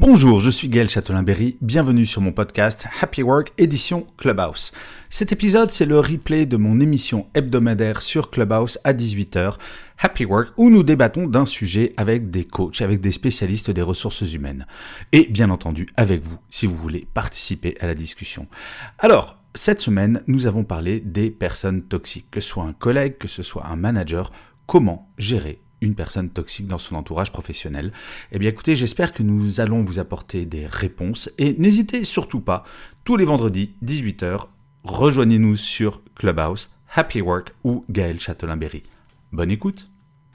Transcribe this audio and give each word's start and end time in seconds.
Bonjour, 0.00 0.38
je 0.38 0.48
suis 0.48 0.68
Gaël 0.68 0.88
Châtelain-Berry, 0.88 1.58
bienvenue 1.60 2.06
sur 2.06 2.20
mon 2.20 2.30
podcast 2.30 2.86
Happy 3.02 3.24
Work 3.24 3.52
édition 3.58 4.06
Clubhouse. 4.16 4.70
Cet 5.10 5.32
épisode, 5.32 5.72
c'est 5.72 5.86
le 5.86 5.98
replay 5.98 6.46
de 6.46 6.56
mon 6.56 6.78
émission 6.78 7.26
hebdomadaire 7.34 8.00
sur 8.00 8.30
Clubhouse 8.30 8.78
à 8.84 8.92
18h, 8.92 9.54
Happy 9.98 10.24
Work, 10.24 10.50
où 10.56 10.70
nous 10.70 10.84
débattons 10.84 11.26
d'un 11.26 11.44
sujet 11.44 11.94
avec 11.96 12.30
des 12.30 12.44
coachs, 12.44 12.80
avec 12.80 13.00
des 13.00 13.10
spécialistes 13.10 13.72
des 13.72 13.82
ressources 13.82 14.32
humaines. 14.32 14.68
Et 15.10 15.26
bien 15.26 15.50
entendu, 15.50 15.88
avec 15.96 16.22
vous, 16.22 16.38
si 16.48 16.68
vous 16.68 16.76
voulez 16.76 17.08
participer 17.12 17.74
à 17.80 17.88
la 17.88 17.96
discussion. 17.96 18.46
Alors, 19.00 19.42
cette 19.52 19.80
semaine, 19.80 20.22
nous 20.28 20.46
avons 20.46 20.62
parlé 20.62 21.00
des 21.00 21.28
personnes 21.28 21.82
toxiques, 21.82 22.30
que 22.30 22.40
ce 22.40 22.50
soit 22.50 22.64
un 22.64 22.72
collègue, 22.72 23.18
que 23.18 23.26
ce 23.26 23.42
soit 23.42 23.66
un 23.66 23.74
manager, 23.74 24.30
comment 24.68 25.10
gérer 25.18 25.60
une 25.80 25.94
personne 25.94 26.30
toxique 26.30 26.66
dans 26.66 26.78
son 26.78 26.96
entourage 26.96 27.32
professionnel 27.32 27.92
Eh 28.32 28.38
bien 28.38 28.50
écoutez, 28.50 28.74
j'espère 28.74 29.12
que 29.12 29.22
nous 29.22 29.60
allons 29.60 29.82
vous 29.82 29.98
apporter 29.98 30.46
des 30.46 30.66
réponses 30.66 31.30
et 31.38 31.54
n'hésitez 31.58 32.04
surtout 32.04 32.40
pas, 32.40 32.64
tous 33.04 33.16
les 33.16 33.24
vendredis 33.24 33.74
18h, 33.84 34.46
rejoignez-nous 34.84 35.56
sur 35.56 36.02
Clubhouse, 36.14 36.70
Happy 36.94 37.20
Work 37.20 37.54
ou 37.64 37.84
Gaël 37.90 38.18
Châtelain-Berry. 38.18 38.82
Bonne 39.32 39.50
écoute 39.50 39.88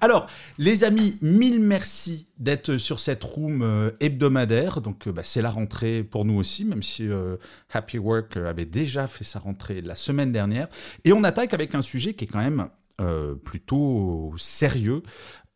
alors, 0.04 0.28
les 0.58 0.84
amis, 0.84 1.18
mille 1.22 1.62
merci 1.62 2.28
d'être 2.38 2.76
sur 2.76 3.00
cette 3.00 3.24
room 3.24 3.62
euh, 3.62 3.90
hebdomadaire. 4.02 4.82
Donc, 4.82 5.08
euh, 5.08 5.14
bah, 5.14 5.22
c'est 5.24 5.42
la 5.42 5.50
rentrée 5.50 6.04
pour 6.04 6.26
nous 6.26 6.38
aussi, 6.38 6.66
même 6.66 6.84
si 6.84 7.08
euh, 7.08 7.38
Happy 7.72 8.00
Work 8.00 8.36
avait 8.36 8.66
déjà 8.66 9.08
fait 9.08 9.24
sa 9.24 9.40
rentrée 9.40 9.80
la 9.80 9.96
semaine 9.96 10.34
dernière. 10.34 10.68
Et 11.06 11.14
on 11.14 11.24
attaque 11.24 11.54
avec 11.54 11.74
un 11.74 11.82
sujet 11.82 12.16
qui 12.16 12.26
est 12.26 12.28
quand 12.28 12.40
même 12.40 12.68
euh, 13.02 13.34
plutôt 13.34 14.34
sérieux, 14.38 15.02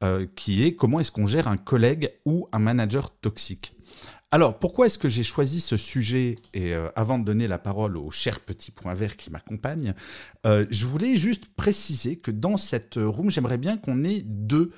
euh, 0.04 0.26
qui 0.36 0.64
est 0.64 0.76
comment 0.76 1.00
est-ce 1.00 1.12
qu'on 1.12 1.28
gère 1.28 1.48
un 1.48 1.58
collègue 1.58 2.12
ou 2.26 2.48
un 2.52 2.58
manager 2.58 3.12
toxique. 3.12 3.76
Alors, 4.32 4.58
pourquoi 4.58 4.88
est-ce 4.88 4.98
que 4.98 5.08
j'ai 5.08 5.24
choisi 5.24 5.60
ce 5.60 5.78
sujet 5.78 6.38
Et 6.56 6.74
euh, 6.74 6.90
avant 6.96 7.20
de 7.20 7.26
donner 7.26 7.48
la 7.48 7.60
parole 7.60 7.96
au 7.96 8.10
cher 8.10 8.40
petit 8.40 8.72
point 8.72 8.96
vert 8.96 9.16
qui 9.16 9.30
m'accompagne, 9.30 9.94
je 10.46 10.86
voulais 10.86 11.16
juste 11.16 11.46
préciser 11.56 12.16
que 12.16 12.32
dans 12.32 12.58
cette 12.58 12.96
room, 12.96 13.30
j'aimerais 13.30 13.58
bien 13.58 13.78
qu'on 13.78 14.04
ait 14.04 14.22
deux 14.24 14.72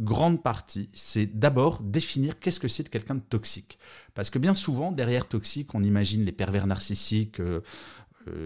grandes 0.00 0.42
parties. 0.42 0.88
C'est 0.94 1.38
d'abord 1.38 1.80
définir 1.82 2.38
qu'est-ce 2.38 2.60
que 2.60 2.68
c'est 2.68 2.84
de 2.84 2.88
quelqu'un 2.88 3.16
de 3.16 3.20
toxique. 3.20 3.78
Parce 4.14 4.30
que 4.30 4.38
bien 4.38 4.54
souvent, 4.54 4.92
derrière 4.92 5.26
toxique, 5.26 5.74
on 5.74 5.82
imagine 5.82 6.24
les 6.24 6.32
pervers 6.32 6.66
narcissiques, 6.66 7.40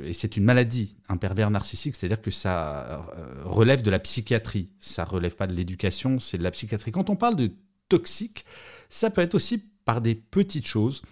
et 0.05 0.13
c'est 0.13 0.37
une 0.37 0.45
maladie, 0.45 0.97
un 1.09 1.17
pervers 1.17 1.51
narcissique, 1.51 1.97
c'est-à-dire 1.97 2.21
que 2.21 2.31
ça 2.31 3.05
euh, 3.17 3.45
relève 3.45 3.83
de 3.83 3.91
la 3.91 3.99
psychiatrie, 3.99 4.71
ça 4.79 5.05
relève 5.05 5.37
pas 5.37 5.47
de 5.47 5.55
l'éducation, 5.55 6.19
c'est 6.21 6.39
de 6.39 6.43
la 6.43 6.51
psychiatrie. 6.51 6.91
Quand 6.91 7.11
on 7.11 7.17
parle 7.17 7.37
de 7.37 7.51
toxique, 7.89 8.45
ça 8.89 9.11
peut 9.11 9.23
être 9.23 9.35
aussi 9.35 9.63
par 9.85 10.01
des 10.01 10.15
petites 10.15 10.67
choses. 10.67 11.03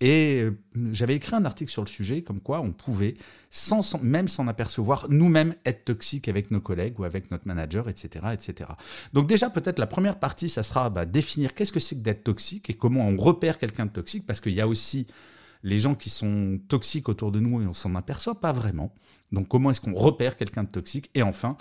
Et 0.00 0.42
euh, 0.42 0.56
j'avais 0.92 1.16
écrit 1.16 1.34
un 1.34 1.44
article 1.44 1.72
sur 1.72 1.82
le 1.82 1.88
sujet, 1.88 2.22
comme 2.22 2.40
quoi 2.40 2.60
on 2.60 2.70
pouvait, 2.70 3.16
sans, 3.50 4.00
même 4.00 4.28
s'en 4.28 4.46
apercevoir, 4.46 5.08
nous-mêmes 5.08 5.54
être 5.64 5.86
toxiques 5.86 6.28
avec 6.28 6.52
nos 6.52 6.60
collègues 6.60 7.00
ou 7.00 7.04
avec 7.04 7.32
notre 7.32 7.48
manager, 7.48 7.88
etc. 7.88 8.26
etc. 8.32 8.70
Donc 9.12 9.26
déjà, 9.26 9.50
peut-être 9.50 9.80
la 9.80 9.88
première 9.88 10.20
partie, 10.20 10.48
ça 10.48 10.62
sera 10.62 10.88
bah, 10.88 11.04
définir 11.04 11.52
qu'est-ce 11.52 11.72
que 11.72 11.80
c'est 11.80 11.96
que 11.96 12.02
d'être 12.02 12.22
toxique 12.22 12.70
et 12.70 12.74
comment 12.74 13.08
on 13.08 13.16
repère 13.16 13.58
quelqu'un 13.58 13.86
de 13.86 13.90
toxique, 13.90 14.24
parce 14.24 14.40
qu'il 14.40 14.54
y 14.54 14.60
a 14.60 14.68
aussi 14.68 15.08
les 15.62 15.78
gens 15.78 15.94
qui 15.94 16.10
sont 16.10 16.60
toxiques 16.68 17.08
autour 17.08 17.32
de 17.32 17.40
nous 17.40 17.62
et 17.62 17.66
on 17.66 17.72
s'en 17.72 17.94
aperçoit 17.94 18.40
pas 18.40 18.52
vraiment. 18.52 18.94
Donc 19.32 19.48
comment 19.48 19.70
est-ce 19.70 19.80
qu'on 19.80 19.94
repère 19.94 20.36
quelqu'un 20.36 20.64
de 20.64 20.70
toxique? 20.70 21.10
Et 21.14 21.22
enfin, 21.22 21.56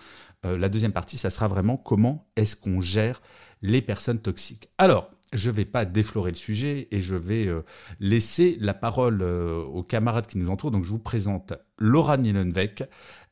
euh, 0.46 0.58
la 0.58 0.70
deuxième 0.70 0.94
partie, 0.94 1.18
ça 1.18 1.30
sera 1.30 1.48
vraiment 1.48 1.78
comment 1.78 2.28
est-ce 2.36 2.56
qu'on 2.56 2.82
gère 2.82 3.22
les 3.62 3.82
personnes 3.82 4.20
toxiques. 4.20 4.70
Alors, 4.78 5.10
je 5.34 5.50
ne 5.50 5.56
vais 5.56 5.66
pas 5.66 5.84
déflorer 5.84 6.32
le 6.32 6.38
sujet 6.38 6.88
et 6.92 7.02
je 7.02 7.16
vais 7.16 7.48
euh, 7.48 7.64
laisser 8.00 8.58
la 8.62 8.74
parole 8.74 9.22
euh, 9.22 9.62
aux 9.64 9.84
camarades 9.84 10.28
qui 10.28 10.38
nous 10.38 10.50
entourent. 10.50 10.72
Donc 10.72 10.84
je 10.84 10.90
vous 10.90 11.00
présente 11.00 11.54
Laura 11.78 12.18
Nielenbeck, 12.18 12.84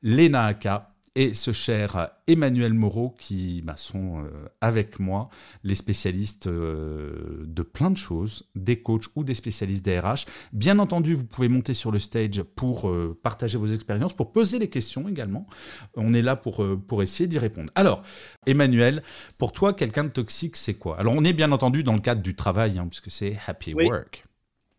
Lena 0.01 0.45
Aka 0.45 0.94
et 1.15 1.33
ce 1.33 1.51
cher 1.53 2.09
Emmanuel 2.27 2.73
Moreau 2.73 3.15
qui 3.17 3.61
bah, 3.63 3.77
sont 3.77 4.19
euh, 4.19 4.29
avec 4.61 4.99
moi, 4.99 5.29
les 5.63 5.75
spécialistes 5.75 6.47
euh, 6.47 7.43
de 7.45 7.61
plein 7.61 7.89
de 7.89 7.97
choses, 7.97 8.49
des 8.55 8.81
coachs 8.81 9.05
ou 9.15 9.23
des 9.23 9.33
spécialistes 9.33 9.85
DRH. 9.85 10.25
Bien 10.51 10.77
entendu, 10.79 11.15
vous 11.15 11.25
pouvez 11.25 11.47
monter 11.47 11.73
sur 11.73 11.91
le 11.91 11.99
stage 11.99 12.43
pour 12.43 12.89
euh, 12.89 13.17
partager 13.23 13.57
vos 13.57 13.67
expériences, 13.67 14.13
pour 14.13 14.33
poser 14.33 14.59
les 14.59 14.69
questions 14.69 15.07
également. 15.07 15.47
On 15.95 16.13
est 16.13 16.21
là 16.21 16.35
pour, 16.35 16.65
pour 16.87 17.01
essayer 17.01 17.27
d'y 17.27 17.39
répondre. 17.39 17.71
Alors, 17.75 18.03
Emmanuel, 18.45 19.01
pour 19.37 19.53
toi, 19.53 19.73
quelqu'un 19.73 20.03
de 20.03 20.09
toxique, 20.09 20.57
c'est 20.57 20.75
quoi? 20.75 20.99
Alors, 20.99 21.13
on 21.15 21.23
est 21.23 21.33
bien 21.33 21.51
entendu 21.51 21.83
dans 21.83 21.93
le 21.93 22.01
cadre 22.01 22.21
du 22.21 22.35
travail, 22.35 22.77
hein, 22.77 22.87
puisque 22.87 23.11
c'est 23.11 23.37
happy 23.47 23.73
work. 23.73 24.25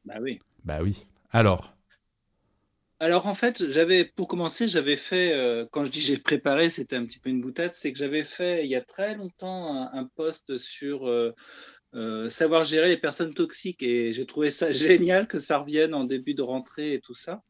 Bah 0.05 0.15
oui. 0.21 0.39
Bah 0.65 0.79
oui. 0.83 1.07
Alors 1.31 1.76
alors 2.99 3.27
en 3.27 3.35
fait, 3.35 3.69
j'avais 3.69 4.07
pour 4.07 4.27
commencer, 4.27 4.69
j'avais 4.69 4.97
fait, 4.97 5.35
euh, 5.35 5.67
quand 5.71 5.85
je 5.85 5.91
dis 5.91 6.01
j'ai 6.01 6.17
préparé, 6.17 6.71
c'était 6.71 6.97
un 6.97 7.05
petit 7.05 7.19
peu 7.19 7.29
une 7.29 7.43
boutade, 7.43 7.75
c'est 7.75 7.93
que 7.93 7.99
j'avais 7.99 8.25
fait 8.25 8.65
il 8.65 8.71
y 8.71 8.75
a 8.75 8.81
très 8.81 9.15
longtemps 9.15 9.91
un, 9.93 10.05
post 10.15 10.57
sur 10.57 11.07
euh, 11.07 11.35
euh, 11.95 12.31
savoir 12.31 12.65
gérer 12.65 12.89
les 12.89 12.97
personnes 12.97 13.35
toxiques 13.35 13.83
et 13.83 14.15
j'ai 14.15 14.25
trouvé 14.25 14.51
ça 14.51 14.71
génial 14.71 15.27
que 15.29 15.39
ça 15.39 15.59
revienne 15.59 15.93
en 15.93 16.05
début 16.05 16.33
de 16.35 16.43
rentrée 16.43 16.95
et 16.95 17.01
tout 17.01 17.15
ça. 17.15 17.43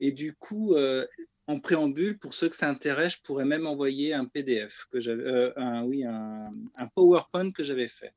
Et 0.00 0.12
du 0.12 0.34
coup, 0.34 0.76
en 1.48 1.60
préambule, 1.60 2.18
pour 2.18 2.34
ceux 2.34 2.48
que 2.48 2.54
ça 2.54 2.68
intéresse, 2.68 3.14
je 3.14 3.22
pourrais 3.24 3.46
même 3.46 3.66
envoyer 3.66 4.12
un 4.14 4.26
PDF 4.26 4.84
que 4.92 5.00
j'avais, 5.00 5.52
un, 5.56 5.82
oui, 5.82 6.04
un, 6.04 6.44
PowerPoint 6.94 7.50
que 7.52 7.64
j'avais 7.64 7.88
fait. 7.88 8.12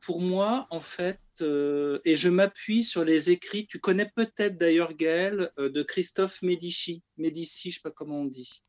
Pour 0.00 0.20
moi, 0.20 0.66
en 0.70 0.80
fait, 0.80 1.20
euh, 1.42 2.00
et 2.04 2.16
je 2.16 2.28
m'appuie 2.28 2.84
sur 2.84 3.04
les 3.04 3.30
écrits. 3.30 3.66
Tu 3.66 3.78
connais 3.78 4.10
peut-être 4.14 4.58
d'ailleurs, 4.58 4.94
Gaël, 4.94 5.50
euh, 5.58 5.68
de 5.68 5.82
Christophe 5.82 6.42
Médici. 6.42 7.02
Médici, 7.16 7.70
je 7.70 7.76
ne 7.76 7.78
sais 7.78 7.82
pas 7.82 7.90
comment 7.90 8.20
on 8.22 8.26
dit. 8.26 8.62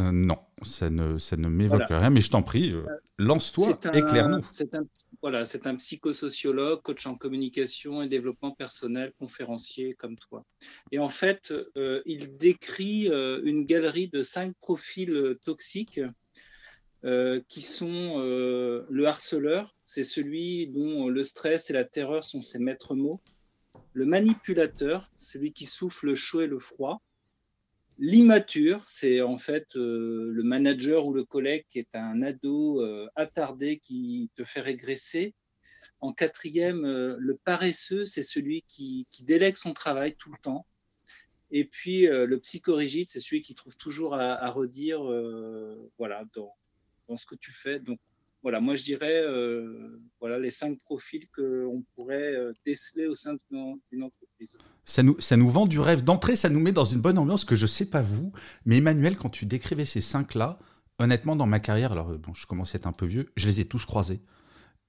Euh, 0.00 0.10
non, 0.10 0.38
ça 0.64 0.90
ne, 0.90 1.18
ça 1.18 1.36
ne 1.36 1.48
m'évoque 1.48 1.88
rien, 1.88 2.10
mais 2.10 2.20
je 2.20 2.28
t'en 2.28 2.42
prie, 2.42 2.74
lance-toi, 3.16 3.78
éclaire-nous. 3.92 4.44
C'est 4.50 4.74
un, 4.74 4.84
voilà, 5.22 5.44
c'est 5.44 5.68
un 5.68 5.76
psychosociologue, 5.76 6.82
coach 6.82 7.06
en 7.06 7.14
communication 7.14 8.02
et 8.02 8.08
développement 8.08 8.50
personnel, 8.50 9.12
conférencier 9.20 9.94
comme 9.94 10.16
toi. 10.16 10.44
Et 10.90 10.98
en 10.98 11.08
fait, 11.08 11.54
il 12.06 12.36
décrit 12.38 13.06
une 13.06 13.66
galerie 13.66 14.08
de 14.08 14.24
cinq 14.24 14.56
profils 14.60 15.36
toxiques 15.44 16.00
euh, 17.04 17.42
qui 17.48 17.60
sont 17.60 18.14
euh, 18.16 18.86
le 18.88 19.06
harceleur, 19.06 19.76
c'est 19.84 20.02
celui 20.02 20.68
dont 20.68 21.08
le 21.08 21.22
stress 21.22 21.68
et 21.68 21.74
la 21.74 21.84
terreur 21.84 22.24
sont 22.24 22.40
ses 22.40 22.58
maîtres 22.58 22.94
mots. 22.94 23.20
Le 23.92 24.06
manipulateur, 24.06 25.10
celui 25.18 25.52
qui 25.52 25.66
souffle 25.66 26.06
le 26.06 26.14
chaud 26.14 26.40
et 26.40 26.46
le 26.46 26.58
froid. 26.58 27.02
L'immature, 27.98 28.82
c'est 28.88 29.20
en 29.20 29.36
fait 29.36 29.76
euh, 29.76 30.30
le 30.32 30.42
manager 30.44 31.04
ou 31.04 31.12
le 31.12 31.24
collègue 31.24 31.66
qui 31.68 31.78
est 31.78 31.94
un 31.94 32.22
ado 32.22 32.82
attardé 33.16 33.78
qui 33.80 34.30
te 34.34 34.42
fait 34.42 34.60
régresser. 34.60 35.34
En 36.00 36.14
quatrième, 36.14 36.86
le 36.86 37.38
paresseux, 37.44 38.06
c'est 38.06 38.22
celui 38.22 38.62
qui, 38.66 39.06
délègue 39.24 39.56
son 39.56 39.74
travail 39.74 40.16
tout 40.16 40.32
le 40.32 40.38
temps. 40.40 40.66
Et 41.50 41.64
puis 41.64 42.06
le 42.06 42.38
psychorigide, 42.38 43.08
c'est 43.10 43.20
celui 43.20 43.42
qui 43.42 43.54
trouve 43.54 43.76
toujours 43.76 44.14
à, 44.14 44.32
à 44.42 44.50
redire, 44.50 45.02
voilà, 45.98 46.24
dans, 46.34 46.54
dans 47.08 47.16
ce 47.16 47.26
que 47.26 47.34
tu 47.34 47.52
fais. 47.52 47.78
Donc 47.78 47.98
voilà, 48.42 48.60
moi 48.60 48.74
je 48.74 48.84
dirais 48.84 49.22
euh, 49.22 50.00
voilà 50.20 50.38
les 50.38 50.50
cinq 50.50 50.78
profils 50.80 51.26
qu'on 51.34 51.82
pourrait 51.94 52.34
euh, 52.34 52.52
déceler 52.66 53.06
au 53.06 53.14
sein 53.14 53.36
d'une 53.50 54.02
entreprise. 54.02 54.58
Ça 54.84 55.02
nous, 55.02 55.18
ça 55.20 55.36
nous 55.36 55.48
vend 55.48 55.66
du 55.66 55.80
rêve 55.80 56.02
d'entrée, 56.02 56.36
ça 56.36 56.50
nous 56.50 56.60
met 56.60 56.72
dans 56.72 56.84
une 56.84 57.00
bonne 57.00 57.18
ambiance 57.18 57.44
que 57.44 57.56
je 57.56 57.66
sais 57.66 57.86
pas 57.86 58.02
vous, 58.02 58.32
mais 58.66 58.78
Emmanuel, 58.78 59.16
quand 59.16 59.30
tu 59.30 59.46
décrivais 59.46 59.86
ces 59.86 60.02
cinq-là, 60.02 60.58
honnêtement, 60.98 61.36
dans 61.36 61.46
ma 61.46 61.60
carrière, 61.60 61.92
alors 61.92 62.18
bon, 62.18 62.34
je 62.34 62.46
commence 62.46 62.74
à 62.74 62.78
être 62.78 62.86
un 62.86 62.92
peu 62.92 63.06
vieux, 63.06 63.32
je 63.36 63.46
les 63.46 63.60
ai 63.60 63.64
tous 63.64 63.86
croisés. 63.86 64.20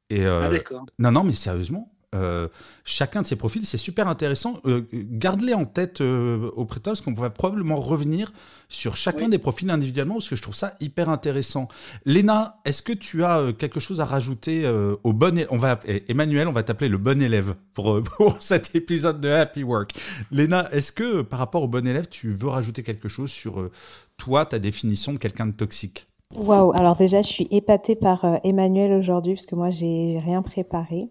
Et, 0.09 0.25
euh, 0.25 0.43
ah, 0.43 0.49
d'accord. 0.49 0.85
Non, 0.99 1.11
non, 1.11 1.23
mais 1.23 1.33
sérieusement, 1.33 1.94
euh, 2.15 2.47
chacun 2.83 3.21
de 3.21 3.27
ces 3.27 3.35
profils. 3.35 3.65
C'est 3.65 3.77
super 3.77 4.07
intéressant. 4.07 4.59
Euh, 4.65 4.83
garde-les 4.93 5.53
en 5.53 5.65
tête 5.65 6.01
euh, 6.01 6.49
auprès 6.55 6.79
de 6.79 6.83
toi, 6.83 6.93
parce 6.93 7.01
qu'on 7.01 7.13
va 7.13 7.29
probablement 7.29 7.75
revenir 7.75 8.31
sur 8.69 8.95
chacun 8.95 9.29
des 9.29 9.37
profils 9.37 9.69
individuellement, 9.69 10.15
parce 10.15 10.29
que 10.29 10.35
je 10.35 10.41
trouve 10.41 10.55
ça 10.55 10.75
hyper 10.79 11.09
intéressant. 11.09 11.67
Léna, 12.05 12.57
est-ce 12.65 12.81
que 12.81 12.93
tu 12.93 13.23
as 13.23 13.53
quelque 13.53 13.79
chose 13.79 14.01
à 14.01 14.05
rajouter 14.05 14.67
au 15.03 15.13
bon 15.13 15.45
on 15.51 15.57
va 15.57 15.79
Emmanuel, 16.07 16.47
on 16.47 16.51
va 16.51 16.63
t'appeler 16.63 16.89
le 16.89 16.97
bon 16.97 17.21
élève 17.21 17.55
pour, 17.73 18.01
pour 18.17 18.37
cet 18.41 18.75
épisode 18.75 19.21
de 19.21 19.29
Happy 19.29 19.63
Work. 19.63 19.93
Léna, 20.31 20.67
est-ce 20.71 20.91
que 20.91 21.21
par 21.21 21.39
rapport 21.39 21.61
au 21.61 21.67
bon 21.67 21.85
élève, 21.87 22.07
tu 22.09 22.33
veux 22.33 22.47
rajouter 22.47 22.81
quelque 22.81 23.07
chose 23.07 23.29
sur 23.29 23.69
toi, 24.17 24.45
ta 24.45 24.57
définition 24.57 25.13
de 25.13 25.19
quelqu'un 25.19 25.45
de 25.45 25.53
toxique? 25.53 26.07
Waouh, 26.35 26.71
alors 26.73 26.95
déjà, 26.95 27.21
je 27.21 27.27
suis 27.27 27.47
épatée 27.51 27.95
par 27.95 28.39
Emmanuel 28.43 28.93
aujourd'hui, 28.93 29.35
parce 29.35 29.45
que 29.45 29.55
moi, 29.55 29.69
j'ai 29.69 30.19
rien 30.25 30.41
préparé. 30.41 31.09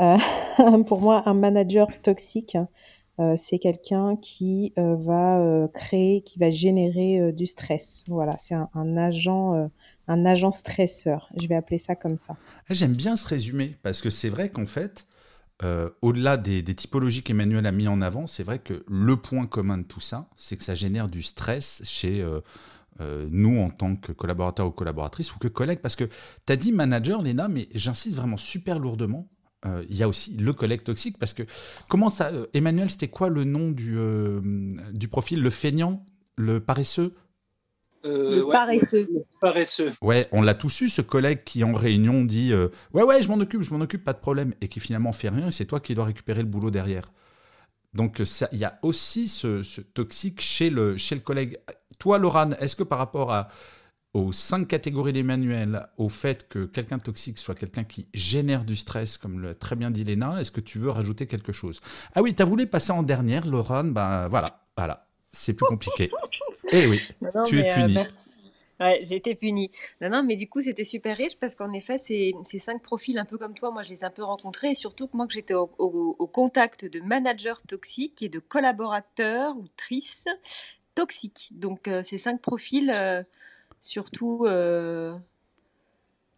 Euh, 0.00 0.18
pour 0.86 1.00
moi, 1.00 1.22
un 1.26 1.34
manager 1.34 1.88
toxique, 2.02 2.56
euh, 3.18 3.34
c'est 3.36 3.58
quelqu'un 3.58 4.16
qui 4.16 4.72
euh, 4.78 4.96
va 4.96 5.68
créer, 5.72 6.22
qui 6.22 6.38
va 6.38 6.50
générer 6.50 7.32
du 7.32 7.46
stress. 7.46 8.04
Voilà, 8.08 8.36
c'est 8.38 8.54
un, 8.54 8.96
agent, 8.96 9.70
un 10.06 10.26
agent 10.26 10.50
stresseur. 10.50 11.28
Je 11.36 11.46
vais 11.46 11.56
appeler 11.56 11.78
ça 11.78 11.94
comme 11.94 12.18
ça. 12.18 12.36
Ah, 12.68 12.74
j'aime 12.74 12.94
bien 12.94 13.16
ce 13.16 13.26
résumé 13.26 13.76
parce 13.82 14.00
que 14.00 14.10
c'est 14.10 14.28
vrai 14.28 14.48
qu'en 14.50 14.66
fait, 14.66 15.06
au-delà 16.02 16.36
des, 16.36 16.62
typologies 16.62 17.22
qu'Emmanuel 17.22 17.66
a 17.66 17.72
mis 17.72 17.88
en 17.88 18.00
avant, 18.00 18.28
c'est 18.28 18.44
vrai 18.44 18.60
que 18.60 18.84
le 18.86 19.16
point 19.16 19.46
commun 19.46 19.78
de 19.78 19.82
tout 19.82 20.00
ça, 20.00 20.28
c'est 20.36 20.56
que 20.56 20.62
ça 20.62 20.76
génère 20.76 21.08
du 21.08 21.22
stress 21.22 21.82
chez 21.84 22.24
nous 23.00 23.58
en 23.60 23.70
tant 23.70 23.96
que 23.96 24.12
collaborateurs 24.12 24.68
ou 24.68 24.70
collaboratrices 24.70 25.34
ou 25.34 25.40
que 25.40 25.48
collègues. 25.48 25.80
Parce 25.80 25.96
que 25.96 26.04
tu 26.46 26.52
as 26.52 26.56
dit 26.56 26.70
manager, 26.70 27.20
Léna, 27.20 27.48
mais 27.48 27.68
j'insiste 27.74 28.14
vraiment 28.14 28.36
super 28.36 28.78
lourdement 28.78 29.28
euh, 29.66 29.84
il 29.88 29.96
y 29.96 30.04
a 30.04 30.08
aussi 30.08 30.36
le 30.36 30.52
collègue 30.52 30.84
toxique 30.84 31.18
parce 31.18 31.34
que 31.34 31.42
comment 31.88 32.10
ça 32.10 32.28
euh, 32.28 32.46
Emmanuel 32.54 32.88
c'était 32.88 33.08
quoi 33.08 33.28
le 33.28 33.42
nom 33.42 33.72
du, 33.72 33.96
euh, 33.98 34.40
du 34.92 35.08
profil 35.08 35.42
le 35.42 35.50
feignant 35.50 36.06
le 36.36 36.60
paresseux? 36.60 37.14
Le 38.04 38.48
paresseux. 38.50 39.08
paresseux. 39.40 39.92
Ouais, 40.00 40.28
on 40.30 40.40
l'a 40.40 40.54
tous 40.54 40.82
eu, 40.82 40.88
ce 40.88 41.02
collègue 41.02 41.42
qui 41.44 41.64
en 41.64 41.72
réunion 41.72 42.24
dit 42.24 42.54
Ouais, 42.94 43.02
ouais, 43.02 43.20
je 43.20 43.28
m'en 43.28 43.34
occupe, 43.34 43.60
je 43.60 43.74
m'en 43.74 43.80
occupe, 43.80 44.04
pas 44.04 44.12
de 44.12 44.20
problème, 44.20 44.54
et 44.60 44.68
qui 44.68 44.78
finalement 44.80 45.12
fait 45.12 45.28
rien, 45.28 45.48
et 45.48 45.50
c'est 45.50 45.66
toi 45.66 45.80
qui 45.80 45.94
dois 45.96 46.04
récupérer 46.04 46.40
le 46.40 46.48
boulot 46.48 46.70
derrière. 46.70 47.12
Donc 47.92 48.22
il 48.52 48.58
y 48.58 48.64
a 48.64 48.78
aussi 48.82 49.28
ce, 49.28 49.62
ce, 49.64 49.80
toxique 49.80 50.40
chez 50.40 50.70
le, 50.70 50.96
chez 50.96 51.16
le 51.16 51.20
collègue. 51.20 51.58
Toi, 51.98 52.18
Laurane, 52.18 52.56
est-ce 52.60 52.76
que 52.76 52.84
par 52.84 52.98
rapport 52.98 53.32
à 53.32 53.48
aux 54.18 54.32
cinq 54.32 54.68
catégories 54.68 55.12
des 55.12 55.22
manuels, 55.22 55.86
au 55.96 56.08
fait 56.08 56.48
que 56.48 56.64
quelqu'un 56.64 56.98
toxique 56.98 57.38
soit 57.38 57.54
quelqu'un 57.54 57.84
qui 57.84 58.08
génère 58.12 58.64
du 58.64 58.76
stress, 58.76 59.16
comme 59.16 59.40
l'a 59.40 59.54
très 59.54 59.76
bien 59.76 59.90
dit 59.90 60.04
Léna, 60.04 60.40
est-ce 60.40 60.50
que 60.50 60.60
tu 60.60 60.78
veux 60.78 60.90
rajouter 60.90 61.26
quelque 61.26 61.52
chose? 61.52 61.80
Ah 62.14 62.22
oui, 62.22 62.34
tu 62.34 62.42
as 62.42 62.44
voulu 62.44 62.66
passer 62.66 62.92
en 62.92 63.02
dernière, 63.02 63.46
Laurent, 63.46 63.84
ben 63.84 64.28
voilà, 64.28 64.48
voilà, 64.76 65.06
c'est 65.30 65.54
plus 65.54 65.66
compliqué. 65.66 66.10
eh 66.72 66.86
oui, 66.86 67.00
tu 67.46 67.60
es 67.60 67.74
puni. 67.74 67.96
Euh, 67.96 68.04
ouais, 68.80 69.00
j'ai 69.04 69.16
été 69.16 69.34
punie. 69.34 69.70
Non, 70.00 70.10
non, 70.10 70.22
mais 70.22 70.36
du 70.36 70.48
coup, 70.48 70.60
c'était 70.60 70.84
super 70.84 71.16
riche 71.16 71.38
parce 71.38 71.54
qu'en 71.54 71.72
effet, 71.72 71.98
ces, 71.98 72.34
ces, 72.44 72.58
cinq 72.58 72.82
profils, 72.82 73.18
un 73.18 73.24
peu 73.24 73.38
comme 73.38 73.54
toi, 73.54 73.70
moi, 73.70 73.82
je 73.82 73.90
les 73.90 74.00
ai 74.00 74.04
un 74.04 74.10
peu 74.10 74.24
rencontrés. 74.24 74.70
Et 74.70 74.74
surtout 74.74 75.06
que 75.06 75.16
moi, 75.16 75.26
que 75.26 75.32
j'étais 75.32 75.54
au, 75.54 75.66
contact 76.32 76.84
de 76.84 77.00
managers 77.00 77.60
toxiques 77.66 78.22
et 78.22 78.28
de 78.28 78.38
collaborateurs 78.38 79.56
ou 79.56 79.64
tristes 79.76 80.28
toxiques. 80.94 81.50
Donc, 81.52 81.88
euh, 81.88 82.02
ces 82.02 82.18
cinq 82.18 82.40
profils, 82.40 82.90
euh, 82.94 83.22
Surtout, 83.80 84.44
euh, 84.46 85.16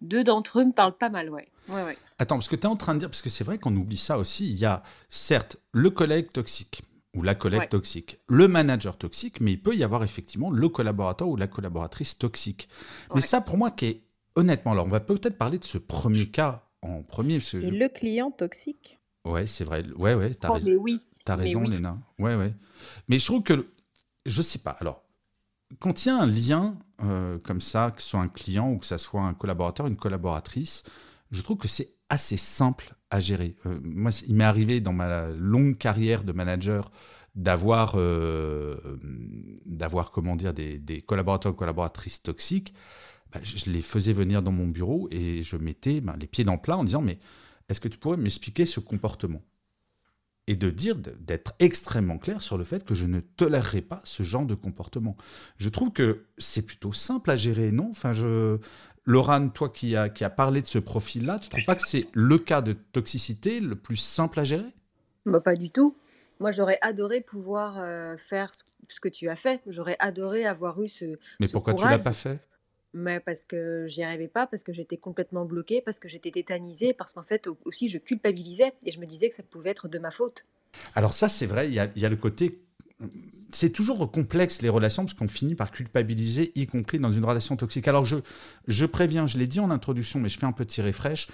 deux 0.00 0.24
d'entre 0.24 0.60
eux 0.60 0.64
me 0.64 0.72
parlent 0.72 0.96
pas 0.96 1.08
mal, 1.08 1.30
ouais. 1.30 1.48
ouais, 1.68 1.82
ouais. 1.82 1.98
Attends, 2.18 2.36
parce 2.36 2.48
que 2.48 2.56
tu 2.56 2.62
es 2.62 2.66
en 2.66 2.76
train 2.76 2.94
de 2.94 3.00
dire, 3.00 3.08
parce 3.08 3.22
que 3.22 3.30
c'est 3.30 3.44
vrai 3.44 3.58
qu'on 3.58 3.74
oublie 3.74 3.96
ça 3.96 4.18
aussi, 4.18 4.48
il 4.48 4.56
y 4.56 4.64
a 4.64 4.82
certes 5.08 5.58
le 5.72 5.90
collègue 5.90 6.30
toxique 6.30 6.82
ou 7.14 7.22
la 7.22 7.34
collègue 7.34 7.68
toxique, 7.68 8.20
le 8.28 8.46
manager 8.46 8.96
toxique, 8.96 9.40
mais 9.40 9.52
il 9.52 9.60
peut 9.60 9.74
y 9.74 9.82
avoir 9.82 10.04
effectivement 10.04 10.50
le 10.50 10.68
collaborateur 10.68 11.28
ou 11.28 11.36
la 11.36 11.48
collaboratrice 11.48 12.18
toxique. 12.18 12.68
Mais 13.14 13.20
ça, 13.20 13.40
pour 13.40 13.56
moi, 13.56 13.72
qui 13.72 13.86
est 13.86 14.02
honnêtement, 14.36 14.72
alors 14.72 14.86
on 14.86 14.90
va 14.90 15.00
peut-être 15.00 15.36
parler 15.36 15.58
de 15.58 15.64
ce 15.64 15.78
premier 15.78 16.26
cas 16.26 16.68
en 16.82 17.02
premier. 17.02 17.38
Et 17.54 17.70
le 17.70 17.88
client 17.88 18.30
toxique 18.30 19.00
Ouais, 19.24 19.46
c'est 19.46 19.64
vrai. 19.64 19.84
Ouais, 19.96 20.14
ouais, 20.14 20.34
t'as 20.34 20.48
oh, 20.48 20.54
raison. 20.54 20.70
Mais 20.70 20.76
oui. 20.76 21.00
T'as 21.24 21.36
raison, 21.36 21.62
Léna. 21.62 21.98
Ouais, 22.18 22.36
ouais. 22.36 22.54
Mais 23.08 23.18
je 23.18 23.26
trouve 23.26 23.42
que, 23.42 23.68
je 24.24 24.42
sais 24.42 24.58
pas. 24.58 24.70
Alors, 24.80 25.02
quand 25.78 26.04
il 26.04 26.08
y 26.08 26.10
a 26.10 26.16
un 26.16 26.26
lien 26.26 26.78
euh, 27.04 27.38
comme 27.38 27.60
ça, 27.60 27.92
que 27.94 28.02
ce 28.02 28.10
soit 28.10 28.20
un 28.20 28.28
client 28.28 28.72
ou 28.72 28.78
que 28.78 28.86
ce 28.86 28.96
soit 28.96 29.22
un 29.22 29.34
collaborateur, 29.34 29.86
une 29.86 29.96
collaboratrice, 29.96 30.84
je 31.30 31.42
trouve 31.42 31.58
que 31.58 31.68
c'est 31.68 31.94
assez 32.08 32.36
simple 32.36 32.94
à 33.10 33.20
gérer. 33.20 33.56
Euh, 33.66 33.78
moi, 33.82 34.10
il 34.26 34.34
m'est 34.34 34.44
arrivé 34.44 34.80
dans 34.80 34.92
ma 34.92 35.28
longue 35.30 35.76
carrière 35.76 36.24
de 36.24 36.32
manager 36.32 36.90
d'avoir, 37.34 37.94
euh, 37.96 38.98
d'avoir 39.64 40.10
comment 40.10 40.36
dire, 40.36 40.52
des, 40.52 41.02
collaborateurs 41.06 41.52
ou 41.52 41.54
collaboratrices 41.54 42.22
toxiques. 42.22 42.74
Bah, 43.32 43.40
je 43.42 43.70
les 43.70 43.82
faisais 43.82 44.12
venir 44.12 44.42
dans 44.42 44.50
mon 44.50 44.66
bureau 44.66 45.08
et 45.12 45.42
je 45.42 45.56
mettais 45.56 46.00
ben, 46.00 46.16
les 46.18 46.26
pieds 46.26 46.42
dans 46.42 46.54
le 46.54 46.60
plat 46.60 46.76
en 46.76 46.82
disant 46.82 47.00
mais 47.00 47.18
est-ce 47.68 47.80
que 47.80 47.86
tu 47.86 47.96
pourrais 47.96 48.16
m'expliquer 48.16 48.64
ce 48.64 48.80
comportement? 48.80 49.40
Et 50.50 50.56
de 50.56 50.68
dire, 50.68 50.96
d'être 50.96 51.54
extrêmement 51.60 52.18
clair 52.18 52.42
sur 52.42 52.58
le 52.58 52.64
fait 52.64 52.84
que 52.84 52.96
je 52.96 53.06
ne 53.06 53.20
tolérerai 53.20 53.82
pas 53.82 54.00
ce 54.02 54.24
genre 54.24 54.44
de 54.44 54.56
comportement. 54.56 55.16
Je 55.58 55.68
trouve 55.68 55.92
que 55.92 56.24
c'est 56.38 56.66
plutôt 56.66 56.92
simple 56.92 57.30
à 57.30 57.36
gérer, 57.36 57.70
non? 57.70 57.86
Enfin, 57.90 58.12
je... 58.12 58.58
Laurent, 59.06 59.48
toi 59.48 59.68
qui 59.68 59.94
as 59.94 60.08
qui 60.08 60.24
a 60.24 60.30
parlé 60.30 60.60
de 60.60 60.66
ce 60.66 60.80
profil-là, 60.80 61.38
tu 61.38 61.46
ne 61.46 61.50
trouves 61.50 61.64
pas 61.66 61.76
que 61.76 61.86
c'est 61.86 62.08
le 62.14 62.36
cas 62.36 62.62
de 62.62 62.72
toxicité 62.72 63.60
le 63.60 63.76
plus 63.76 63.94
simple 63.96 64.40
à 64.40 64.44
gérer? 64.44 64.66
Bah, 65.24 65.40
Pas 65.40 65.54
du 65.54 65.70
tout. 65.70 65.96
Moi, 66.40 66.50
j'aurais 66.50 66.78
adoré 66.82 67.20
pouvoir 67.20 67.78
euh, 67.78 68.16
faire 68.16 68.50
ce 68.52 68.98
que 69.00 69.08
tu 69.08 69.28
as 69.28 69.36
fait. 69.36 69.60
J'aurais 69.68 69.96
adoré 70.00 70.46
avoir 70.46 70.82
eu 70.82 70.88
ce. 70.88 71.16
Mais 71.38 71.46
pourquoi 71.46 71.74
tu 71.74 71.88
l'as 71.88 72.00
pas 72.00 72.12
fait? 72.12 72.40
Mais 72.92 73.20
parce 73.20 73.44
que 73.44 73.86
j'y 73.88 74.02
arrivais 74.02 74.28
pas, 74.28 74.46
parce 74.46 74.62
que 74.62 74.72
j'étais 74.72 74.96
complètement 74.96 75.44
bloquée, 75.44 75.80
parce 75.80 75.98
que 75.98 76.08
j'étais 76.08 76.30
tétanisée, 76.30 76.92
parce 76.92 77.12
qu'en 77.12 77.22
fait 77.22 77.48
aussi 77.64 77.88
je 77.88 77.98
culpabilisais 77.98 78.72
et 78.84 78.92
je 78.92 79.00
me 79.00 79.06
disais 79.06 79.30
que 79.30 79.36
ça 79.36 79.42
pouvait 79.42 79.70
être 79.70 79.88
de 79.88 79.98
ma 79.98 80.10
faute. 80.10 80.46
Alors 80.94 81.12
ça 81.12 81.28
c'est 81.28 81.46
vrai, 81.46 81.68
il 81.68 81.74
y 81.74 81.78
a, 81.78 82.08
le 82.08 82.16
côté... 82.16 82.62
C'est 83.52 83.70
toujours 83.70 84.10
complexe 84.12 84.62
les 84.62 84.68
relations 84.68 85.04
parce 85.04 85.14
qu'on 85.14 85.26
finit 85.26 85.54
par 85.54 85.70
culpabiliser, 85.70 86.52
y 86.54 86.66
compris 86.66 87.00
dans 87.00 87.10
une 87.10 87.24
relation 87.24 87.56
toxique. 87.56 87.88
Alors 87.88 88.04
je, 88.04 88.18
je 88.68 88.86
préviens, 88.86 89.26
je 89.26 89.38
l'ai 89.38 89.46
dit 89.46 89.58
en 89.58 89.70
introduction, 89.70 90.20
mais 90.20 90.28
je 90.28 90.38
fais 90.38 90.46
un 90.46 90.52
petit 90.52 90.82
refresh. 90.82 91.28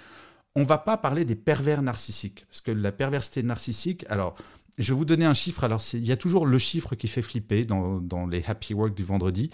On 0.55 0.63
va 0.63 0.79
pas 0.79 0.97
parler 0.97 1.25
des 1.25 1.35
pervers 1.35 1.83
narcissiques, 1.83 2.45
parce 2.47 2.61
que 2.61 2.71
la 2.71 2.91
perversité 2.91 3.43
narcissique, 3.43 4.05
alors 4.09 4.35
je 4.77 4.93
vais 4.93 4.97
vous 4.97 5.05
donner 5.05 5.25
un 5.25 5.33
chiffre. 5.33 5.63
Alors, 5.63 5.81
il 5.93 6.05
y 6.05 6.11
a 6.11 6.17
toujours 6.17 6.45
le 6.45 6.57
chiffre 6.57 6.95
qui 6.95 7.07
fait 7.07 7.21
flipper 7.21 7.65
dans, 7.65 7.99
dans, 7.99 8.27
les 8.27 8.43
happy 8.45 8.73
work 8.73 8.93
du 8.93 9.03
vendredi. 9.03 9.49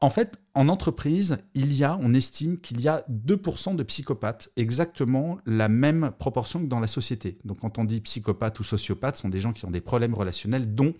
En 0.00 0.10
fait, 0.10 0.38
en 0.54 0.68
entreprise, 0.68 1.38
il 1.54 1.72
y 1.72 1.84
a, 1.84 1.96
on 2.00 2.12
estime 2.14 2.58
qu'il 2.58 2.80
y 2.80 2.88
a 2.88 3.04
2% 3.10 3.76
de 3.76 3.82
psychopathes, 3.84 4.50
exactement 4.56 5.38
la 5.46 5.68
même 5.68 6.12
proportion 6.18 6.60
que 6.60 6.66
dans 6.66 6.80
la 6.80 6.86
société. 6.86 7.38
Donc 7.44 7.60
quand 7.60 7.78
on 7.78 7.84
dit 7.84 8.00
psychopathe 8.00 8.58
ou 8.60 8.64
sociopathe, 8.64 9.16
ce 9.16 9.22
sont 9.22 9.28
des 9.28 9.40
gens 9.40 9.52
qui 9.52 9.64
ont 9.64 9.70
des 9.70 9.80
problèmes 9.80 10.14
relationnels, 10.14 10.74
dont 10.74 10.94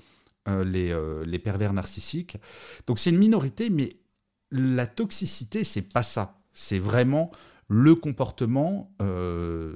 euh, 0.48 0.64
les, 0.64 0.90
euh, 0.90 1.24
les, 1.26 1.38
pervers 1.38 1.72
narcissiques. 1.72 2.36
Donc 2.86 2.98
c'est 2.98 3.10
une 3.10 3.18
minorité, 3.18 3.68
mais 3.68 3.90
la 4.50 4.86
toxicité, 4.86 5.64
c'est 5.64 5.82
pas 5.82 6.02
ça. 6.02 6.38
C'est 6.52 6.78
vraiment 6.78 7.30
le 7.68 7.94
comportement 7.94 8.90
euh, 9.00 9.72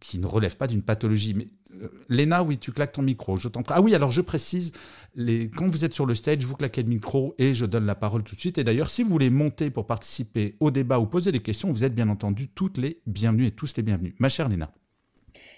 qui 0.00 0.18
ne 0.18 0.26
relève 0.26 0.56
pas 0.56 0.66
d'une 0.66 0.82
pathologie. 0.82 1.34
Mais 1.34 1.46
euh, 1.82 1.88
Léna, 2.08 2.42
oui, 2.42 2.58
tu 2.58 2.72
claques 2.72 2.92
ton 2.92 3.02
micro, 3.02 3.36
je 3.36 3.48
t'en. 3.48 3.62
Ah 3.68 3.80
oui, 3.80 3.94
alors 3.94 4.10
je 4.10 4.20
précise, 4.20 4.72
les, 5.14 5.50
quand 5.50 5.68
vous 5.68 5.84
êtes 5.84 5.94
sur 5.94 6.06
le 6.06 6.14
stage, 6.14 6.44
vous 6.44 6.56
claquez 6.56 6.82
le 6.82 6.88
micro 6.88 7.34
et 7.38 7.54
je 7.54 7.66
donne 7.66 7.86
la 7.86 7.94
parole 7.94 8.22
tout 8.22 8.34
de 8.34 8.40
suite. 8.40 8.58
Et 8.58 8.64
d'ailleurs, 8.64 8.90
si 8.90 9.02
vous 9.02 9.10
voulez 9.10 9.30
monter 9.30 9.70
pour 9.70 9.86
participer 9.86 10.56
au 10.60 10.70
débat 10.70 10.98
ou 10.98 11.06
poser 11.06 11.32
des 11.32 11.40
questions, 11.40 11.70
vous 11.70 11.84
êtes 11.84 11.94
bien 11.94 12.08
entendu 12.08 12.48
toutes 12.48 12.78
les 12.78 13.00
bienvenues 13.06 13.46
et 13.46 13.52
tous 13.52 13.76
les 13.76 13.82
bienvenus. 13.82 14.14
Ma 14.18 14.28
chère 14.28 14.48
Léna. 14.48 14.72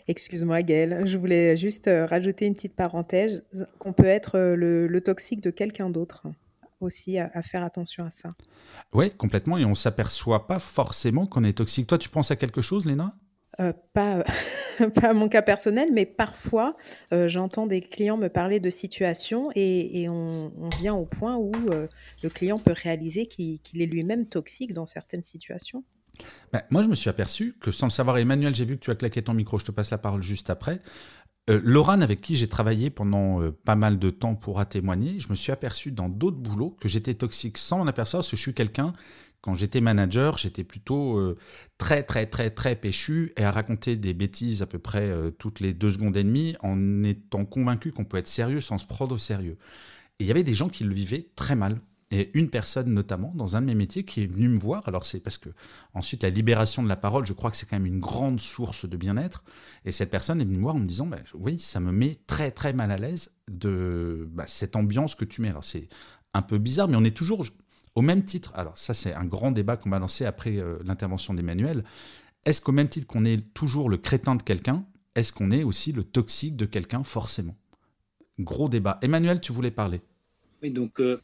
Excuse-moi 0.08 0.62
Gaëlle, 0.62 1.02
je 1.04 1.18
voulais 1.18 1.56
juste 1.56 1.86
euh, 1.86 2.04
rajouter 2.04 2.46
une 2.46 2.54
petite 2.54 2.74
parenthèse, 2.74 3.44
qu'on 3.78 3.92
peut 3.92 4.06
être 4.06 4.38
le 4.38 5.00
toxique 5.00 5.40
de 5.40 5.50
quelqu'un 5.50 5.88
d'autre 5.88 6.26
aussi 6.80 7.18
à, 7.18 7.42
faire 7.42 7.62
attention 7.62 8.04
à 8.04 8.10
ça. 8.10 8.28
Oui, 8.92 9.10
complètement. 9.10 9.58
Et 9.58 9.64
on 9.64 9.74
s'aperçoit 9.74 10.46
pas 10.46 10.58
forcément 10.58 11.26
qu'on 11.26 11.44
est 11.44 11.58
toxique. 11.58 11.86
Toi, 11.86 11.98
tu 11.98 12.08
penses 12.08 12.30
à 12.30 12.36
quelque 12.36 12.60
chose, 12.60 12.86
Léna? 12.86 13.12
Euh, 13.58 13.72
pas, 13.92 14.24
pas 14.94 15.12
mon 15.12 15.28
cas 15.28 15.42
personnel, 15.42 15.90
mais 15.92 16.06
parfois 16.06 16.76
euh, 17.12 17.28
j'entends 17.28 17.66
des 17.66 17.80
clients 17.80 18.16
me 18.16 18.28
parler 18.28 18.60
de 18.60 18.70
situations 18.70 19.50
et, 19.54 20.08
on, 20.08 20.52
vient 20.78 20.94
au 20.94 21.04
point 21.04 21.36
où 21.36 21.52
euh, 21.70 21.86
le 22.22 22.30
client 22.30 22.58
peut 22.58 22.74
réaliser 22.74 23.26
qu'il 23.26 23.60
est 23.74 23.86
lui-même 23.86 24.26
toxique 24.26 24.72
dans 24.72 24.86
certaines 24.86 25.24
situations. 25.24 25.84
Ben, 26.52 26.62
moi, 26.70 26.82
je 26.82 26.88
me 26.88 26.94
suis 26.94 27.08
aperçu 27.08 27.54
que 27.60 27.72
sans 27.72 27.86
le 27.86 27.90
savoir, 27.90 28.18
Emmanuel, 28.18 28.54
j'ai 28.54 28.64
vu 28.64 28.76
que 28.76 28.84
tu 28.84 28.90
as 28.90 28.94
claqué 28.94 29.22
ton 29.22 29.34
micro, 29.34 29.58
je 29.58 29.64
te 29.64 29.70
passe 29.70 29.90
la 29.90 29.98
parole 29.98 30.22
juste 30.22 30.50
après. 30.50 30.80
Euh, 31.48 31.82
avec 32.00 32.20
qui 32.20 32.36
j'ai 32.36 32.48
travaillé 32.48 32.90
pendant 32.90 33.40
euh, 33.40 33.50
pas 33.50 33.74
mal 33.74 33.98
de 33.98 34.10
temps 34.10 34.34
pour 34.34 34.64
témoigner, 34.68 35.18
je 35.18 35.28
me 35.30 35.34
suis 35.34 35.52
aperçu 35.52 35.90
dans 35.90 36.08
d'autres 36.08 36.36
boulots 36.36 36.76
que 36.80 36.88
j'étais 36.88 37.14
toxique 37.14 37.58
sans 37.58 37.78
m'en 37.78 37.86
apercevoir 37.86 38.20
parce 38.20 38.30
que 38.30 38.36
je 38.36 38.42
suis 38.42 38.54
quelqu'un, 38.54 38.92
quand 39.40 39.54
j'étais 39.54 39.80
manager, 39.80 40.36
j'étais 40.36 40.64
plutôt 40.64 41.18
euh, 41.18 41.38
très 41.78 42.02
très 42.02 42.26
très 42.26 42.50
très 42.50 42.76
péchu 42.76 43.32
et 43.36 43.44
à 43.44 43.50
raconter 43.50 43.96
des 43.96 44.12
bêtises 44.12 44.60
à 44.60 44.66
peu 44.66 44.78
près 44.78 45.10
toutes 45.38 45.60
les 45.60 45.72
deux 45.72 45.92
secondes 45.92 46.16
et 46.16 46.24
demie 46.24 46.56
en 46.60 47.02
étant 47.04 47.46
convaincu 47.46 47.90
qu'on 47.90 48.04
peut 48.04 48.18
être 48.18 48.28
sérieux 48.28 48.60
sans 48.60 48.76
se 48.78 48.84
prendre 48.84 49.14
au 49.14 49.18
sérieux. 49.18 49.56
Et 50.18 50.24
il 50.24 50.26
y 50.26 50.30
avait 50.30 50.44
des 50.44 50.54
gens 50.54 50.68
qui 50.68 50.84
le 50.84 50.92
vivaient 50.92 51.30
très 51.36 51.56
mal 51.56 51.80
et 52.10 52.36
une 52.36 52.50
personne 52.50 52.92
notamment 52.92 53.32
dans 53.36 53.56
un 53.56 53.60
de 53.60 53.66
mes 53.66 53.74
métiers 53.74 54.04
qui 54.04 54.22
est 54.22 54.26
venue 54.26 54.48
me 54.48 54.58
voir. 54.58 54.86
Alors 54.88 55.04
c'est 55.04 55.20
parce 55.20 55.38
que 55.38 55.48
ensuite 55.94 56.22
la 56.22 56.30
libération 56.30 56.82
de 56.82 56.88
la 56.88 56.96
parole, 56.96 57.24
je 57.24 57.32
crois 57.32 57.50
que 57.50 57.56
c'est 57.56 57.66
quand 57.66 57.76
même 57.76 57.86
une 57.86 58.00
grande 58.00 58.40
source 58.40 58.88
de 58.88 58.96
bien-être. 58.96 59.44
Et 59.84 59.92
cette 59.92 60.10
personne 60.10 60.40
est 60.40 60.44
venue 60.44 60.56
me 60.56 60.62
voir 60.62 60.74
en 60.74 60.80
me 60.80 60.86
disant, 60.86 61.06
bah, 61.06 61.18
oui, 61.34 61.58
ça 61.58 61.78
me 61.78 61.92
met 61.92 62.16
très 62.26 62.50
très 62.50 62.72
mal 62.72 62.90
à 62.90 62.98
l'aise 62.98 63.32
de 63.48 64.28
bah, 64.32 64.44
cette 64.48 64.74
ambiance 64.74 65.14
que 65.14 65.24
tu 65.24 65.40
mets. 65.40 65.50
Alors 65.50 65.64
c'est 65.64 65.88
un 66.34 66.42
peu 66.42 66.58
bizarre, 66.58 66.88
mais 66.88 66.96
on 66.96 67.04
est 67.04 67.16
toujours 67.16 67.46
au 67.94 68.02
même 68.02 68.24
titre. 68.24 68.52
Alors 68.56 68.76
ça 68.76 68.92
c'est 68.92 69.14
un 69.14 69.24
grand 69.24 69.52
débat 69.52 69.76
qu'on 69.76 69.90
va 69.90 70.00
lancer 70.00 70.24
après 70.24 70.56
euh, 70.58 70.78
l'intervention 70.84 71.32
d'Emmanuel. 71.32 71.84
Est-ce 72.44 72.60
qu'au 72.60 72.72
même 72.72 72.88
titre 72.88 73.06
qu'on 73.06 73.24
est 73.24 73.52
toujours 73.54 73.88
le 73.88 73.98
crétin 73.98 74.34
de 74.34 74.42
quelqu'un, 74.42 74.84
est-ce 75.14 75.32
qu'on 75.32 75.50
est 75.50 75.62
aussi 75.62 75.92
le 75.92 76.02
toxique 76.02 76.56
de 76.56 76.64
quelqu'un 76.64 77.04
forcément? 77.04 77.56
Gros 78.38 78.68
débat. 78.68 78.98
Emmanuel, 79.02 79.40
tu 79.40 79.52
voulais 79.52 79.70
parler? 79.70 80.00
Oui, 80.62 80.70
donc 80.70 81.00
euh, 81.00 81.20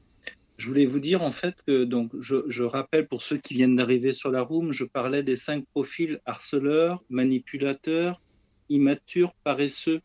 je 0.56 0.68
voulais 0.68 0.86
vous 0.86 1.00
dire 1.00 1.22
en 1.22 1.30
fait 1.30 1.62
que 1.66 1.84
donc 1.84 2.12
je, 2.18 2.62
rappelle 2.62 3.06
pour 3.06 3.22
ceux 3.22 3.36
qui 3.36 3.54
viennent 3.54 3.76
d'arriver 3.76 4.12
sur 4.12 4.30
la 4.30 4.42
room, 4.42 4.72
je 4.72 4.84
parlais 4.84 5.22
des 5.22 5.36
cinq 5.36 5.64
profils 5.66 6.20
harceleurs, 6.24 7.04
manipulateurs, 7.10 8.22
immatures, 8.68 9.34
paresseux 9.44 10.00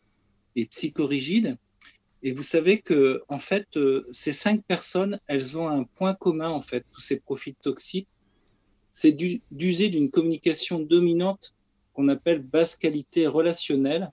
et 0.56 0.66
psychorigides. 0.66 1.56
Et 2.22 2.32
vous 2.32 2.42
savez 2.42 2.80
que 2.80 3.22
en 3.28 3.38
fait 3.38 3.76
euh, 3.76 4.06
ces 4.12 4.32
cinq 4.32 4.62
personnes, 4.64 5.18
elles 5.26 5.58
ont 5.58 5.68
un 5.68 5.84
point 5.84 6.14
commun 6.14 6.50
en 6.50 6.60
fait, 6.60 6.84
tous 6.92 7.00
ces 7.00 7.18
profils 7.18 7.54
toxiques, 7.54 8.08
c'est 8.92 9.12
d'user 9.12 9.88
d'une 9.88 10.10
communication 10.10 10.78
dominante 10.78 11.54
qu'on 11.94 12.08
appelle 12.08 12.40
basse 12.40 12.76
qualité 12.76 13.26
relationnelle. 13.26 14.12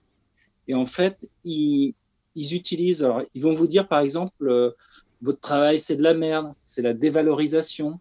Et 0.70 0.74
en 0.74 0.86
fait, 0.86 1.30
ils, 1.44 1.94
ils 2.36 2.56
utilisent, 2.56 3.06
ils 3.34 3.42
vont 3.42 3.54
vous 3.54 3.68
dire 3.68 3.90
par 3.90 4.00
exemple, 4.00 4.48
euh, 4.48 4.72
votre 5.22 5.42
travail, 5.42 5.80
c'est 5.80 5.98
de 5.98 6.04
la 6.04 6.14
merde, 6.14 6.54
c'est 6.64 6.82
la 6.82 6.94
dévalorisation. 6.94 8.00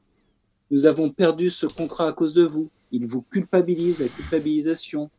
Nous 0.71 0.87
avons 0.87 1.11
perdu 1.11 1.51
ce 1.51 1.67
contrat 1.67 2.09
à 2.09 2.13
cause 2.13 2.35
de 2.35 2.45
vous. 2.45 2.71
Il 2.93 3.07
vous 3.07 3.23
culpabilise, 3.23 3.99
la 3.99 4.09
culpabilisation. 4.09 5.11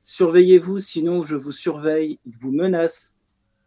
Surveillez-vous, 0.00 0.80
sinon 0.80 1.22
je 1.22 1.36
vous 1.36 1.52
surveille. 1.52 2.18
Il 2.26 2.32
vous 2.38 2.52
menace. 2.52 3.16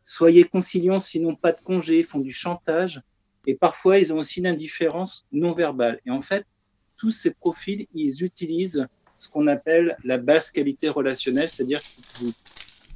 Soyez 0.04 0.46
conciliants, 0.46 1.00
sinon 1.00 1.36
pas 1.36 1.51
de 1.51 1.62
congé. 1.62 2.00
Ils 2.00 2.06
font 2.06 2.20
du 2.20 2.34
chantage. 2.34 3.01
Et 3.46 3.54
parfois, 3.54 4.00
ils 4.00 4.12
ont 4.12 4.18
aussi 4.18 4.39
une 4.39 4.48
indifférence 4.48 5.25
non 5.32 5.54
verbale. 5.54 6.00
Et 6.06 6.12
en 6.12 6.22
fait, 6.22 6.46
tous 6.98 7.12
ces 7.12 7.32
profils, 7.32 7.86
ils 7.94 8.24
utilisent 8.24 8.88
ce 9.20 9.30
qu'on 9.30 9.48
appelle 9.48 9.98
la 10.04 10.18
basse 10.18 10.50
qualité 10.50 10.89
relationnelle, 10.89 11.50
c'est-à-dire 11.50 11.82
qu'ils 11.82 12.04
vous 12.20 12.34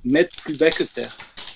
mettent 0.04 0.36
plus 0.36 0.58
bas 0.58 0.72
que 0.72 0.84
terre 0.84 1.16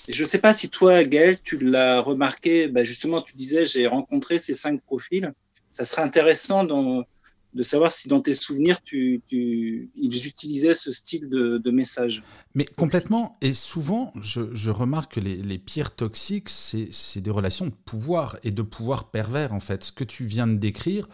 je 0.09 0.21
ne 0.21 0.27
sais 0.27 0.39
pas 0.39 0.53
si 0.53 0.69
toi, 0.69 1.03
Gaël, 1.03 1.39
tu 1.41 1.57
l'as 1.57 2.01
remarqué, 2.01 2.67
bah, 2.67 2.83
justement, 2.83 3.21
tu 3.21 3.35
disais, 3.35 3.65
j'ai 3.65 3.87
rencontré 3.87 4.37
ces 4.37 4.53
cinq 4.53 4.81
profils. 4.81 5.33
Ça 5.71 5.85
serait 5.85 6.01
intéressant 6.01 6.65
de 6.65 7.63
savoir 7.63 7.91
si 7.91 8.09
dans 8.09 8.19
tes 8.19 8.33
souvenirs, 8.33 8.79
ils 8.91 10.27
utilisaient 10.27 10.73
ce 10.73 10.91
style 10.91 11.29
de, 11.29 11.71
message. 11.71 12.21
Mais 12.53 12.65
complètement, 12.65 13.37
et 13.41 13.53
souvent, 13.53 14.11
je, 14.21 14.69
remarque 14.69 15.13
que 15.13 15.19
les, 15.21 15.57
pires 15.57 15.95
toxiques, 15.95 16.49
c'est 16.49 17.21
des 17.21 17.31
relations 17.31 17.67
de 17.67 17.73
pouvoir 17.85 18.37
et 18.43 18.51
de 18.51 18.61
pouvoir 18.61 19.09
pervers, 19.09 19.53
en 19.53 19.61
fait. 19.61 19.85
Ce 19.85 19.91
que 19.93 20.03
tu 20.03 20.25
viens 20.25 20.47
de 20.47 20.57
décrire, 20.57 21.07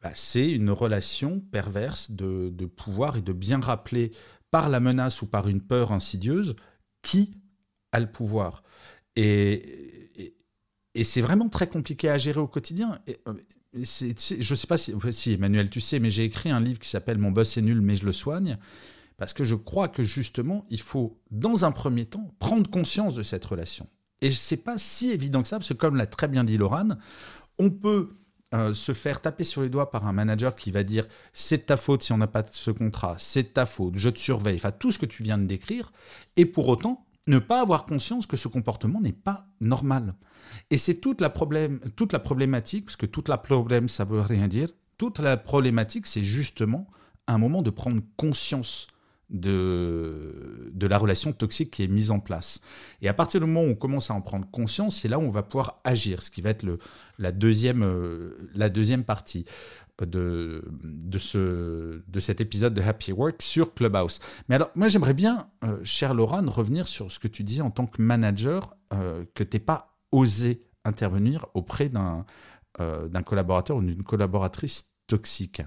bah, 0.00 0.12
c'est 0.14 0.48
une 0.48 0.70
relation 0.70 1.40
perverse 1.40 2.12
de, 2.12 2.50
de 2.50 2.66
pouvoir 2.66 3.16
et 3.16 3.22
de 3.22 3.32
bien 3.32 3.58
rappeler 3.58 4.12
par 4.52 4.68
la 4.68 4.78
menace 4.78 5.22
ou 5.22 5.26
par 5.26 5.48
une 5.48 5.60
peur 5.60 5.90
insidieuse 5.90 6.54
qui 7.02 7.34
a 7.92 8.00
le 8.00 8.10
pouvoir. 8.10 8.62
Et, 9.16 10.34
et, 10.94 11.04
c'est 11.04 11.20
vraiment 11.20 11.48
très 11.48 11.68
compliqué 11.68 12.08
à 12.08 12.18
gérer 12.18 12.40
au 12.40 12.46
quotidien. 12.46 12.98
Et, 13.06 13.16
euh, 13.26 13.34
je 13.74 14.54
sais 14.54 14.66
pas 14.66 14.78
si, 14.78 15.32
Emmanuel, 15.32 15.70
tu 15.70 15.80
sais, 15.80 15.98
mais 15.98 16.10
j'ai 16.10 16.24
écrit 16.24 16.50
un 16.50 16.60
livre 16.60 16.78
qui 16.78 16.88
s'appelle 16.88 17.18
Mon 17.18 17.30
boss 17.30 17.56
est 17.56 17.62
nul, 17.62 17.80
mais 17.80 17.96
je 17.96 18.06
le 18.06 18.12
soigne. 18.12 18.58
Parce 19.16 19.32
que 19.32 19.44
je 19.44 19.56
crois 19.56 19.88
que 19.88 20.02
justement, 20.02 20.64
il 20.70 20.80
faut, 20.80 21.20
dans 21.30 21.64
un 21.64 21.72
premier 21.72 22.06
temps, 22.06 22.32
prendre 22.38 22.70
conscience 22.70 23.14
de 23.14 23.22
cette 23.22 23.44
relation. 23.44 23.88
Et 24.20 24.30
c'est 24.30 24.58
pas 24.58 24.78
si 24.78 25.10
évident 25.10 25.42
que 25.42 25.48
ça, 25.48 25.58
parce 25.58 25.68
que 25.68 25.74
comme 25.74 25.96
l'a 25.96 26.06
très 26.06 26.28
bien 26.28 26.44
dit 26.44 26.56
Laurent, 26.56 26.88
on 27.58 27.70
peut 27.70 28.16
euh, 28.54 28.72
se 28.72 28.94
faire 28.94 29.20
taper 29.20 29.44
sur 29.44 29.62
les 29.62 29.68
doigts 29.68 29.90
par 29.90 30.06
un 30.06 30.12
manager 30.12 30.54
qui 30.54 30.70
va 30.70 30.82
dire 30.82 31.06
c'est 31.34 31.66
ta 31.66 31.76
faute 31.76 32.02
si 32.02 32.12
on 32.12 32.16
n'a 32.16 32.26
pas 32.26 32.44
ce 32.50 32.70
contrat, 32.70 33.16
c'est 33.18 33.52
ta 33.54 33.66
faute, 33.66 33.94
je 33.96 34.08
te 34.08 34.18
surveille, 34.18 34.56
enfin 34.56 34.70
tout 34.70 34.90
ce 34.90 34.98
que 34.98 35.04
tu 35.04 35.22
viens 35.22 35.36
de 35.36 35.44
décrire, 35.44 35.92
et 36.36 36.46
pour 36.46 36.68
autant 36.68 37.06
ne 37.28 37.38
pas 37.38 37.60
avoir 37.60 37.86
conscience 37.86 38.26
que 38.26 38.36
ce 38.36 38.48
comportement 38.48 39.00
n'est 39.00 39.12
pas 39.12 39.46
normal. 39.60 40.14
Et 40.70 40.76
c'est 40.76 40.96
toute 40.96 41.20
la, 41.20 41.30
problème, 41.30 41.80
toute 41.96 42.12
la 42.12 42.18
problématique, 42.18 42.86
parce 42.86 42.96
que 42.96 43.06
toute 43.06 43.28
la 43.28 43.38
problème, 43.38 43.88
ça 43.88 44.04
veut 44.04 44.20
rien 44.20 44.48
dire, 44.48 44.70
toute 44.96 45.18
la 45.18 45.36
problématique, 45.36 46.06
c'est 46.06 46.24
justement 46.24 46.88
un 47.26 47.38
moment 47.38 47.62
de 47.62 47.70
prendre 47.70 48.02
conscience 48.16 48.88
de, 49.30 50.70
de 50.72 50.86
la 50.86 50.96
relation 50.96 51.32
toxique 51.32 51.70
qui 51.70 51.82
est 51.82 51.88
mise 51.88 52.10
en 52.10 52.18
place. 52.18 52.62
Et 53.02 53.08
à 53.08 53.14
partir 53.14 53.40
du 53.40 53.46
moment 53.46 53.62
où 53.62 53.70
on 53.70 53.74
commence 53.74 54.10
à 54.10 54.14
en 54.14 54.22
prendre 54.22 54.50
conscience, 54.50 55.00
c'est 55.00 55.08
là 55.08 55.18
où 55.18 55.22
on 55.22 55.30
va 55.30 55.42
pouvoir 55.42 55.80
agir, 55.84 56.22
ce 56.22 56.30
qui 56.30 56.40
va 56.40 56.50
être 56.50 56.62
le, 56.62 56.78
la, 57.18 57.30
deuxième, 57.30 57.82
euh, 57.82 58.38
la 58.54 58.70
deuxième 58.70 59.04
partie 59.04 59.44
de, 60.06 60.64
de, 60.82 61.18
ce, 61.18 62.02
de 62.06 62.20
cet 62.20 62.40
épisode 62.40 62.74
de 62.74 62.82
Happy 62.82 63.12
Work 63.12 63.42
sur 63.42 63.74
Clubhouse. 63.74 64.20
Mais 64.48 64.54
alors, 64.54 64.70
moi, 64.74 64.88
j'aimerais 64.88 65.14
bien, 65.14 65.50
euh, 65.64 65.78
cher 65.84 66.14
Laurent, 66.14 66.44
revenir 66.46 66.86
sur 66.86 67.10
ce 67.10 67.18
que 67.18 67.28
tu 67.28 67.42
dis 67.42 67.60
en 67.60 67.70
tant 67.70 67.86
que 67.86 68.00
manager, 68.00 68.74
euh, 68.92 69.24
que 69.34 69.42
tu 69.42 69.56
n'es 69.56 69.60
pas 69.60 69.96
osé 70.12 70.64
intervenir 70.84 71.46
auprès 71.54 71.88
d'un 71.88 72.24
euh, 72.80 73.08
d'un 73.08 73.22
collaborateur 73.22 73.76
ou 73.76 73.82
d'une 73.82 74.04
collaboratrice 74.04 74.92
toxique. 75.08 75.62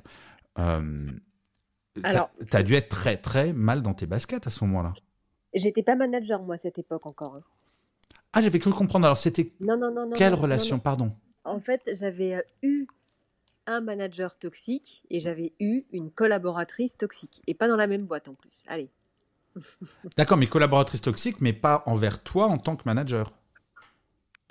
alors, 0.55 2.31
tu 2.50 2.57
as 2.57 2.63
dû 2.63 2.73
être 2.75 2.89
très, 2.89 3.17
très 3.17 3.51
mal 3.51 3.81
dans 3.81 3.93
tes 3.93 4.05
baskets 4.05 4.47
à 4.47 4.50
ce 4.50 4.63
moment-là. 4.63 4.93
J'étais 5.53 5.83
pas 5.83 5.95
manager, 5.95 6.41
moi, 6.41 6.55
à 6.55 6.57
cette 6.57 6.79
époque 6.79 7.05
encore. 7.05 7.35
Hein. 7.35 7.43
Ah, 8.31 8.39
j'avais 8.39 8.59
cru 8.59 8.71
comprendre. 8.71 9.05
Alors, 9.05 9.17
c'était 9.17 9.51
quelle 10.15 10.33
relation, 10.35 10.79
pardon? 10.79 11.11
En 11.43 11.59
fait, 11.59 11.81
j'avais 11.93 12.45
eu 12.61 12.88
un 13.68 13.82
manager 13.82 14.38
toxique 14.38 15.03
et 15.10 15.20
j'avais 15.20 15.53
eu 15.60 15.84
une 15.91 16.12
collaboratrice 16.12 16.98
toxique. 16.98 17.41
Et 17.48 17.53
pas 17.53 17.68
dans 17.68 17.75
la 17.75 17.88
même 17.88 18.03
boîte 18.03 18.27
en 18.27 18.34
plus. 18.34 18.63
Allez. 18.68 18.89
D'accord, 20.18 20.38
mais 20.38 20.48
collaboratrice 20.48 21.01
toxique, 21.01 21.41
mais 21.41 21.53
pas 21.53 21.84
envers 21.86 22.24
toi 22.24 22.48
en 22.48 22.58
tant 22.58 22.75
que 22.75 22.84
manager. 22.86 23.32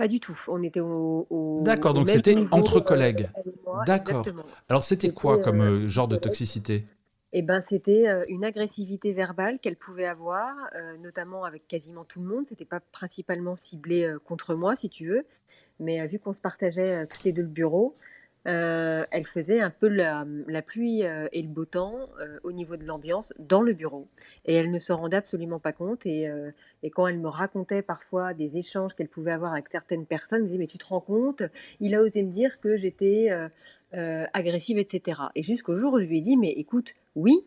Pas 0.00 0.09
du 0.09 0.19
tout. 0.19 0.38
On 0.49 0.62
était 0.62 0.81
au. 0.81 1.61
D'accord, 1.62 1.93
donc 1.93 2.09
c'était 2.09 2.35
entre 2.52 2.79
euh, 2.79 2.81
collègues. 2.81 3.29
D'accord. 3.87 4.25
Alors 4.71 4.83
c'était 4.83 5.11
quoi 5.11 5.38
comme 5.38 5.61
euh, 5.61 5.85
euh, 5.85 5.88
genre 5.88 6.09
de 6.09 6.17
toxicité? 6.17 6.87
Eh 7.35 7.43
ben, 7.43 7.62
c'était 7.69 8.07
une 8.29 8.45
agressivité 8.45 9.12
verbale 9.12 9.59
qu'elle 9.61 9.76
pouvait 9.76 10.07
avoir, 10.07 10.52
notamment 11.00 11.45
avec 11.45 11.69
quasiment 11.69 12.02
tout 12.05 12.21
le 12.21 12.26
monde. 12.26 12.47
C'était 12.47 12.64
pas 12.64 12.81
principalement 12.81 13.55
ciblé 13.55 14.17
contre 14.25 14.55
moi, 14.55 14.75
si 14.75 14.88
tu 14.88 15.07
veux, 15.07 15.25
mais 15.79 16.05
vu 16.09 16.19
qu'on 16.19 16.33
se 16.33 16.40
partageait 16.40 17.07
tous 17.07 17.23
les 17.23 17.33
deux 17.33 17.43
le 17.43 17.49
bureau, 17.49 17.95
euh, 18.47 19.04
elle 19.11 19.26
faisait 19.26 19.61
un 19.61 19.68
peu 19.68 19.88
la, 19.88 20.25
pluie 20.62 21.04
euh, 21.04 21.28
et 21.32 21.42
le 21.42 21.49
beau 21.49 21.66
temps 21.66 22.09
euh, 22.20 22.38
au 22.42 22.52
niveau 22.52 22.76
de 22.76 22.87
l'ambiance 22.87 23.35
dans 23.38 23.61
le 23.61 23.75
bureau. 23.75 24.09
Et 24.47 24.54
elle 24.54 24.70
ne 24.70 24.78
se 24.78 24.92
rendait 24.92 25.18
absolument 25.18 25.59
pas 25.59 25.73
compte. 25.73 26.06
Et, 26.06 26.28
quand 26.92 27.06
elle 27.06 27.18
me 27.18 27.28
racontait 27.28 27.82
parfois 27.82 28.35
des 28.35 28.56
échanges 28.56 28.94
qu'elle 28.94 29.09
pouvait 29.09 29.32
avoir 29.32 29.52
avec 29.52 29.68
certaines 29.68 30.06
personnes, 30.06 30.38
elle 30.38 30.42
me 30.44 30.49
disait 30.49 30.59
Mais 30.59 30.66
tu 30.66 30.78
te 30.78 30.87
rends 30.87 31.00
compte? 31.00 31.42
Il 31.80 31.94
a 31.94 32.00
osé 32.00 32.23
me 32.23 32.30
dire 32.30 32.61
que 32.61 32.76
j'étais 32.76 33.30
agressive, 33.92 34.78
etc. 34.78 35.20
Et 35.35 35.42
jusqu'au 35.42 35.75
jour 35.75 35.94
où 35.94 36.00
je 36.00 36.06
lui 36.06 36.18
ai 36.18 36.23
dit 36.23 36.37
Mais 36.37 36.50
écoute, 36.50 36.94
oui, 37.16 37.44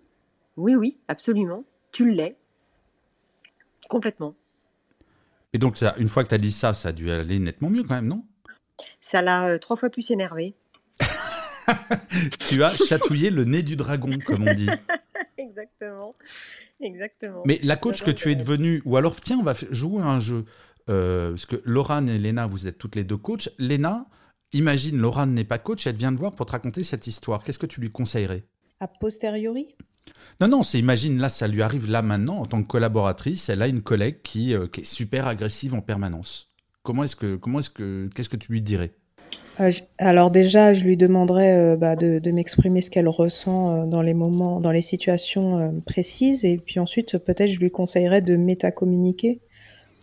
oui, 0.57 0.75
oui, 0.75 0.99
absolument, 1.07 1.63
tu 1.91 2.09
l'es. 2.09 2.35
Complètement. 3.89 4.35
Et 5.53 5.57
donc, 5.57 5.77
ça, 5.77 5.93
une 5.97 6.07
fois 6.07 6.23
que 6.23 6.29
tu 6.29 6.35
as 6.35 6.39
dit 6.39 6.51
ça, 6.51 6.73
ça 6.73 6.89
a 6.89 6.91
dû 6.91 7.11
aller 7.11 7.37
nettement 7.37 7.69
mieux 7.69 7.83
quand 7.83 7.95
même, 7.95 8.07
non? 8.07 8.23
Ça 9.11 9.21
l'a 9.21 9.59
trois 9.59 9.75
fois 9.75 9.89
plus 9.89 10.09
énervé. 10.09 10.55
tu 12.39 12.63
as 12.63 12.75
chatouillé 12.75 13.29
le 13.29 13.45
nez 13.45 13.61
du 13.61 13.75
dragon, 13.75 14.17
comme 14.25 14.47
on 14.47 14.53
dit. 14.53 14.69
Exactement. 15.37 16.15
Exactement. 16.81 17.43
Mais 17.45 17.59
la 17.63 17.75
coach 17.75 18.03
que 18.03 18.11
tu 18.11 18.31
es 18.31 18.35
devenue, 18.35 18.81
ou 18.85 18.97
alors 18.97 19.19
tiens, 19.21 19.37
on 19.39 19.43
va 19.43 19.53
jouer 19.71 20.03
un 20.03 20.19
jeu. 20.19 20.45
Euh, 20.89 21.29
parce 21.29 21.45
que 21.45 21.61
Laurent 21.63 22.05
et 22.07 22.17
Léna, 22.17 22.45
vous 22.45 22.67
êtes 22.67 22.77
toutes 22.77 22.95
les 22.95 23.03
deux 23.03 23.17
coachs. 23.17 23.49
Léna, 23.57 24.05
imagine, 24.51 24.97
Laurent 24.99 25.27
n'est 25.27 25.45
pas 25.45 25.57
coach, 25.57 25.87
elle 25.87 25.95
vient 25.95 26.13
te 26.13 26.19
voir 26.19 26.33
pour 26.33 26.45
te 26.45 26.51
raconter 26.51 26.83
cette 26.83 27.07
histoire. 27.07 27.43
Qu'est-ce 27.43 27.59
que 27.59 27.65
tu 27.65 27.79
lui 27.79 27.89
conseillerais? 27.89 28.43
A 28.79 28.87
posteriori? 28.87 29.75
Non, 30.41 30.47
non, 30.47 30.63
c'est 30.63 30.79
imagine, 30.79 31.19
là, 31.19 31.29
ça 31.29 31.47
lui 31.47 31.61
arrive 31.61 31.89
là 31.89 32.01
maintenant, 32.01 32.39
en 32.39 32.45
tant 32.45 32.61
que 32.61 32.67
collaboratrice, 32.67 33.47
elle 33.47 33.61
a 33.61 33.67
une 33.67 33.81
collègue 33.81 34.21
qui, 34.21 34.53
euh, 34.53 34.67
qui 34.67 34.81
est 34.81 34.85
super 34.85 35.27
agressive 35.27 35.73
en 35.73 35.81
permanence. 35.81 36.53
Comment 36.81 37.05
est-ce 37.05 37.15
que, 37.15 37.37
comment 37.37 37.59
est-ce 37.59 37.69
que, 37.69 38.09
qu'est-ce 38.13 38.29
que 38.29 38.35
tu 38.35 38.51
lui 38.51 38.61
dirais? 38.61 38.93
Euh, 39.59 39.71
alors 39.97 40.31
déjà, 40.31 40.73
je 40.73 40.83
lui 40.83 40.97
demanderais 40.97 41.55
euh, 41.55 41.75
bah, 41.75 41.95
de, 41.95 42.31
m'exprimer 42.31 42.81
ce 42.81 42.89
qu'elle 42.89 43.07
ressent 43.07 43.85
dans 43.85 44.01
les 44.01 44.13
moments, 44.13 44.59
dans 44.59 44.71
les 44.71 44.81
situations 44.81 45.73
précises, 45.85 46.45
et 46.45 46.57
puis 46.57 46.79
ensuite 46.79 47.17
peut-être 47.17 47.49
je 47.49 47.59
lui 47.59 47.69
conseillerais 47.69 48.21
de 48.21 48.35
métacommuniquer, 48.35 49.39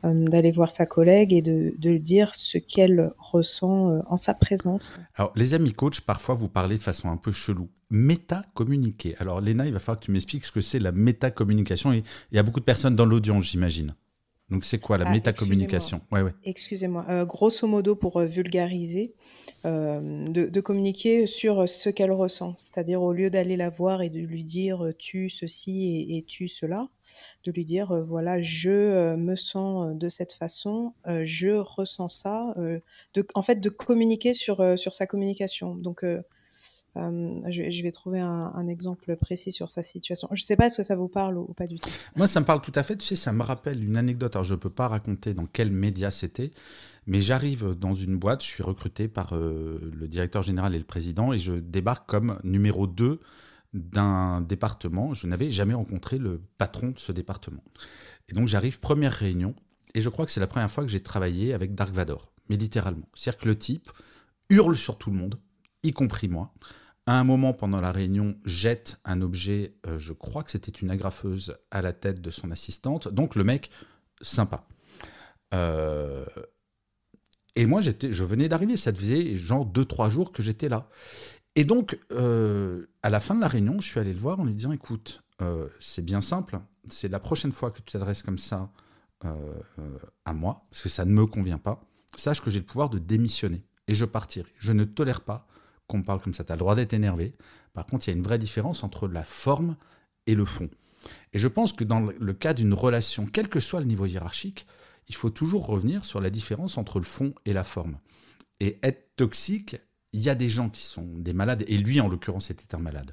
euh, 0.07 0.29
d'aller 0.29 0.51
voir 0.51 0.71
sa 0.71 0.87
collègue 0.87 1.35
et 1.35 1.43
de, 1.43 1.75
de 1.77 1.99
dire 1.99 2.35
ce 2.35 2.57
qu'elle 2.57 3.11
ressent 3.19 3.91
euh, 3.91 4.01
en 4.07 4.17
sa 4.17 4.33
présence. 4.33 4.97
Alors, 5.15 5.31
les 5.37 5.53
amis 5.53 5.75
coachs, 5.75 6.01
parfois 6.01 6.35
vous 6.35 6.49
parlez 6.49 6.79
de 6.79 6.83
façon 6.83 7.11
un 7.11 7.19
peu 7.19 7.33
chelou. 7.33 7.69
Métacommuniquer. 7.91 9.15
Alors, 9.19 9.43
Léna, 9.43 9.67
il 9.67 9.75
va 9.75 9.79
falloir 9.79 10.01
que 10.01 10.07
tu 10.07 10.11
m'expliques 10.11 10.47
ce 10.47 10.53
que 10.53 10.63
c'est 10.63 10.79
la 10.79 10.93
métacommunication. 10.93 11.93
Il 11.93 12.03
y 12.33 12.39
a 12.39 12.43
beaucoup 12.43 12.61
de 12.61 12.65
personnes 12.65 12.97
dans 12.97 13.05
l'audience, 13.05 13.45
j'imagine. 13.45 13.95
Donc, 14.51 14.65
c'est 14.65 14.79
quoi 14.79 14.99
la 14.99 15.07
ah, 15.07 15.13
métacommunication? 15.13 16.01
Ouais, 16.11 16.23
ouais. 16.23 16.35
Excusez-moi. 16.45 17.05
Euh, 17.09 17.25
grosso 17.25 17.67
modo, 17.67 17.95
pour 17.95 18.21
vulgariser, 18.21 19.15
de, 19.65 20.49
de, 20.49 20.61
communiquer 20.61 21.27
sur 21.27 21.69
ce 21.69 21.91
qu'elle 21.91 22.13
ressent. 22.13 22.55
C'est-à-dire, 22.57 23.03
au 23.03 23.13
lieu 23.13 23.29
d'aller 23.29 23.57
la 23.57 23.69
voir 23.69 24.01
et 24.01 24.09
de 24.09 24.19
lui 24.19 24.43
dire 24.43 24.93
tu 24.99 25.29
ceci 25.29 26.07
et, 26.09 26.17
et 26.17 26.23
tu 26.23 26.49
cela, 26.49 26.89
de 27.45 27.53
lui 27.53 27.65
dire 27.65 27.93
euh, 27.93 28.03
voilà, 28.03 28.43
je 28.43 28.71
euh, 28.71 29.17
me 29.17 29.37
sens 29.37 29.89
euh, 29.89 29.95
de 29.95 30.09
cette 30.09 30.33
façon, 30.33 30.93
je 31.25 31.57
ressens 31.57 32.09
ça, 32.09 32.55
de, 32.57 33.27
en 33.35 33.43
fait, 33.43 33.57
de 33.57 33.69
communiquer 33.69 34.35
sur, 34.35 34.79
sur 34.79 34.95
sa 34.95 35.07
communication. 35.07 35.75
Donc, 35.75 36.05
je, 36.97 37.83
vais 37.83 37.91
trouver 37.91 38.21
un, 38.21 38.67
exemple 38.67 39.17
précis 39.17 39.53
sur 39.53 39.71
sa 39.71 39.83
situation. 39.83 40.29
Je 40.33 40.43
ne 40.43 40.45
sais 40.45 40.57
pas 40.57 40.71
si 40.71 40.83
ça 40.85 40.97
vous 40.97 41.09
parle 41.09 41.39
ou, 41.39 41.53
pas 41.55 41.67
du 41.67 41.79
tout? 41.79 41.89
Moi, 42.17 42.27
ça 42.27 42.41
me 42.41 42.47
parle 42.47 42.61
tout 42.61 42.73
à 42.75 42.83
fait. 42.83 42.97
Tu 42.97 43.07
sais, 43.07 43.17
ça 43.17 43.33
me 43.33 43.43
rappelle 43.43 43.83
une 43.83 43.97
anecdote. 43.97 44.37
Alors, 44.37 44.45
je 44.45 44.55
ne 44.55 44.59
peux 44.59 44.71
pas 44.71 44.89
raconter 44.89 45.35
dans 45.35 45.47
quel 45.47 45.71
média 45.71 46.11
c'était, 46.11 46.53
mais 47.07 47.21
j'arrive 47.21 47.75
dans 47.75 47.95
une 47.95 48.17
boîte, 48.17 48.43
je 48.43 48.49
suis 48.49 48.63
recruté 48.63 49.09
par 49.09 49.35
le 49.35 50.09
directeur 50.09 50.43
général 50.43 50.75
et 50.75 50.79
le 50.79 50.85
président, 50.85 51.33
et 51.33 51.39
je 51.39 51.53
débarque 51.53 52.09
comme 52.09 52.39
numéro 52.45 52.87
2 52.87 53.21
d'un 53.73 54.41
département. 54.41 55.15
Je 55.15 55.27
n'avais 55.27 55.51
jamais 55.51 55.75
rencontré 55.75 56.19
le 56.19 56.41
patron 56.59 56.89
de 56.89 56.99
ce 56.99 57.13
département. 57.13 57.63
Et 58.29 58.33
donc 58.33 58.49
j'arrive, 58.49 58.81
première 58.81 59.13
réunion, 59.13 59.55
et 59.95 60.01
je 60.01 60.09
crois 60.09 60.27
que 60.27 60.33
c'est 60.33 60.41
la 60.41 60.47
première 60.47 60.71
fois 60.71 60.85
que 60.85 60.91
j'ai 60.91 61.03
travaillé 61.03 61.53
avec 61.53 61.75
Dark 61.75 61.93
Vador, 61.93 62.33
mais 62.49 62.57
littéralement. 62.57 63.09
C'est-à-dire 63.15 63.41
que 63.41 63.49
le 63.49 63.59
type 63.59 63.91
hurle 64.49 64.77
sur 64.77 64.99
tout 64.99 65.11
le 65.11 65.17
monde, 65.17 65.39
y 65.83 65.93
compris 65.93 66.29
moi. 66.29 66.53
À 67.07 67.19
un 67.19 67.25
moment 67.25 67.53
pendant 67.53 67.81
la 67.81 67.93
réunion, 67.93 68.37
jette 68.45 69.01
un 69.05 69.21
objet, 69.23 69.75
euh, 69.87 69.99
je 69.99 70.13
crois 70.13 70.45
que 70.45 70.51
c'était 70.51 70.71
une 70.71 70.91
agrafeuse, 70.91 71.57
à 71.71 71.83
la 71.83 71.93
tête 71.93 72.21
de 72.21 72.31
son 72.31 72.51
assistante. 72.51 73.09
Donc 73.09 73.35
le 73.35 73.45
mec, 73.45 73.71
sympa. 74.21 74.67
Euh, 75.55 76.25
et 77.57 77.67
moi, 77.67 77.81
j'étais, 77.81 78.13
je 78.13 78.25
venais 78.25 78.49
d'arriver, 78.49 78.77
ça 78.77 78.93
faisait 78.93 79.37
genre 79.37 79.67
2-3 79.67 80.11
jours 80.11 80.33
que 80.33 80.43
j'étais 80.43 80.69
là. 80.69 80.89
Et 81.57 81.65
donc, 81.65 81.99
euh, 82.13 82.87
à 83.03 83.11
la 83.11 83.19
fin 83.19 83.35
de 83.35 83.41
la 83.41 83.49
réunion, 83.49 83.81
je 83.81 83.89
suis 83.89 83.99
allé 83.99 84.13
le 84.13 84.21
voir 84.21 84.39
en 84.39 84.45
lui 84.45 84.55
disant, 84.55 84.73
écoute, 84.73 85.23
c'est 85.81 86.05
bien 86.05 86.21
simple, 86.21 86.61
c'est 86.91 87.09
la 87.09 87.19
prochaine 87.19 87.51
fois 87.51 87.71
que 87.71 87.79
tu 87.79 87.93
t'adresses 87.93 88.23
comme 88.23 88.37
ça 88.37 88.71
à 89.23 90.35
moi, 90.35 90.67
parce 90.71 90.83
que 90.83 90.91
ça 90.91 91.07
ne 91.07 91.13
me 91.13 91.25
convient 91.25 91.57
pas, 91.57 91.83
sache 92.15 92.43
que 92.43 92.51
j'ai 92.51 92.61
le 92.61 92.67
pouvoir 92.67 92.91
de 92.91 92.99
démissionner 92.99 93.65
et 93.89 93.95
je 93.95 94.05
partirai. 94.05 94.53
Je 94.59 94.73
ne 94.73 94.85
tolère 94.85 95.23
pas 95.23 95.49
qu'on 95.91 96.03
parle 96.03 96.21
comme 96.21 96.35
ça. 96.35 96.45
Tu 96.45 96.53
as 96.53 96.55
le 96.55 96.61
droit 96.61 96.75
d'être 96.75 96.95
énervé. 96.95 97.35
Par 97.73 97.87
contre, 97.87 98.07
il 98.07 98.11
y 98.11 98.15
a 98.15 98.17
une 98.17 98.23
vraie 98.23 98.39
différence 98.39 98.85
entre 98.85 99.09
la 99.09 99.25
forme 99.25 99.77
et 100.27 100.35
le 100.35 100.45
fond. 100.45 100.71
Et 101.33 101.39
je 101.39 101.49
pense 101.49 101.73
que 101.73 101.85
dans 101.85 102.01
le 102.01 102.33
cas 102.33 102.55
d'une 102.55 102.75
relation, 102.75 103.27
quel 103.27 103.49
que 103.49 103.61
soit 103.61 103.81
le 103.81 103.87
niveau 103.87 104.07
hiérarchique, 104.07 104.67
il 105.09 105.15
faut 105.15 105.31
toujours 105.31 105.67
revenir 105.67 106.05
sur 106.05 106.21
la 106.21 106.31
différence 106.31 106.79
entre 106.79 106.99
le 106.99 107.05
fond 107.05 107.35
et 107.45 107.53
la 107.53 107.65
forme. 107.65 107.99
Et 108.61 108.79
être 108.83 109.17
toxique, 109.17 109.77
il 110.13 110.21
y 110.21 110.29
a 110.29 110.35
des 110.35 110.49
gens 110.49 110.69
qui 110.69 110.83
sont 110.83 111.07
des 111.17 111.33
malades, 111.33 111.65
et 111.69 111.77
lui 111.77 112.01
en 112.01 112.09
l'occurrence 112.09 112.51
était 112.51 112.75
un 112.75 112.79
malade. 112.79 113.13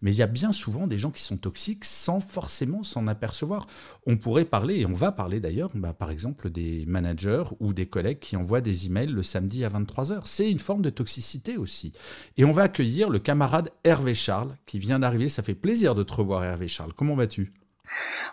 Mais 0.00 0.12
il 0.12 0.16
y 0.16 0.22
a 0.22 0.26
bien 0.26 0.52
souvent 0.52 0.86
des 0.86 0.98
gens 0.98 1.10
qui 1.10 1.22
sont 1.22 1.36
toxiques 1.36 1.84
sans 1.84 2.20
forcément 2.20 2.82
s'en 2.82 3.06
apercevoir. 3.06 3.66
On 4.06 4.16
pourrait 4.16 4.46
parler, 4.46 4.76
et 4.76 4.86
on 4.86 4.94
va 4.94 5.12
parler 5.12 5.40
d'ailleurs, 5.40 5.70
bah, 5.74 5.92
par 5.92 6.10
exemple, 6.10 6.48
des 6.48 6.84
managers 6.86 7.44
ou 7.60 7.74
des 7.74 7.86
collègues 7.86 8.20
qui 8.20 8.36
envoient 8.36 8.62
des 8.62 8.86
emails 8.86 9.08
le 9.08 9.22
samedi 9.22 9.64
à 9.64 9.68
23h. 9.68 10.22
C'est 10.24 10.50
une 10.50 10.58
forme 10.58 10.82
de 10.82 10.90
toxicité 10.90 11.58
aussi. 11.58 11.92
Et 12.38 12.44
on 12.44 12.52
va 12.52 12.62
accueillir 12.62 13.10
le 13.10 13.18
camarade 13.18 13.70
Hervé 13.84 14.14
Charles 14.14 14.56
qui 14.64 14.78
vient 14.78 14.98
d'arriver. 14.98 15.28
Ça 15.28 15.42
fait 15.42 15.54
plaisir 15.54 15.94
de 15.94 16.02
te 16.02 16.14
revoir, 16.14 16.44
Hervé 16.44 16.68
Charles. 16.68 16.94
Comment 16.94 17.14
vas-tu? 17.14 17.52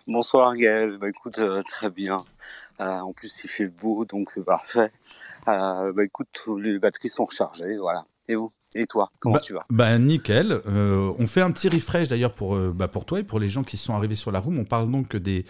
Bonsoir 0.07 0.55
Gaël, 0.55 0.97
bah, 0.97 1.09
écoute, 1.09 1.39
euh, 1.39 1.61
très 1.63 1.89
bien. 1.89 2.23
Euh, 2.79 2.99
en 2.99 3.13
plus, 3.13 3.43
il 3.43 3.49
fait 3.49 3.67
beau, 3.67 4.05
donc 4.05 4.29
c'est 4.29 4.43
parfait. 4.43 4.91
Euh, 5.47 5.93
bah 5.93 6.03
écoute, 6.03 6.47
les 6.57 6.79
batteries 6.79 7.09
sont 7.09 7.25
rechargées, 7.25 7.77
voilà. 7.77 8.05
Et 8.27 8.35
vous 8.35 8.49
Et 8.73 8.85
toi 8.85 9.11
Comment 9.19 9.35
bah, 9.35 9.41
tu 9.41 9.53
vas 9.53 9.65
Bah 9.69 9.97
nickel. 9.99 10.61
Euh, 10.65 11.13
on 11.19 11.27
fait 11.27 11.41
un 11.41 11.51
petit 11.51 11.69
refresh 11.69 12.07
d'ailleurs 12.07 12.33
pour, 12.33 12.55
euh, 12.55 12.73
bah, 12.75 12.87
pour 12.87 13.05
toi 13.05 13.19
et 13.19 13.23
pour 13.23 13.39
les 13.39 13.49
gens 13.49 13.63
qui 13.63 13.77
sont 13.77 13.93
arrivés 13.93 14.15
sur 14.15 14.31
la 14.31 14.39
room. 14.39 14.57
On 14.57 14.65
parle 14.65 14.89
donc 14.89 15.15
des 15.15 15.45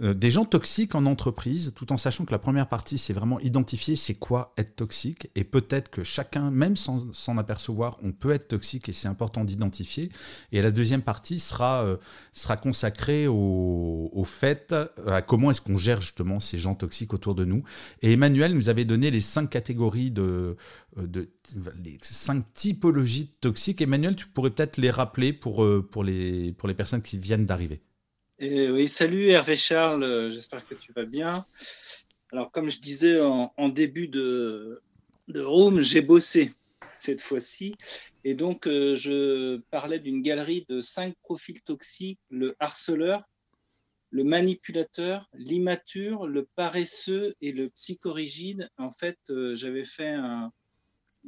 euh, 0.00 0.14
des 0.14 0.30
gens 0.30 0.44
toxiques 0.44 0.94
en 0.94 1.04
entreprise, 1.04 1.72
tout 1.76 1.92
en 1.92 1.96
sachant 1.96 2.24
que 2.24 2.32
la 2.32 2.38
première 2.38 2.68
partie, 2.68 2.96
c'est 2.96 3.12
vraiment 3.12 3.38
identifier 3.40 3.94
c'est 3.94 4.14
quoi 4.14 4.54
être 4.56 4.76
toxique, 4.76 5.28
et 5.34 5.44
peut-être 5.44 5.90
que 5.90 6.02
chacun, 6.02 6.50
même 6.50 6.76
sans 6.76 7.12
s'en 7.12 7.36
apercevoir, 7.36 7.98
on 8.02 8.12
peut 8.12 8.30
être 8.32 8.48
toxique, 8.48 8.88
et 8.88 8.92
c'est 8.92 9.08
important 9.08 9.44
d'identifier. 9.44 10.10
Et 10.50 10.62
la 10.62 10.70
deuxième 10.70 11.02
partie 11.02 11.38
sera, 11.38 11.84
euh, 11.84 11.96
sera 12.32 12.56
consacrée 12.56 13.26
au, 13.26 14.10
au 14.12 14.24
fait, 14.24 14.72
euh, 14.72 14.86
à 15.06 15.20
comment 15.20 15.50
est-ce 15.50 15.60
qu'on 15.60 15.76
gère 15.76 16.00
justement 16.00 16.40
ces 16.40 16.58
gens 16.58 16.74
toxiques 16.74 17.12
autour 17.12 17.34
de 17.34 17.44
nous. 17.44 17.62
Et 18.00 18.12
Emmanuel 18.12 18.54
nous 18.54 18.68
avait 18.68 18.86
donné 18.86 19.10
les 19.10 19.20
cinq 19.20 19.50
catégories 19.50 20.10
de, 20.10 20.56
de 20.96 21.28
les 21.84 21.98
cinq 22.00 22.44
typologies 22.54 23.28
toxiques. 23.40 23.82
Emmanuel, 23.82 24.16
tu 24.16 24.26
pourrais 24.26 24.50
peut-être 24.50 24.78
les 24.78 24.90
rappeler 24.90 25.32
pour, 25.32 25.66
pour, 25.90 26.04
les, 26.04 26.52
pour 26.52 26.68
les 26.68 26.74
personnes 26.74 27.02
qui 27.02 27.18
viennent 27.18 27.46
d'arriver 27.46 27.82
oui, 28.42 28.88
salut 28.88 29.28
Hervé 29.28 29.54
Charles, 29.54 30.02
euh, 30.02 30.30
j'espère 30.30 30.66
que 30.66 30.74
tu 30.74 30.92
vas 30.92 31.04
bien. 31.04 31.46
Alors, 32.32 32.50
comme 32.50 32.70
je 32.70 32.80
disais 32.80 33.20
en, 33.20 33.68
début 33.68 34.08
de, 34.08 34.82
de 35.28 35.40
room, 35.40 35.80
j'ai 35.80 36.00
bossé 36.00 36.52
cette 36.98 37.20
fois-ci. 37.20 37.76
Et 38.24 38.34
donc, 38.34 38.66
euh, 38.66 38.96
je 38.96 39.58
parlais 39.70 40.00
d'une 40.00 40.22
galerie 40.22 40.66
de 40.68 40.80
cinq 40.80 41.14
profils 41.22 41.62
toxiques 41.62 42.18
le 42.30 42.56
harceleur, 42.58 43.28
le 44.10 44.24
manipulateur, 44.24 45.28
l'immature, 45.34 46.26
le 46.26 46.48
paresseux 46.56 47.36
et 47.40 47.52
le 47.52 47.70
psychorigide. 47.70 48.68
En 48.76 48.90
fait, 48.90 49.18
euh, 49.30 49.54
j'avais 49.54 49.84
fait 49.84 50.10
un, 50.10 50.50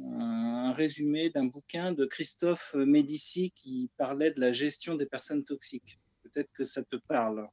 un 0.01 0.73
résumé 0.73 1.29
d'un 1.29 1.45
bouquin 1.45 1.93
de 1.93 2.05
Christophe 2.05 2.73
Médici 2.75 3.53
qui 3.55 3.89
parlait 3.95 4.31
de 4.31 4.41
la 4.41 4.51
gestion 4.51 4.95
des 4.95 5.05
personnes 5.05 5.45
toxiques 5.45 5.97
peut-être 6.35 6.51
que 6.53 6.63
ça 6.63 6.83
te 6.83 6.97
parle. 6.97 7.47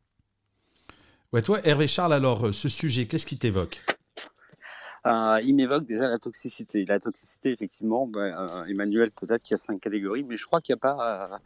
Ouais, 1.33 1.43
toi, 1.43 1.61
Hervé 1.65 1.87
Charles, 1.87 2.13
alors, 2.13 2.49
euh, 2.49 2.53
ce 2.53 2.69
sujet, 2.69 3.07
qu'est-ce 3.07 3.27
qui 3.27 3.39
t'évoque? 3.39 3.83
Euh, 5.07 5.41
il 5.43 5.55
m'évoque 5.55 5.87
déjà 5.87 6.09
la 6.09 6.19
toxicité. 6.19 6.85
La 6.85 6.99
toxicité, 6.99 7.51
effectivement, 7.51 8.07
ben, 8.07 8.35
euh, 8.37 8.65
Emmanuel, 8.67 9.11
peut-être 9.11 9.43
qu'il 9.43 9.53
y 9.53 9.55
a 9.55 9.59
cinq 9.59 9.81
catégories, 9.81 10.25
mais 10.25 10.37
je 10.37 10.47
crois 10.47 10.61
qu'il 10.61 10.75
n'y 10.75 10.79
a 10.79 10.81
pas. 10.81 11.41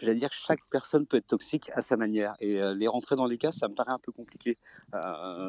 je 0.00 0.10
dire, 0.12 0.30
chaque 0.32 0.60
personne 0.70 1.06
peut 1.06 1.16
être 1.16 1.26
toxique 1.26 1.70
à 1.74 1.82
sa 1.82 1.96
manière. 1.96 2.34
Et 2.40 2.60
les 2.74 2.86
rentrer 2.86 3.16
dans 3.16 3.26
les 3.26 3.38
cas, 3.38 3.50
ça 3.50 3.68
me 3.68 3.74
paraît 3.74 3.92
un 3.92 3.98
peu 3.98 4.12
compliqué. 4.12 4.56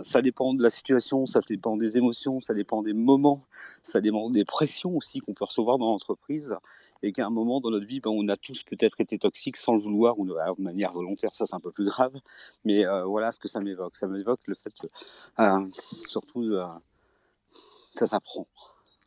ça 0.03 0.21
dépend 0.21 0.53
de 0.53 0.63
la 0.63 0.69
situation, 0.69 1.25
ça 1.25 1.41
dépend 1.47 1.77
des 1.77 1.97
émotions, 1.97 2.39
ça 2.39 2.53
dépend 2.53 2.81
des 2.81 2.93
moments, 2.93 3.43
ça 3.83 4.01
dépend 4.01 4.29
des 4.29 4.45
pressions 4.45 4.95
aussi 4.95 5.19
qu'on 5.19 5.33
peut 5.33 5.45
recevoir 5.45 5.77
dans 5.77 5.87
l'entreprise 5.87 6.57
et 7.03 7.11
qu'à 7.11 7.25
un 7.25 7.29
moment 7.29 7.59
dans 7.59 7.71
notre 7.71 7.85
vie, 7.85 7.99
ben, 7.99 8.11
on 8.11 8.27
a 8.27 8.37
tous 8.37 8.63
peut-être 8.63 8.99
été 8.99 9.17
toxiques 9.17 9.57
sans 9.57 9.73
le 9.73 9.81
vouloir 9.81 10.19
ou 10.19 10.25
de, 10.25 10.33
manière 10.61 10.93
volontaire, 10.93 11.33
ça 11.33 11.45
c'est 11.47 11.55
un 11.55 11.59
peu 11.59 11.71
plus 11.71 11.85
grave. 11.85 12.13
Mais 12.65 12.85
euh, 12.85 13.05
voilà 13.05 13.31
ce 13.31 13.39
que 13.39 13.47
ça 13.47 13.59
m'évoque. 13.61 13.95
Ça 13.95 14.07
m'évoque 14.07 14.41
le 14.47 14.55
fait, 14.55 14.73
euh, 15.39 15.67
surtout, 16.07 16.43
euh, 16.43 16.65
ça 17.47 18.07
s'apprend 18.07 18.47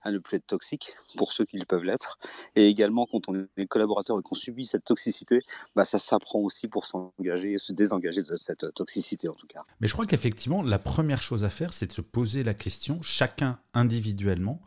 à 0.02 0.10
ne 0.10 0.18
plus 0.18 0.36
être 0.36 0.46
toxique 0.46 0.94
pour 1.16 1.32
ceux 1.32 1.44
qui 1.44 1.58
le 1.58 1.66
peuvent 1.66 1.82
l'être. 1.82 2.18
Et 2.56 2.68
également, 2.68 3.06
quand 3.10 3.28
on 3.28 3.46
est 3.56 3.66
collaborateur 3.66 4.18
et 4.18 4.22
qu'on 4.22 4.34
subit 4.34 4.64
cette 4.64 4.84
toxicité, 4.84 5.40
bah, 5.76 5.84
ça 5.84 5.98
s'apprend 5.98 6.38
aussi 6.40 6.68
pour 6.68 6.84
s'engager 6.84 7.52
et 7.52 7.58
se 7.58 7.72
désengager 7.72 8.22
de 8.22 8.36
cette 8.36 8.72
toxicité 8.74 9.28
en 9.28 9.34
tout 9.34 9.46
cas. 9.46 9.64
Mais 9.80 9.88
je 9.88 9.92
crois 9.92 10.06
qu'effectivement, 10.06 10.62
la 10.62 10.78
première 10.78 11.22
chose 11.22 11.44
à 11.44 11.50
faire, 11.50 11.72
c'est 11.72 11.86
de 11.86 11.92
se 11.92 12.00
poser 12.00 12.44
la 12.44 12.54
question, 12.54 13.02
chacun 13.02 13.58
individuellement, 13.74 14.60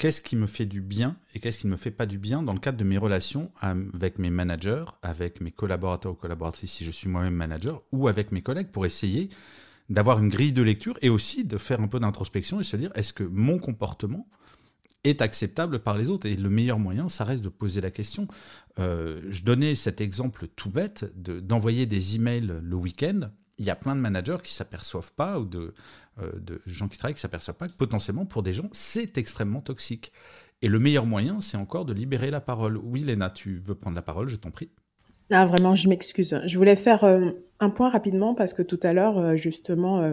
qu'est-ce 0.00 0.22
qui 0.22 0.34
me 0.34 0.46
fait 0.46 0.64
du 0.64 0.80
bien 0.80 1.14
et 1.34 1.40
qu'est-ce 1.40 1.58
qui 1.58 1.66
ne 1.66 1.72
me 1.72 1.76
fait 1.76 1.90
pas 1.90 2.06
du 2.06 2.16
bien 2.16 2.42
dans 2.42 2.54
le 2.54 2.58
cadre 2.58 2.78
de 2.78 2.84
mes 2.84 2.96
relations 2.96 3.52
avec 3.60 4.18
mes 4.18 4.30
managers, 4.30 4.86
avec 5.02 5.42
mes 5.42 5.50
collaborateurs 5.50 6.12
ou 6.12 6.14
collaboratrices 6.14 6.72
si 6.72 6.86
je 6.86 6.90
suis 6.90 7.10
moi-même 7.10 7.34
manager, 7.34 7.82
ou 7.92 8.08
avec 8.08 8.32
mes 8.32 8.40
collègues 8.40 8.68
pour 8.68 8.86
essayer 8.86 9.28
d'avoir 9.90 10.18
une 10.18 10.30
grille 10.30 10.54
de 10.54 10.62
lecture 10.62 10.96
et 11.02 11.10
aussi 11.10 11.44
de 11.44 11.58
faire 11.58 11.82
un 11.82 11.86
peu 11.86 12.00
d'introspection 12.00 12.60
et 12.60 12.64
se 12.64 12.78
dire 12.78 12.90
est-ce 12.94 13.12
que 13.12 13.24
mon 13.24 13.58
comportement 13.58 14.26
est 15.04 15.20
acceptable 15.20 15.80
par 15.80 15.98
les 15.98 16.08
autres? 16.08 16.26
Et 16.26 16.34
le 16.34 16.48
meilleur 16.48 16.78
moyen, 16.78 17.10
ça 17.10 17.24
reste 17.24 17.44
de 17.44 17.50
poser 17.50 17.82
la 17.82 17.90
question. 17.90 18.26
Euh, 18.78 19.20
je 19.28 19.42
donnais 19.42 19.74
cet 19.74 20.00
exemple 20.00 20.46
tout 20.56 20.70
bête 20.70 21.12
d'envoyer 21.14 21.84
des 21.84 22.16
emails 22.16 22.60
le 22.62 22.76
week-end. 22.76 23.28
Il 23.60 23.66
y 23.66 23.70
a 23.70 23.76
plein 23.76 23.94
de 23.94 24.00
managers 24.00 24.38
qui 24.42 24.52
s'aperçoivent 24.52 25.12
pas, 25.12 25.38
ou 25.38 25.44
de, 25.44 25.74
euh, 26.20 26.32
de 26.34 26.60
gens 26.66 26.88
qui 26.88 26.98
travaillent 26.98 27.14
qui 27.14 27.20
s'aperçoivent 27.20 27.56
pas 27.56 27.68
que 27.68 27.74
potentiellement, 27.74 28.26
pour 28.26 28.42
des 28.42 28.52
gens, 28.52 28.68
c'est 28.72 29.16
extrêmement 29.18 29.60
toxique. 29.60 30.12
Et 30.62 30.68
le 30.68 30.80
meilleur 30.80 31.06
moyen, 31.06 31.40
c'est 31.40 31.56
encore 31.56 31.84
de 31.84 31.92
libérer 31.92 32.32
la 32.32 32.40
parole. 32.40 32.76
Oui, 32.76 33.04
Léna, 33.04 33.30
tu 33.30 33.62
veux 33.64 33.76
prendre 33.76 33.94
la 33.94 34.02
parole, 34.02 34.28
je 34.28 34.36
t'en 34.36 34.50
prie. 34.50 34.70
Ah, 35.30 35.46
vraiment, 35.46 35.76
je 35.76 35.88
m'excuse. 35.88 36.40
Je 36.44 36.58
voulais 36.58 36.74
faire 36.74 37.04
euh, 37.04 37.30
un 37.60 37.70
point 37.70 37.88
rapidement 37.88 38.34
parce 38.34 38.52
que 38.52 38.62
tout 38.62 38.80
à 38.82 38.92
l'heure, 38.92 39.36
justement, 39.36 40.12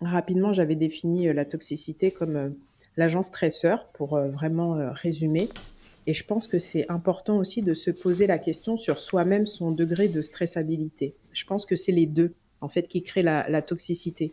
rapidement, 0.00 0.54
j'avais 0.54 0.74
défini 0.74 1.30
la 1.32 1.44
toxicité 1.44 2.10
comme 2.10 2.54
l'agent 2.96 3.22
stresseur, 3.22 3.88
pour 3.88 4.14
euh, 4.14 4.28
vraiment 4.28 4.76
euh, 4.76 4.90
résumer. 4.92 5.48
Et 6.06 6.14
je 6.14 6.24
pense 6.24 6.46
que 6.46 6.58
c'est 6.58 6.90
important 6.90 7.38
aussi 7.38 7.62
de 7.62 7.74
se 7.74 7.90
poser 7.90 8.26
la 8.26 8.38
question 8.38 8.76
sur 8.76 9.00
soi-même, 9.00 9.46
son 9.46 9.72
degré 9.72 10.08
de 10.08 10.20
stressabilité. 10.20 11.14
Je 11.32 11.44
pense 11.44 11.64
que 11.64 11.76
c'est 11.76 11.92
les 11.92 12.06
deux, 12.06 12.34
en 12.64 12.68
fait, 12.68 12.88
qui 12.88 13.02
créent 13.02 13.22
la, 13.22 13.62
toxicité. 13.62 14.32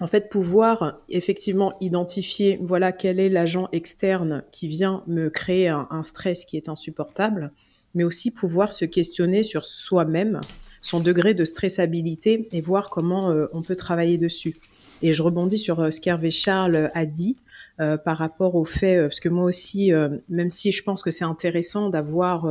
En 0.00 0.06
fait, 0.06 0.28
pouvoir 0.28 1.00
effectivement 1.08 1.74
identifier, 1.80 2.58
voilà, 2.62 2.92
quel 2.92 3.18
est 3.18 3.30
l'agent 3.30 3.68
externe 3.72 4.44
qui 4.52 4.68
vient 4.68 5.02
me 5.06 5.30
créer 5.30 5.68
un, 5.68 6.02
stress 6.02 6.44
qui 6.44 6.58
est 6.58 6.68
insupportable, 6.68 7.50
mais 7.94 8.04
aussi 8.04 8.30
pouvoir 8.30 8.72
se 8.72 8.84
questionner 8.84 9.42
sur 9.42 9.64
soi-même, 9.64 10.40
son 10.82 11.00
degré 11.00 11.32
de 11.32 11.44
stressabilité 11.44 12.46
et 12.52 12.60
voir 12.60 12.90
comment 12.90 13.30
euh, 13.30 13.46
on 13.52 13.62
peut 13.62 13.76
travailler 13.76 14.18
dessus. 14.18 14.56
Et 15.00 15.14
je 15.14 15.22
rebondis 15.22 15.58
sur 15.58 15.80
euh, 15.80 15.90
ce 15.90 16.00
qu'Hervé 16.00 16.30
Charles 16.30 16.90
a 16.94 17.06
dit 17.06 17.38
euh, 17.78 17.98
par 17.98 18.16
rapport 18.16 18.54
au 18.54 18.64
fait, 18.64 18.96
euh, 18.96 19.02
parce 19.08 19.20
que 19.20 19.28
moi 19.28 19.44
aussi, 19.44 19.92
même 20.30 20.50
si 20.50 20.72
je 20.72 20.82
pense 20.82 21.02
que 21.02 21.10
c'est 21.10 21.24
intéressant 21.24 21.90
d'avoir 21.90 22.48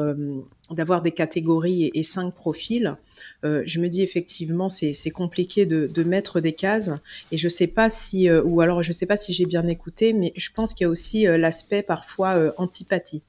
d'avoir 0.72 1.02
des 1.02 1.12
catégories 1.12 1.92
et, 1.94 2.04
cinq 2.04 2.34
profils, 2.34 2.96
je 3.44 3.80
me 3.80 3.88
dis 3.88 4.02
effectivement 4.02 4.70
c'est 4.70 5.12
compliqué 5.12 5.66
de, 5.66 5.88
de, 5.88 6.04
mettre 6.04 6.42
des 6.42 6.54
cases. 6.54 6.92
Et 7.32 7.38
je 7.38 7.50
sais 7.50 7.68
pas 7.68 7.90
si, 7.90 8.30
ou 8.32 8.62
alors 8.62 8.84
je 8.84 8.92
sais 8.92 9.06
pas 9.06 9.18
si 9.18 9.34
j'ai 9.34 9.46
bien 9.46 9.68
écouté, 9.68 10.14
mais 10.14 10.32
je 10.36 10.50
pense 10.52 10.74
qu'il 10.74 10.86
y 10.86 10.88
a 10.88 10.90
aussi 10.90 11.24
l'aspect 11.24 11.82
parfois 11.82 12.54
antipathie. 12.58 13.22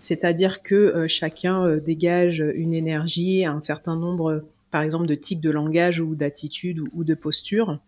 C'est-à-dire 0.00 0.62
que 0.62 1.06
chacun 1.08 1.76
dégage 1.76 2.44
une 2.54 2.74
énergie, 2.74 3.44
un 3.44 3.60
certain 3.60 3.96
nombre, 3.96 4.44
par 4.70 4.82
exemple, 4.82 5.06
de 5.06 5.14
tics 5.14 5.40
de 5.40 5.50
langage 5.50 6.00
ou 6.00 6.14
d'attitude 6.14 6.80
ou, 6.80 6.88
ou, 6.94 7.04
de 7.04 7.14
posture 7.14 7.78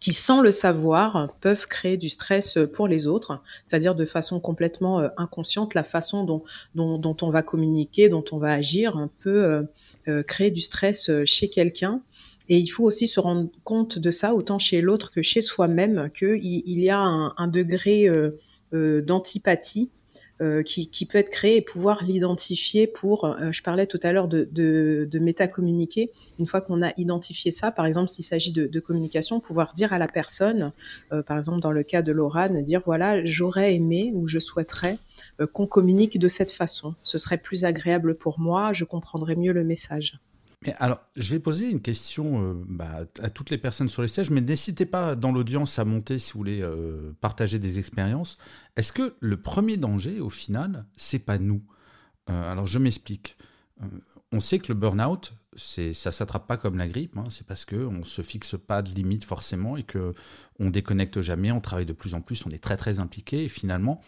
qui, 0.00 0.14
sans 0.14 0.40
le 0.40 0.50
savoir, 0.50 1.36
peuvent 1.40 1.66
créer 1.66 1.98
du 1.98 2.08
stress 2.08 2.58
pour 2.72 2.88
les 2.88 3.06
autres, 3.06 3.42
c'est-à-dire 3.68 3.94
de 3.94 4.06
façon 4.06 4.40
complètement 4.40 5.00
euh, 5.00 5.08
inconsciente, 5.18 5.74
la 5.74 5.84
façon 5.84 6.24
dont, 6.24 6.42
on 6.74 7.30
va 7.30 7.42
communiquer, 7.42 8.08
dont 8.08 8.24
on 8.32 8.38
va 8.38 8.52
agir, 8.54 9.08
peut 9.20 9.44
euh, 9.44 9.62
euh, 10.08 10.22
créer 10.22 10.50
du 10.50 10.60
stress 10.60 11.10
chez 11.26 11.50
quelqu'un. 11.50 12.02
Et 12.48 12.58
il 12.58 12.66
faut 12.66 12.84
aussi 12.84 13.06
se 13.06 13.20
rendre 13.20 13.48
compte 13.62 13.98
de 13.98 14.10
ça, 14.10 14.34
autant 14.34 14.58
chez 14.58 14.80
l'autre 14.80 15.12
que 15.12 15.22
chez 15.22 15.42
soi-même, 15.42 16.10
qu'il 16.10 16.40
il 16.42 16.80
y 16.80 16.90
a 16.90 16.98
un 16.98 17.46
degré 17.46 18.08
d'antipathie 18.72 19.90
euh, 20.40 20.62
qui, 20.62 21.06
peut 21.06 21.18
être 21.18 21.28
créé 21.28 21.56
et 21.56 21.60
pouvoir 21.60 22.02
l'identifier 22.02 22.86
pour, 22.86 23.26
euh, 23.26 23.52
je 23.52 23.62
parlais 23.62 23.86
tout 23.86 24.00
à 24.02 24.10
l'heure 24.10 24.26
de, 24.26 24.48
de, 24.50 25.06
de 25.10 25.18
métacommuniquer, 25.18 26.10
une 26.38 26.46
fois 26.46 26.62
qu'on 26.62 26.82
a 26.82 26.92
identifié 26.96 27.50
ça, 27.50 27.70
par 27.70 27.84
exemple 27.84 28.08
s'il 28.08 28.24
s'agit 28.24 28.50
de, 28.50 28.80
communication, 28.80 29.40
pouvoir 29.40 29.74
dire 29.74 29.92
à 29.92 29.98
la 29.98 30.08
personne, 30.08 30.72
euh, 31.12 31.22
par 31.22 31.36
exemple 31.36 31.60
dans 31.60 31.72
le 31.72 31.82
cas 31.82 32.00
de 32.00 32.10
Lorane, 32.10 32.62
dire 32.62 32.80
voilà, 32.86 33.22
j'aurais 33.26 33.74
aimé 33.74 34.12
ou 34.14 34.26
je 34.26 34.38
souhaiterais 34.38 34.96
qu'on 35.52 35.66
communique 35.66 36.18
de 36.18 36.28
cette 36.28 36.52
façon, 36.52 36.94
ce 37.02 37.18
serait 37.18 37.38
plus 37.38 37.66
agréable 37.66 38.14
pour 38.14 38.40
moi, 38.40 38.72
je 38.72 38.84
comprendrais 38.84 39.36
mieux 39.36 39.52
le 39.52 39.64
message 39.64 40.18
alors, 40.78 41.00
je 41.16 41.30
vais 41.30 41.38
poser 41.38 41.70
une 41.70 41.80
question 41.80 42.42
euh, 42.42 42.64
bah, 42.68 43.06
à 43.22 43.30
toutes 43.30 43.48
les 43.48 43.56
personnes 43.56 43.88
sur 43.88 44.02
les 44.02 44.08
stages, 44.08 44.30
mais 44.30 44.42
n'hésitez 44.42 44.84
pas 44.84 45.16
dans 45.16 45.32
l'audience 45.32 45.78
à 45.78 45.86
monter 45.86 46.18
si 46.18 46.32
vous 46.32 46.38
voulez 46.38 46.60
euh, 46.60 47.12
partager 47.22 47.58
des 47.58 47.78
expériences. 47.78 48.36
Est-ce 48.76 48.92
que 48.92 49.16
le 49.20 49.40
premier 49.40 49.78
danger, 49.78 50.20
au 50.20 50.28
final, 50.28 50.84
c'est 50.96 51.20
pas 51.20 51.38
nous? 51.38 51.62
Euh, 52.28 52.52
Alors, 52.52 52.66
je 52.66 52.78
m'explique. 52.78 53.38
on 54.32 54.40
sait 54.40 54.58
que 54.58 54.70
le 54.70 54.78
burn-out, 54.78 55.32
c'est, 55.56 55.94
ça 55.94 56.12
s'attrape 56.12 56.46
pas 56.46 56.58
comme 56.58 56.76
la 56.76 56.88
grippe. 56.88 57.16
Hein. 57.16 57.24
c'est 57.30 57.46
parce 57.46 57.64
qu'on 57.64 57.92
ne 57.92 58.04
se 58.04 58.20
fixe 58.20 58.56
pas 58.58 58.82
de 58.82 58.90
limite 58.90 59.24
forcément 59.24 59.78
et 59.78 59.82
que 59.82 60.14
on 60.58 60.68
déconnecte 60.68 61.22
jamais. 61.22 61.52
On 61.52 61.60
travaille 61.62 61.86
de 61.86 61.94
plus 61.94 62.12
en 62.12 62.20
plus. 62.20 62.44
On 62.44 62.50
est 62.50 62.62
très 62.62 62.76
très 62.76 63.00
impliqué 63.00 63.44
et 63.44 63.48
finalement, 63.48 64.02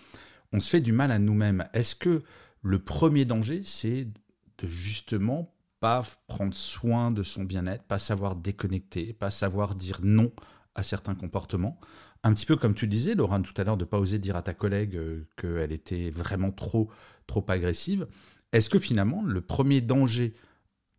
on 0.53 0.61
se 0.61 0.69
fait 0.69 0.81
du 0.81 0.93
mal 0.93 1.13
à 1.13 1.19
nous-mêmes. 1.19 1.65
Est-ce 1.73 1.95
que 1.97 2.23
le 2.61 2.79
premier 2.79 3.25
danger, 3.25 3.63
c'est 3.65 4.05
de 4.59 4.69
justement 4.69 5.52
pas 5.83 6.05
prendre 6.29 6.55
soin 6.55 7.11
de 7.11 7.25
son 7.25 7.43
bien-être, 7.43 7.83
pas 7.83 7.99
savoir 7.99 8.37
déconnecter, 8.37 9.13
pas 9.13 9.33
savoir 9.33 9.75
dire 9.75 9.99
non 10.05 10.31
à 10.77 10.85
certains 10.85 11.17
comportements. 11.17 11.77
Un 12.23 12.33
petit 12.35 12.47
peu 12.47 12.55
comme 12.55 12.75
tu 12.75 12.87
disais, 12.87 13.17
Laurent, 13.17 13.43
tout 13.43 13.53
à 13.57 13.65
l'heure, 13.65 13.77
de 13.77 13.85
pas 13.85 13.99
oser 13.99 14.21
dire 14.21 14.37
à 14.37 14.43
ta 14.43 14.55
collègue 14.55 14.95
euh, 14.95 15.27
qu'elle 15.37 15.73
était 15.73 16.11
vraiment 16.11 16.53
trop, 16.53 16.89
trop 17.27 17.45
agressive. 17.49 18.07
Est-ce 18.53 18.71
que 18.71 18.79
finalement, 18.79 19.25
le 19.25 19.41
premier 19.41 19.81
danger 19.81 20.35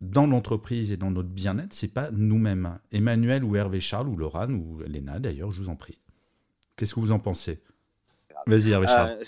dans 0.02 0.26
l'entreprise 0.26 0.92
et 0.92 0.98
dans 0.98 1.10
notre 1.10 1.30
bien-être, 1.30 1.72
c'est 1.72 1.88
pas 1.88 2.10
nous-mêmes? 2.10 2.78
Emmanuel 2.92 3.42
ou 3.42 3.56
Hervé 3.56 3.80
Charles 3.80 4.08
ou 4.08 4.16
Laurent 4.18 4.50
ou 4.50 4.80
Léna 4.86 5.18
d'ailleurs, 5.18 5.50
je 5.50 5.62
vous 5.62 5.70
en 5.70 5.76
prie. 5.76 5.98
Qu'est-ce 6.76 6.94
que 6.94 7.00
vous 7.00 7.12
en 7.12 7.20
pensez? 7.20 7.62
Vas-y 8.46 8.72
Hervé 8.72 8.86
Charles. 8.86 9.16
Euh, 9.18 9.24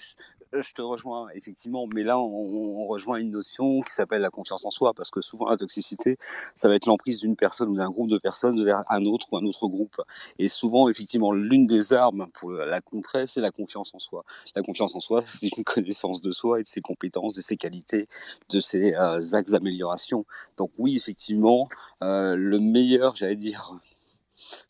je 0.63 0.73
te 0.75 0.83
rejoins 0.83 1.29
effectivement, 1.35 1.87
mais 1.93 2.03
là 2.03 2.19
on, 2.19 2.87
rejoint 2.87 3.19
une 3.19 3.31
notion 3.31 3.81
qui 3.83 3.93
s'appelle 3.93 4.21
la 4.21 4.31
confiance 4.31 4.65
en 4.65 4.71
soi, 4.71 4.95
parce 4.95 5.11
que 5.11 5.21
souvent 5.21 5.47
la 5.47 5.57
toxicité, 5.57 6.19
ça 6.55 6.69
va 6.69 6.77
être 6.77 6.87
l'emprise 6.87 7.21
d'une 7.21 7.37
personne 7.37 7.69
ou 7.71 7.77
d'un 7.77 7.91
groupe 7.91 8.09
de 8.09 8.19
personnes 8.19 8.65
vers 8.65 8.83
un 8.89 9.05
autre 9.05 9.29
ou 9.33 9.37
un 9.37 9.45
autre 9.45 9.67
groupe. 9.69 10.01
Et 10.39 10.49
souvent 10.49 10.89
effectivement 10.89 11.33
l'une 11.33 11.67
des 11.67 11.93
armes 11.93 12.27
pour 12.35 12.53
la 12.53 12.81
contrer, 12.81 13.27
c'est 13.27 13.41
la 13.41 13.51
confiance 13.51 13.95
en 13.95 13.99
soi. 13.99 14.25
La 14.55 14.63
confiance 14.63 14.95
en 14.95 15.01
soi, 15.01 15.23
c'est 15.23 15.49
une 15.49 15.65
connaissance 15.65 16.23
de 16.23 16.33
soi 16.33 16.61
et 16.61 16.63
de 16.63 16.69
ses 16.69 16.81
compétences, 16.81 17.35
de 17.35 17.41
ses 17.41 17.57
qualités, 17.57 18.09
de 18.51 18.61
ses 18.61 18.95
euh, 18.95 19.35
axes 19.35 19.51
d'amélioration. 19.51 20.25
Donc 20.57 20.71
oui 20.79 20.97
effectivement, 20.97 21.67
euh, 22.03 22.37
le 22.37 22.61
meilleur, 22.61 23.17
j'allais 23.17 23.37
dire 23.37 23.79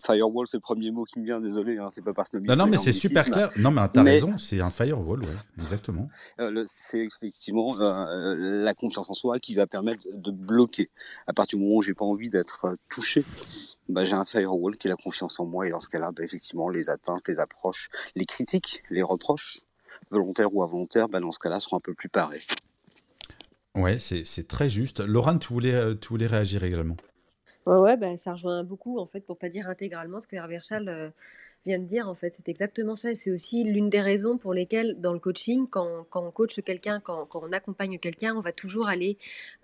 Firewall, 0.05 0.47
c'est 0.47 0.57
le 0.57 0.62
premier 0.62 0.91
mot 0.91 1.05
qui 1.05 1.19
me 1.19 1.25
vient, 1.25 1.41
désolé, 1.41 1.79
hein, 1.79 1.89
c'est 1.91 2.03
pas 2.03 2.12
parce 2.12 2.31
que 2.31 2.39
Non, 2.39 2.57
non, 2.57 2.67
mais 2.67 2.77
c'est 2.77 2.93
super 2.93 3.25
clair. 3.25 3.51
Non, 3.57 3.71
mais 3.71 3.83
t'as 3.93 4.03
raison, 4.03 4.39
c'est 4.39 4.61
un 4.61 4.71
firewall, 4.71 5.21
ouais, 5.21 5.62
exactement. 5.62 6.07
Euh, 6.41 6.65
c'est 6.67 7.05
effectivement 7.05 7.79
euh, 7.81 8.35
la 8.37 8.75
confiance 8.75 9.09
en 9.11 9.15
soi 9.15 9.39
qui 9.39 9.55
va 9.55 9.67
permettre 9.67 10.05
de 10.12 10.31
bloquer. 10.31 10.91
À 11.27 11.33
partir 11.33 11.59
du 11.59 11.65
moment 11.65 11.79
où 11.79 11.83
j'ai 11.83 11.95
pas 11.95 12.05
envie 12.05 12.31
d'être 12.31 12.67
euh, 12.67 12.77
touché, 12.89 13.25
bah, 13.89 14.05
j'ai 14.05 14.15
un 14.15 14.25
firewall 14.25 14.77
qui 14.77 14.89
est 14.89 14.91
la 14.91 14.97
confiance 14.97 15.39
en 15.41 15.47
moi, 15.47 15.67
et 15.67 15.71
dans 15.71 15.81
ce 15.81 15.89
cas-là, 15.89 16.12
bah, 16.12 16.23
effectivement, 16.25 16.69
les 16.69 16.91
atteintes, 16.91 17.27
les 17.29 17.39
approches, 17.39 17.89
les 18.15 18.27
critiques, 18.27 18.83
les 18.91 19.03
reproches, 19.03 19.61
volontaires 20.11 20.55
ou 20.55 20.62
involontaires, 20.62 21.09
bah, 21.09 21.21
dans 21.21 21.33
ce 21.33 21.39
cas-là, 21.39 21.61
seront 21.61 21.77
un 21.77 21.81
peu 21.81 21.95
plus 21.95 22.09
parés. 22.09 22.43
Ouais, 23.75 23.99
c'est 23.99 24.49
très 24.49 24.71
juste. 24.71 25.01
Laurent, 25.01 25.39
tu 25.39 25.53
voulais, 25.53 25.97
tu 25.99 26.09
voulais 26.09 26.27
réagir 26.27 26.65
également? 26.65 26.97
Ouais, 27.66 27.79
ouais, 27.79 27.96
bah, 27.96 28.16
ça 28.16 28.33
rejoint 28.33 28.62
beaucoup, 28.62 28.98
en 29.00 29.07
fait, 29.07 29.20
pour 29.20 29.37
pas 29.38 29.48
dire 29.48 29.68
intégralement 29.68 30.20
ce 30.20 30.29
que 30.29 30.37
Hervé 30.37 30.61
Schall 30.61 30.88
euh, 30.88 31.11
vient 31.66 31.81
de 31.81 31.85
dire, 31.85 32.09
en 32.09 32.14
fait. 32.14 32.33
C'est 32.37 32.48
exactement 32.48 32.94
ça. 32.94 33.09
c'est 33.16 33.33
aussi 33.33 33.64
l'une 33.64 33.90
des 33.90 34.00
raisons 34.00 34.38
pour 34.38 34.55
lesquelles, 34.55 35.00
dans 35.00 35.12
le 35.12 35.18
coaching, 35.18 35.66
quand, 35.68 36.07
quand 36.09 36.24
on 36.24 36.31
coach 36.31 36.61
quelqu'un, 36.64 37.00
quand, 37.00 37.26
quand 37.26 37.42
on 37.42 37.52
accompagne 37.52 37.98
quelqu'un, 37.98 38.37
on 38.37 38.40
va 38.40 38.52
toujours 38.52 38.87
aller 38.87 39.18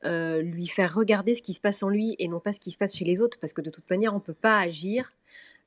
euh, 0.05 0.43
lui 0.43 0.67
faire 0.67 0.93
regarder 0.93 1.37
ce 1.37 1.43
qui 1.43 1.55
se 1.55 1.61
passe 1.61 1.85
en 1.85 1.89
lui 1.91 2.17
et 2.19 2.27
non 2.27 2.41
pas 2.41 2.53
ce 2.53 2.59
qui 2.59 2.73
se 2.73 2.79
passe 2.79 2.97
chez 2.97 3.05
les 3.05 3.21
autres, 3.21 3.39
parce 3.41 3.53
que 3.53 3.61
de 3.61 3.71
toute 3.71 3.89
manière, 3.89 4.15
on 4.15 4.21
peut 4.21 4.35
pas 4.35 4.59
agir 4.59 5.13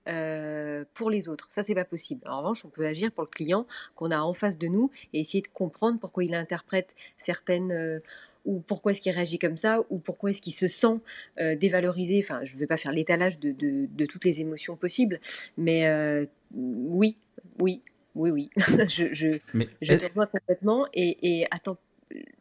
euh, 0.09 0.83
pour 0.93 1.09
les 1.09 1.29
autres. 1.29 1.47
Ça, 1.51 1.63
c'est 1.63 1.73
pas 1.73 1.85
possible. 1.85 2.21
En 2.27 2.39
revanche, 2.39 2.65
on 2.65 2.69
peut 2.69 2.85
agir 2.85 3.13
pour 3.13 3.23
le 3.23 3.29
client 3.29 3.65
qu'on 3.95 4.11
a 4.11 4.19
en 4.19 4.33
face 4.33 4.57
de 4.57 4.67
nous 4.67 4.91
et 5.13 5.21
essayer 5.21 5.41
de 5.41 5.47
comprendre 5.47 5.99
pourquoi 6.01 6.25
il 6.25 6.35
interprète 6.35 6.95
certaines 7.17 8.01
ou 8.45 8.59
pourquoi 8.59 8.91
est-ce 8.91 9.01
qu'il 9.01 9.11
réagit 9.11 9.39
comme 9.39 9.57
ça, 9.57 9.81
ou 9.89 9.97
pourquoi 9.97 10.29
est-ce 10.29 10.41
qu'il 10.41 10.53
se 10.53 10.67
sent 10.67 10.99
euh, 11.39 11.55
dévalorisé. 11.55 12.19
Enfin, 12.23 12.39
je 12.43 12.53
ne 12.55 12.59
vais 12.59 12.67
pas 12.67 12.77
faire 12.77 12.91
l'étalage 12.91 13.39
de, 13.39 13.51
de, 13.51 14.05
toutes 14.05 14.25
les 14.25 14.39
émotions 14.39 14.75
possibles, 14.75 15.19
mais 15.57 15.87
euh, 15.87 16.25
oui, 16.53 17.17
oui, 17.59 17.81
oui, 18.15 18.29
oui, 18.31 18.49
je, 18.87 19.13
je, 19.13 19.39
je 19.81 19.93
te 19.95 20.05
rejoins 20.05 20.27
complètement. 20.27 20.87
Et, 20.93 21.17
et, 21.39 21.47
attends, 21.51 21.77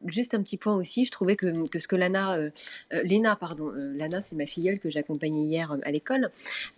juste 0.07 0.35
un 0.35 0.43
petit 0.43 0.59
point 0.59 0.77
aussi, 0.77 1.07
je 1.07 1.11
trouvais 1.11 1.37
que, 1.37 1.67
que 1.69 1.79
ce 1.79 1.89
que 1.89 1.97
Lana, 1.97 2.37
euh, 2.37 2.51
Léna, 2.91 3.35
pardon, 3.35 3.71
Lana, 3.75 4.23
c'est 4.29 4.37
ma 4.37 4.47
filleule 4.47 4.79
que 4.79 4.91
j'accompagnais 4.91 5.45
hier 5.45 5.77
à 5.83 5.91
l'école, 5.91 6.31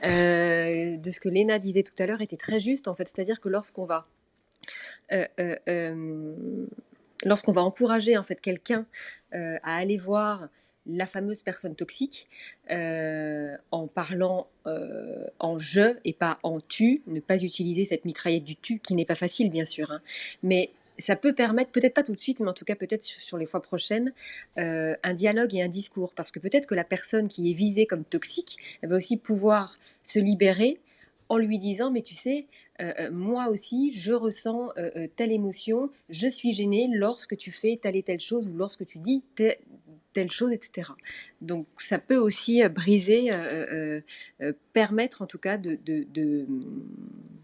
de 0.02 1.10
ce 1.10 1.20
que 1.20 1.28
Léna 1.28 1.58
disait 1.58 1.82
tout 1.82 2.00
à 2.00 2.06
l'heure 2.06 2.20
était 2.20 2.36
très 2.36 2.60
juste, 2.60 2.86
en 2.88 2.94
fait, 2.94 3.08
c'est-à-dire 3.12 3.40
que 3.40 3.48
lorsqu'on 3.48 3.84
va 3.86 4.06
lorsqu'on 7.24 7.52
va 7.52 7.62
encourager 7.62 8.16
en 8.16 8.22
fait 8.22 8.40
quelqu'un 8.40 8.86
euh, 9.34 9.56
à 9.62 9.76
aller 9.76 9.96
voir 9.96 10.48
la 10.88 11.06
fameuse 11.06 11.42
personne 11.42 11.74
toxique 11.74 12.28
euh, 12.70 13.56
en 13.72 13.88
parlant 13.88 14.46
euh, 14.66 15.26
en 15.40 15.58
je 15.58 15.96
et 16.04 16.12
pas 16.12 16.38
en 16.42 16.60
tu, 16.60 17.02
ne 17.06 17.20
pas 17.20 17.42
utiliser 17.42 17.86
cette 17.86 18.04
mitraillette 18.04 18.44
du 18.44 18.56
tu 18.56 18.78
qui 18.78 18.94
n'est 18.94 19.04
pas 19.04 19.16
facile 19.16 19.50
bien 19.50 19.64
sûr, 19.64 19.90
hein. 19.90 20.00
mais 20.42 20.70
ça 20.98 21.14
peut 21.14 21.34
permettre, 21.34 21.72
peut-être 21.72 21.92
pas 21.92 22.02
tout 22.02 22.14
de 22.14 22.18
suite, 22.18 22.40
mais 22.40 22.48
en 22.48 22.54
tout 22.54 22.64
cas 22.64 22.74
peut-être 22.74 23.02
sur 23.02 23.36
les 23.36 23.44
fois 23.44 23.60
prochaines, 23.60 24.14
un 24.56 25.12
dialogue 25.12 25.54
et 25.54 25.60
un 25.60 25.68
discours. 25.68 26.14
Parce 26.14 26.30
que 26.30 26.38
peut-être 26.38 26.66
que 26.66 26.74
la 26.74 26.84
personne 26.84 27.28
qui 27.28 27.50
est 27.50 27.52
visée 27.52 27.84
comme 27.84 28.02
toxique, 28.02 28.56
elle 28.80 28.88
va 28.88 28.96
aussi 28.96 29.18
pouvoir 29.18 29.78
se 30.04 30.18
libérer 30.18 30.80
en 31.28 31.38
lui 31.38 31.58
disant, 31.58 31.90
mais 31.90 32.02
tu 32.02 32.14
sais, 32.14 32.46
moi 33.10 33.48
aussi, 33.48 33.92
je 33.92 34.12
ressens 34.12 34.70
telle 35.16 35.32
émotion, 35.32 35.90
je 36.08 36.28
suis 36.28 36.52
gênée 36.52 36.88
lorsque 36.92 37.36
tu 37.36 37.52
fais 37.52 37.78
telle 37.80 37.96
et 37.96 38.02
telle 38.02 38.20
chose 38.20 38.48
ou 38.48 38.56
lorsque 38.56 38.86
tu 38.86 38.98
dis 38.98 39.22
telle 40.16 40.30
chose, 40.30 40.50
etc. 40.52 40.92
Donc 41.42 41.66
ça 41.76 41.98
peut 41.98 42.16
aussi 42.16 42.62
euh, 42.62 42.70
briser, 42.70 43.30
euh, 43.32 44.00
euh, 44.40 44.52
permettre 44.72 45.20
en 45.20 45.26
tout 45.26 45.38
cas 45.38 45.58
de, 45.58 45.78
hum, 46.18 46.64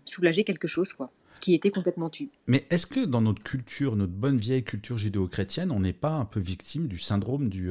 soulager 0.07 0.43
quelque 0.45 0.69
chose, 0.69 0.93
quoi 0.95 1.11
qui 1.41 1.55
était 1.55 1.73
complètement 1.73 2.09
tu. 2.09 2.29
Mais 2.47 2.65
est-ce 2.71 2.87
que 2.87 3.05
dans 3.05 3.21
notre 3.21 3.43
culture, 3.43 3.97
notre 3.97 4.13
bonne 4.13 4.37
vieille 4.37 4.63
culture 4.63 4.97
judéo-chrétienne, 4.97 5.73
on 5.73 5.81
n'est 5.81 5.93
pas 5.93 6.13
un 6.13 6.25
peu 6.25 6.39
victime 6.39 6.87
du 6.87 7.01
syndrome 7.01 7.49
du, 7.49 7.69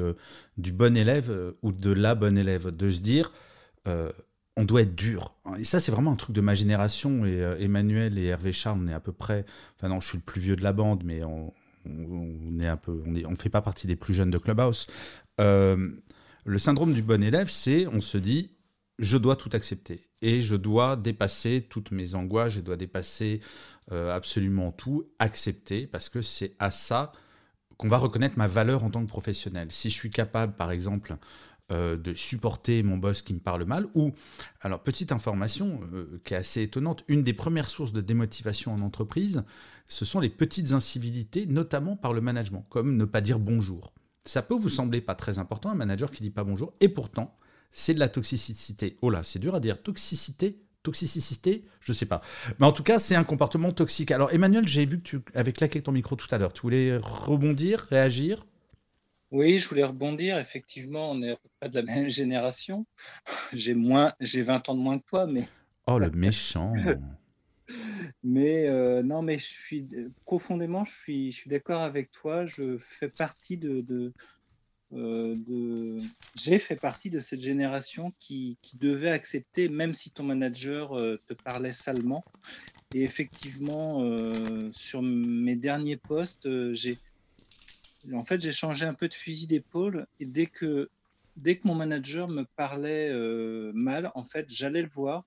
du 0.58 0.74
bon 0.74 0.98
élève 0.98 1.56
ou 1.62 1.72
de 1.72 1.90
la 1.90 2.14
bonne 2.14 2.38
élève? 2.38 2.76
De 2.76 2.92
se 2.92 3.00
dire, 3.00 3.32
on 4.58 4.66
doit 4.66 4.82
être 4.82 4.96
dur. 4.96 5.34
Et 5.58 5.64
ça, 5.64 5.80
c'est 5.80 5.92
vraiment 5.92 6.12
un 6.12 6.16
truc 6.16 6.36
de 6.36 6.42
ma 6.42 6.54
génération. 6.54 7.26
Et 7.26 7.40
Emmanuel 7.60 8.18
et 8.18 8.26
Hervé 8.26 8.54
Charles, 8.54 8.80
on 8.82 8.88
est 8.88 8.94
à 8.94 9.00
peu 9.00 9.14
près. 9.14 9.46
Enfin, 9.78 9.88
non, 9.90 10.02
je 10.02 10.08
suis 10.08 10.18
le 10.18 10.24
plus 10.24 10.42
vieux 10.42 10.56
de 10.56 10.64
la 10.64 10.74
bande, 10.74 11.04
mais 11.04 11.24
on, 11.24 11.54
on 11.86 12.60
est 12.60 12.68
un 12.68 12.78
peu, 12.78 13.02
on 13.06 13.32
ne 13.32 13.36
fait 13.36 13.50
pas 13.50 13.62
partie 13.62 13.88
des 13.88 13.96
plus 13.96 14.14
jeunes 14.14 14.32
de 14.32 14.38
Clubhouse. 14.38 14.88
Euh, 15.40 15.90
le 16.46 16.58
syndrome 16.58 16.94
du 16.94 17.02
bon 17.02 17.24
élève, 17.24 17.50
c'est 17.50 17.88
on 17.88 18.02
se 18.02 18.18
dit 18.18 18.52
je 19.00 19.18
dois 19.18 19.36
tout 19.36 19.50
accepter 19.54 20.02
et 20.22 20.42
je 20.42 20.56
dois 20.56 20.96
dépasser 20.96 21.66
toutes 21.70 21.92
mes 21.92 22.14
angoisses, 22.16 22.54
je 22.54 22.62
dois 22.62 22.78
dépasser 22.78 23.42
euh, 23.92 24.16
absolument 24.16 24.72
tout, 24.72 25.08
accepter 25.20 25.88
parce 25.88 26.10
que 26.10 26.22
c'est 26.22 26.54
à 26.60 26.72
ça 26.72 27.12
qu'on 27.78 27.88
va 27.88 27.98
reconnaître 27.98 28.38
ma 28.38 28.48
valeur 28.48 28.84
en 28.84 28.92
tant 28.92 29.02
que 29.02 29.08
professionnel. 29.10 29.72
Si 29.72 29.90
je 29.90 29.96
suis 29.96 30.12
capable, 30.12 30.54
par 30.54 30.72
exemple, 30.72 31.16
euh, 31.72 31.98
de 31.98 32.14
supporter 32.14 32.84
mon 32.84 32.98
boss 32.98 33.22
qui 33.22 33.34
me 33.34 33.40
parle 33.40 33.66
mal, 33.66 33.88
ou, 33.96 34.12
alors 34.62 34.84
petite 34.84 35.12
information 35.12 35.82
euh, 35.94 36.22
qui 36.24 36.34
est 36.34 36.38
assez 36.38 36.62
étonnante, 36.62 37.04
une 37.08 37.24
des 37.24 37.34
premières 37.34 37.68
sources 37.68 37.94
de 37.94 38.02
démotivation 38.02 38.74
en 38.74 38.82
entreprise, 38.82 39.44
ce 39.88 40.06
sont 40.06 40.20
les 40.20 40.30
petites 40.30 40.74
incivilités, 40.74 41.46
notamment 41.46 41.96
par 41.96 42.14
le 42.14 42.22
management, 42.22 42.64
comme 42.70 42.98
ne 42.98 43.06
pas 43.06 43.22
dire 43.22 43.40
bonjour. 43.40 43.94
Ça 44.26 44.42
peut 44.42 44.56
vous 44.56 44.70
sembler 44.70 45.02
pas 45.02 45.16
très 45.16 45.40
important, 45.40 45.70
un 45.70 45.76
manager 45.76 46.12
qui 46.12 46.22
dit 46.22 46.30
pas 46.30 46.44
bonjour, 46.44 46.74
et 46.80 46.90
pourtant, 46.90 47.38
c'est 47.72 47.94
de 47.94 48.00
la 48.00 48.08
toxicité. 48.10 48.98
Oh 49.02 49.10
là, 49.10 49.24
c'est 49.24 49.40
dur 49.40 49.56
à 49.56 49.60
dire, 49.60 49.82
toxicité 49.82 50.62
toxicité, 50.84 51.64
je 51.80 51.94
sais 51.94 52.06
pas. 52.06 52.22
Mais 52.60 52.66
en 52.66 52.72
tout 52.72 52.84
cas, 52.84 53.00
c'est 53.00 53.16
un 53.16 53.24
comportement 53.24 53.72
toxique. 53.72 54.12
Alors 54.12 54.34
Emmanuel, 54.34 54.68
j'ai 54.68 54.86
vu 54.86 54.98
que 54.98 55.04
tu 55.04 55.22
avais 55.36 55.54
claqué 55.54 55.82
ton 55.82 55.92
micro 55.92 56.16
tout 56.16 56.28
à 56.32 56.38
l'heure. 56.38 56.54
Tu 56.54 56.62
voulais 56.62 56.98
rebondir, 56.98 57.86
réagir? 57.90 58.46
Oui, 59.32 59.60
je 59.60 59.70
voulais 59.70 59.84
rebondir. 59.84 60.38
Effectivement, 60.38 61.12
on 61.12 61.16
n'est 61.16 61.38
pas 61.60 61.70
de 61.70 61.80
la 61.80 61.86
même 61.96 62.10
génération. 62.10 62.86
J'ai 63.54 63.74
moins, 63.74 64.14
j'ai 64.20 64.42
20 64.42 64.70
ans 64.70 64.76
de 64.76 64.82
moins 64.82 65.00
que 65.00 65.06
toi, 65.06 65.26
mais. 65.26 65.48
Oh, 65.88 65.98
le 65.98 66.12
méchant. 66.12 66.74
mais 68.24 68.70
euh, 68.70 69.02
non, 69.02 69.24
mais 69.24 69.40
je 69.40 69.48
suis 69.48 69.88
profondément, 70.26 70.84
je 70.84 70.92
suis, 70.92 71.32
je 71.32 71.38
suis 71.38 71.50
d'accord 71.50 71.82
avec 71.82 72.12
toi. 72.12 72.46
Je 72.46 72.78
fais 72.78 73.10
partie 73.10 73.58
de, 73.58 73.82
de, 73.82 74.14
euh, 74.94 75.36
de... 75.48 75.98
j'ai 76.36 76.60
fait 76.60 76.76
partie 76.76 77.10
de 77.10 77.18
cette 77.18 77.40
génération 77.40 78.14
qui, 78.20 78.60
qui, 78.62 78.78
devait 78.78 79.10
accepter, 79.10 79.70
même 79.70 79.96
si 79.96 80.12
ton 80.12 80.24
manager 80.24 80.96
euh, 80.96 81.20
te 81.28 81.34
parlait 81.34 81.74
salement. 81.74 82.24
Et 82.94 83.02
effectivement, 83.02 84.06
sur 84.72 85.02
mes 85.02 85.56
derniers 85.56 85.98
postes, 85.98 86.48
j'ai 86.74 87.00
en 88.14 88.24
fait, 88.24 88.42
j'ai 88.42 88.52
changé 88.52 88.86
un 88.86 88.94
peu 88.94 89.08
de 89.08 89.14
fusil 89.14 89.48
d'épaule 89.48 90.08
et 90.20 90.26
dès 90.26 90.48
que, 90.48 90.90
dès 91.36 91.58
que 91.58 91.68
mon 91.68 91.76
manager 91.76 92.28
me 92.28 92.44
parlait 92.44 93.10
euh, 93.10 93.72
mal, 93.74 94.12
en 94.16 94.24
fait, 94.24 94.50
j'allais 94.50 94.82
le 94.82 94.90
voir. 94.90 95.26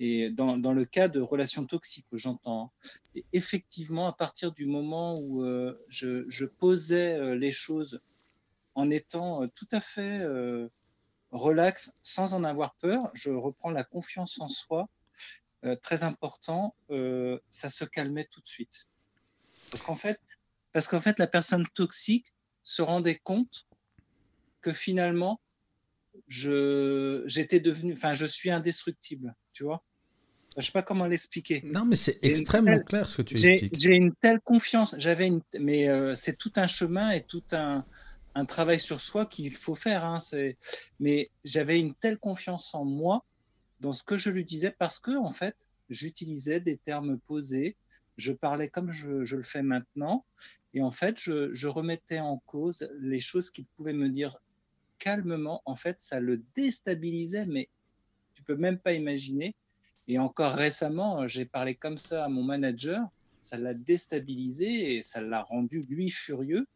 Et 0.00 0.28
dans, 0.30 0.56
dans, 0.56 0.72
le 0.72 0.84
cas 0.84 1.06
de 1.06 1.20
relations 1.20 1.66
toxiques, 1.66 2.06
j'entends. 2.12 2.72
Et 3.14 3.24
effectivement, 3.32 4.08
à 4.08 4.12
partir 4.12 4.50
du 4.52 4.66
moment 4.66 5.14
où 5.20 5.44
euh, 5.44 5.80
je, 5.88 6.24
je, 6.28 6.44
posais 6.44 7.14
euh, 7.14 7.36
les 7.36 7.52
choses 7.52 8.00
en 8.74 8.90
étant 8.90 9.46
tout 9.48 9.68
à 9.70 9.80
fait 9.80 10.26
relax, 11.30 11.94
sans 12.02 12.34
en 12.34 12.42
avoir 12.42 12.74
peur, 12.74 13.10
je 13.14 13.30
reprends 13.30 13.70
la 13.70 13.84
confiance 13.84 14.40
en 14.40 14.48
soi. 14.48 14.88
très 15.80 16.02
important, 16.02 16.74
ça 17.50 17.68
se 17.68 17.84
calmait 17.84 18.26
tout 18.32 18.40
de 18.40 18.48
suite. 18.48 18.88
Parce 19.70 19.84
qu'en 19.84 19.94
fait, 19.94 20.18
parce 20.74 20.88
qu'en 20.88 21.00
fait, 21.00 21.18
la 21.20 21.28
personne 21.28 21.64
toxique 21.74 22.34
se 22.64 22.82
rendait 22.82 23.20
compte 23.22 23.68
que 24.60 24.72
finalement, 24.72 25.40
je, 26.26 27.22
j'étais 27.26 27.60
devenu, 27.60 27.92
enfin, 27.92 28.12
je 28.12 28.26
suis 28.26 28.50
indestructible, 28.50 29.34
tu 29.52 29.62
vois. 29.62 29.84
Je 30.56 30.66
sais 30.66 30.72
pas 30.72 30.82
comment 30.82 31.06
l'expliquer. 31.06 31.62
Non, 31.64 31.84
mais 31.84 31.96
c'est 31.96 32.22
extrêmement 32.24 32.80
clair 32.80 33.08
ce 33.08 33.18
que 33.18 33.22
tu 33.22 33.34
expliques. 33.34 33.80
J'ai 33.80 33.94
une 33.94 34.14
telle 34.14 34.40
confiance, 34.40 34.96
j'avais 34.98 35.28
une, 35.28 35.42
mais 35.58 35.88
euh, 35.88 36.14
c'est 36.16 36.36
tout 36.36 36.52
un 36.56 36.66
chemin 36.66 37.10
et 37.12 37.22
tout 37.22 37.44
un, 37.52 37.84
un 38.34 38.44
travail 38.44 38.80
sur 38.80 39.00
soi 39.00 39.26
qu'il 39.26 39.54
faut 39.54 39.76
faire. 39.76 40.04
Hein, 40.04 40.18
mais 40.98 41.30
j'avais 41.44 41.78
une 41.78 41.94
telle 41.94 42.18
confiance 42.18 42.74
en 42.74 42.84
moi 42.84 43.24
dans 43.78 43.92
ce 43.92 44.02
que 44.02 44.16
je 44.16 44.30
lui 44.30 44.44
disais 44.44 44.74
parce 44.76 44.98
que 44.98 45.16
en 45.16 45.30
fait, 45.30 45.56
j'utilisais 45.88 46.58
des 46.58 46.78
termes 46.78 47.18
posés, 47.20 47.76
je 48.16 48.32
parlais 48.32 48.68
comme 48.68 48.92
je, 48.92 49.36
le 49.36 49.42
fais 49.42 49.62
maintenant, 49.62 50.24
et 50.72 50.82
en 50.82 50.90
fait, 50.90 51.18
je, 51.18 51.66
remettais 51.66 52.20
en 52.20 52.38
cause 52.46 52.88
les 53.00 53.20
choses 53.20 53.50
qu'il 53.50 53.66
pouvait 53.76 53.92
me 53.92 54.08
dire 54.08 54.36
calmement. 54.98 55.62
En 55.64 55.74
fait, 55.74 56.00
ça 56.00 56.20
le 56.20 56.42
déstabilisait, 56.54 57.46
mais 57.46 57.68
tu 58.34 58.42
peux 58.42 58.56
même 58.56 58.78
pas 58.78 58.92
imaginer. 58.92 59.54
Et 60.06 60.18
encore 60.18 60.52
récemment, 60.52 61.26
j'ai 61.26 61.44
parlé 61.44 61.74
comme 61.74 61.96
ça 61.96 62.24
à 62.24 62.28
mon 62.28 62.42
manager. 62.42 63.06
Ça 63.38 63.56
l'a 63.58 63.74
déstabilisé 63.74 64.96
et 64.96 65.02
ça 65.02 65.20
l'a 65.20 65.42
rendu 65.42 65.82
lui 65.82 66.10
furieux. 66.10 66.66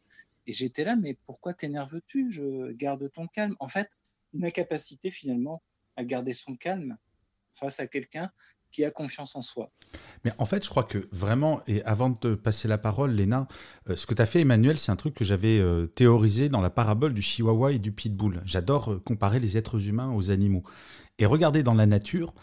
Et 0.47 0.53
j'étais 0.53 0.85
là, 0.85 0.97
mais 0.97 1.17
pourquoi 1.27 1.55
t'énerves-tu? 1.55 2.31
Je 2.31 2.73
garde 2.73 3.11
ton 3.13 3.27
calme. 3.27 3.57
En 3.61 3.69
fait, 3.69 3.89
une 4.33 4.45
incapacité 4.45 5.11
finalement 5.11 5.63
à 5.97 6.05
garder 6.05 6.33
son 6.33 6.57
calme 6.57 6.97
face 7.55 7.81
à 7.81 7.87
quelqu'un 7.87 8.31
qui 8.71 8.85
a 8.85 8.91
confiance 8.91 9.37
en 9.37 9.43
soi. 9.43 9.71
Mais 10.25 10.33
en 10.39 10.45
fait, 10.45 10.65
je 10.65 10.71
crois 10.71 10.85
que 10.85 11.09
vraiment, 11.13 11.61
et 11.67 11.83
avant 11.85 12.11
de 12.11 12.17
te 12.17 12.35
passer 12.35 12.69
la 12.69 12.79
parole, 12.79 13.13
Léna, 13.13 13.49
euh, 13.89 13.97
ce 13.97 14.07
que 14.07 14.15
tu 14.15 14.23
as 14.23 14.27
fait, 14.27 14.41
Emmanuel, 14.41 14.79
c'est 14.79 14.93
un 14.93 14.97
truc 14.97 15.15
que 15.15 15.25
j'avais 15.25 15.59
euh, 15.59 15.87
théorisé 15.87 16.49
dans 16.49 16.61
la 16.61 16.71
parabole 16.71 17.15
du 17.15 17.23
chihuahua 17.23 17.73
et 17.73 17.79
du 17.79 17.93
pitbull. 17.93 18.43
J'adore 18.45 18.93
euh, 18.93 19.03
comparer 19.05 19.41
les 19.41 19.57
êtres 19.57 19.89
humains 19.89 20.13
aux 20.13 20.31
animaux. 20.31 20.65
Et 21.19 21.27
regardez 21.27 21.63
dans 21.63 21.75
la 21.75 21.87
nature, 21.87 22.35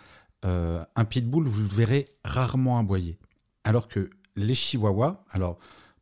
un 0.43 1.05
pitbull, 1.05 1.47
vous 1.47 1.61
le 1.61 1.67
verrez 1.67 2.05
rarement 2.23 2.77
aboyer. 2.77 3.17
Alors 3.63 3.87
que 3.87 4.11
les 4.35 4.53
chihuahuas, 4.53 5.23
alors 5.31 5.57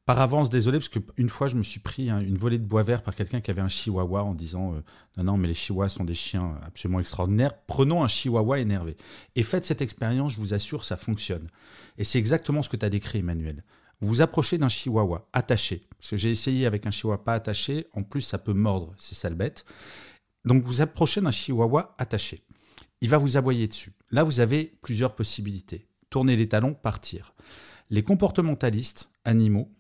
par 0.06 0.20
avance, 0.20 0.50
désolé, 0.50 0.80
parce 0.80 0.90
qu'une 0.90 1.30
fois, 1.30 1.48
je 1.48 1.56
me 1.56 1.64
suis 1.64 1.80
pris 1.80 2.10
une 2.10 2.38
volée 2.38 2.60
de 2.60 2.66
bois 2.66 2.84
vert 2.84 3.04
par 3.04 3.16
quelqu'un 3.16 3.40
qui 3.40 3.52
avait 3.52 3.62
un 3.62 3.70
chihuahua 3.70 4.24
en 4.24 4.34
disant 4.34 4.74
euh, 4.74 4.82
Non, 5.16 5.24
non, 5.24 5.38
mais 5.38 5.48
les 5.48 5.54
chihuahuas 5.54 5.90
sont 5.90 6.04
des 6.04 6.14
chiens 6.14 6.60
absolument 6.66 7.00
extraordinaires. 7.00 7.54
Prenons 7.68 8.04
un 8.04 8.10
chihuahua 8.10 8.60
énervé. 8.60 8.98
Et 9.38 9.44
faites 9.44 9.64
cette 9.64 9.82
expérience, 9.82 10.34
je 10.34 10.40
vous 10.40 10.54
assure, 10.54 10.84
ça 10.84 10.98
fonctionne. 10.98 11.48
Et 11.98 12.04
c'est 12.04 12.20
exactement 12.20 12.62
ce 12.62 12.68
que 12.68 12.76
tu 12.76 12.86
as 12.86 12.90
décrit, 12.90 13.20
Emmanuel. 13.20 13.64
Vous 14.02 14.10
vous 14.10 14.22
approchez 14.22 14.58
d'un 14.58 14.68
chihuahua 14.68 15.30
attaché. 15.32 15.88
Parce 15.98 16.10
que 16.10 16.18
j'ai 16.18 16.32
essayé 16.32 16.66
avec 16.66 16.86
un 16.86 16.92
chihuahua 16.92 17.24
pas 17.24 17.36
attaché. 17.36 17.88
En 17.94 18.04
plus, 18.04 18.22
ça 18.22 18.38
peut 18.38 18.54
mordre, 18.54 18.94
c'est 18.98 19.16
sale 19.16 19.36
bête. 19.36 19.64
Donc, 20.44 20.66
vous 20.66 20.82
approchez 20.82 21.22
d'un 21.22 21.32
chihuahua 21.32 21.96
attaché. 21.98 22.44
Il 23.00 23.10
va 23.10 23.18
vous 23.18 23.38
aboyer 23.38 23.70
dessus. 23.70 23.94
Là, 24.12 24.26
vous 24.26 24.42
avez 24.42 24.76
plusieurs 24.82 25.16
possibilités. 25.16 25.88
Tourner 26.10 26.36
les 26.36 26.50
talons, 26.50 26.74
partir. 26.74 27.34
Les 27.90 28.04
comportementalistes 28.04 29.10
animaux 29.24 29.72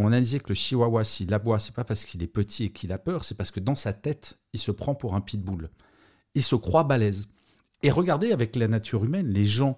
on 0.00 0.08
analysé 0.08 0.40
que 0.40 0.48
le 0.48 0.54
chihuahua, 0.54 1.04
s'il 1.04 1.32
aboie, 1.32 1.58
c'est 1.58 1.74
pas 1.74 1.84
parce 1.84 2.04
qu'il 2.04 2.22
est 2.22 2.28
petit 2.28 2.64
et 2.64 2.70
qu'il 2.70 2.92
a 2.92 2.98
peur, 2.98 3.24
c'est 3.24 3.34
parce 3.34 3.50
que 3.50 3.60
dans 3.60 3.74
sa 3.74 3.92
tête, 3.92 4.38
il 4.52 4.60
se 4.60 4.70
prend 4.70 4.94
pour 4.94 5.14
un 5.14 5.20
pitbull. 5.20 5.70
Il 6.34 6.42
se 6.42 6.54
croit 6.56 6.84
balèze. 6.84 7.28
Et 7.82 7.90
regardez 7.90 8.32
avec 8.32 8.56
la 8.56 8.68
nature 8.68 9.04
humaine, 9.04 9.28
les 9.28 9.44
gens 9.44 9.76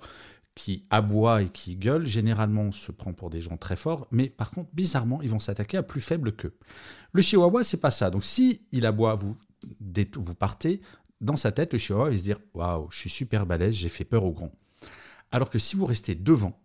qui 0.55 0.85
aboient 0.91 1.43
et 1.43 1.49
qui 1.49 1.77
gueulent, 1.77 2.07
généralement 2.07 2.73
se 2.73 2.93
prend 2.93 3.13
pour 3.13 3.31
des 3.31 3.41
gens 3.41 3.57
très 3.57 3.77
forts, 3.77 4.07
mais 4.11 4.29
par 4.29 4.51
contre, 4.51 4.71
bizarrement, 4.75 5.23
ils 5.23 5.31
vont 5.31 5.39
s'attaquer 5.39 5.79
à 5.79 5.83
plus 5.83 6.01
faible 6.01 6.33
qu'eux. 6.33 6.55
Le 7.13 7.23
chihuahua, 7.23 7.65
c'est 7.65 7.81
pas 7.81 7.91
ça. 7.91 8.11
Donc 8.11 8.25
si 8.25 8.63
il 8.73 8.85
aboie, 8.85 9.15
vous, 9.15 9.37
vous 10.17 10.35
partez, 10.35 10.83
dans 11.21 11.37
sa 11.37 11.53
tête, 11.53 11.73
le 11.73 11.79
chihuahua 11.79 12.11
va 12.11 12.17
se 12.17 12.23
dire 12.23 12.39
Waouh, 12.55 12.89
je 12.91 12.99
suis 12.99 13.11
super 13.11 13.47
balèze, 13.47 13.75
j'ai 13.75 13.89
fait 13.89 14.05
peur 14.05 14.25
au 14.25 14.33
grand. 14.33 14.53
Alors 15.31 15.49
que 15.49 15.59
si 15.59 15.77
vous 15.77 15.87
restez 15.87 16.15
devant, 16.15 16.61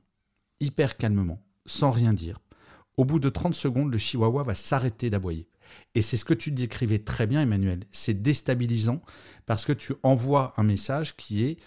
hyper 0.60 0.98
calmement, 0.98 1.42
sans 1.66 1.92
rien 1.92 2.14
dire, 2.14 2.40
au 2.98 3.06
bout 3.06 3.20
de 3.20 3.30
30 3.30 3.54
secondes, 3.54 3.92
le 3.92 3.98
chihuahua 3.98 4.44
va 4.44 4.56
s'arrêter 4.56 5.10
d'aboyer. 5.10 5.48
Et 5.96 6.02
c'est 6.02 6.18
ce 6.18 6.26
que 6.26 6.34
tu 6.34 6.52
décrivais 6.52 7.00
très 7.00 7.28
bien, 7.28 7.42
Emmanuel. 7.42 7.82
C'est 7.92 8.22
déstabilisant 8.22 9.02
parce 9.46 9.66
que 9.66 9.74
tu 9.74 9.94
envoies 10.04 10.54
un 10.58 10.64
message 10.64 11.16
qui 11.16 11.44
est 11.44 11.58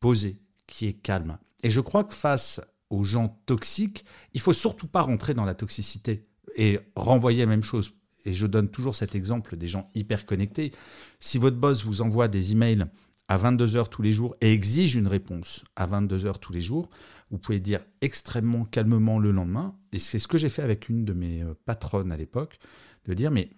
posé, 0.00 0.38
qui 0.66 0.86
est 0.86 0.94
calme. 0.94 1.38
Et 1.62 1.70
je 1.70 1.80
crois 1.80 2.04
que 2.04 2.14
face 2.14 2.60
aux 2.90 3.04
gens 3.04 3.40
toxiques, 3.46 4.04
il 4.32 4.40
faut 4.40 4.52
surtout 4.52 4.86
pas 4.86 5.02
rentrer 5.02 5.34
dans 5.34 5.44
la 5.44 5.54
toxicité 5.54 6.26
et 6.56 6.78
renvoyer 6.96 7.40
la 7.40 7.46
même 7.46 7.62
chose. 7.62 7.92
Et 8.24 8.32
je 8.32 8.46
donne 8.46 8.70
toujours 8.70 8.96
cet 8.96 9.14
exemple 9.14 9.56
des 9.56 9.68
gens 9.68 9.90
hyper 9.94 10.26
connectés. 10.26 10.72
Si 11.20 11.38
votre 11.38 11.56
boss 11.56 11.84
vous 11.84 12.00
envoie 12.00 12.28
des 12.28 12.52
emails 12.52 12.86
à 13.28 13.36
22 13.36 13.76
heures 13.76 13.90
tous 13.90 14.02
les 14.02 14.12
jours 14.12 14.34
et 14.40 14.52
exige 14.52 14.96
une 14.96 15.06
réponse 15.06 15.64
à 15.76 15.86
22 15.86 16.26
heures 16.26 16.38
tous 16.38 16.52
les 16.52 16.60
jours, 16.60 16.90
vous 17.34 17.40
pouvez 17.40 17.58
dire 17.58 17.80
extrêmement 18.00 18.64
calmement 18.64 19.18
le 19.18 19.32
lendemain. 19.32 19.76
Et 19.92 19.98
c'est 19.98 20.20
ce 20.20 20.28
que 20.28 20.38
j'ai 20.38 20.48
fait 20.48 20.62
avec 20.62 20.88
une 20.88 21.04
de 21.04 21.12
mes 21.12 21.42
euh, 21.42 21.54
patronnes 21.64 22.12
à 22.12 22.16
l'époque, 22.16 22.60
de 23.06 23.14
dire 23.14 23.32
mais 23.32 23.50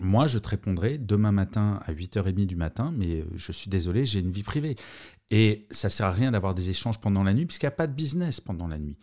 moi, 0.00 0.28
je 0.28 0.38
te 0.38 0.48
répondrai 0.48 0.98
demain 0.98 1.32
matin 1.32 1.80
à 1.84 1.92
8h30 1.92 2.46
du 2.46 2.54
matin, 2.54 2.94
mais 2.96 3.22
euh, 3.22 3.24
je 3.34 3.50
suis 3.50 3.68
désolé, 3.68 4.04
j'ai 4.04 4.20
une 4.20 4.30
vie 4.30 4.44
privée. 4.44 4.76
Et 5.30 5.66
ça 5.72 5.90
sert 5.90 6.06
à 6.06 6.12
rien 6.12 6.30
d'avoir 6.30 6.54
des 6.54 6.70
échanges 6.70 7.00
pendant 7.00 7.24
la 7.24 7.34
nuit, 7.34 7.44
puisqu'il 7.44 7.66
n'y 7.66 7.72
a 7.72 7.76
pas 7.76 7.88
de 7.88 7.92
business 7.92 8.40
pendant 8.40 8.68
la 8.68 8.78
nuit. 8.78 8.96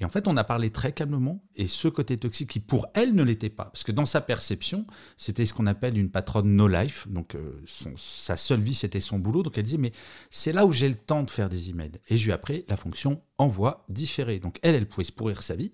Et 0.00 0.04
en 0.04 0.08
fait, 0.08 0.28
on 0.28 0.36
a 0.36 0.44
parlé 0.44 0.70
très 0.70 0.92
calmement, 0.92 1.42
et 1.56 1.66
ce 1.66 1.88
côté 1.88 2.16
toxique 2.16 2.50
qui, 2.50 2.60
pour 2.60 2.86
elle, 2.94 3.14
ne 3.14 3.22
l'était 3.22 3.50
pas, 3.50 3.64
parce 3.64 3.82
que 3.82 3.92
dans 3.92 4.06
sa 4.06 4.20
perception, 4.20 4.86
c'était 5.16 5.44
ce 5.44 5.52
qu'on 5.52 5.66
appelle 5.66 5.98
une 5.98 6.10
patronne 6.10 6.54
no 6.54 6.68
life, 6.68 7.08
donc 7.08 7.34
euh, 7.34 7.60
sa 7.96 8.36
seule 8.36 8.60
vie, 8.60 8.74
c'était 8.74 9.00
son 9.00 9.18
boulot, 9.18 9.42
donc 9.42 9.58
elle 9.58 9.64
disait, 9.64 9.78
mais 9.78 9.92
c'est 10.30 10.52
là 10.52 10.66
où 10.66 10.72
j'ai 10.72 10.88
le 10.88 10.94
temps 10.94 11.24
de 11.24 11.30
faire 11.30 11.48
des 11.48 11.70
emails. 11.70 12.00
Et 12.08 12.16
je 12.16 12.24
lui 12.24 12.32
appris 12.32 12.64
la 12.68 12.76
fonction 12.76 13.22
envoi 13.38 13.84
différé. 13.88 14.38
Donc 14.38 14.58
elle, 14.62 14.74
elle 14.74 14.88
pouvait 14.88 15.04
se 15.04 15.12
pourrir 15.12 15.42
sa 15.42 15.56
vie, 15.56 15.72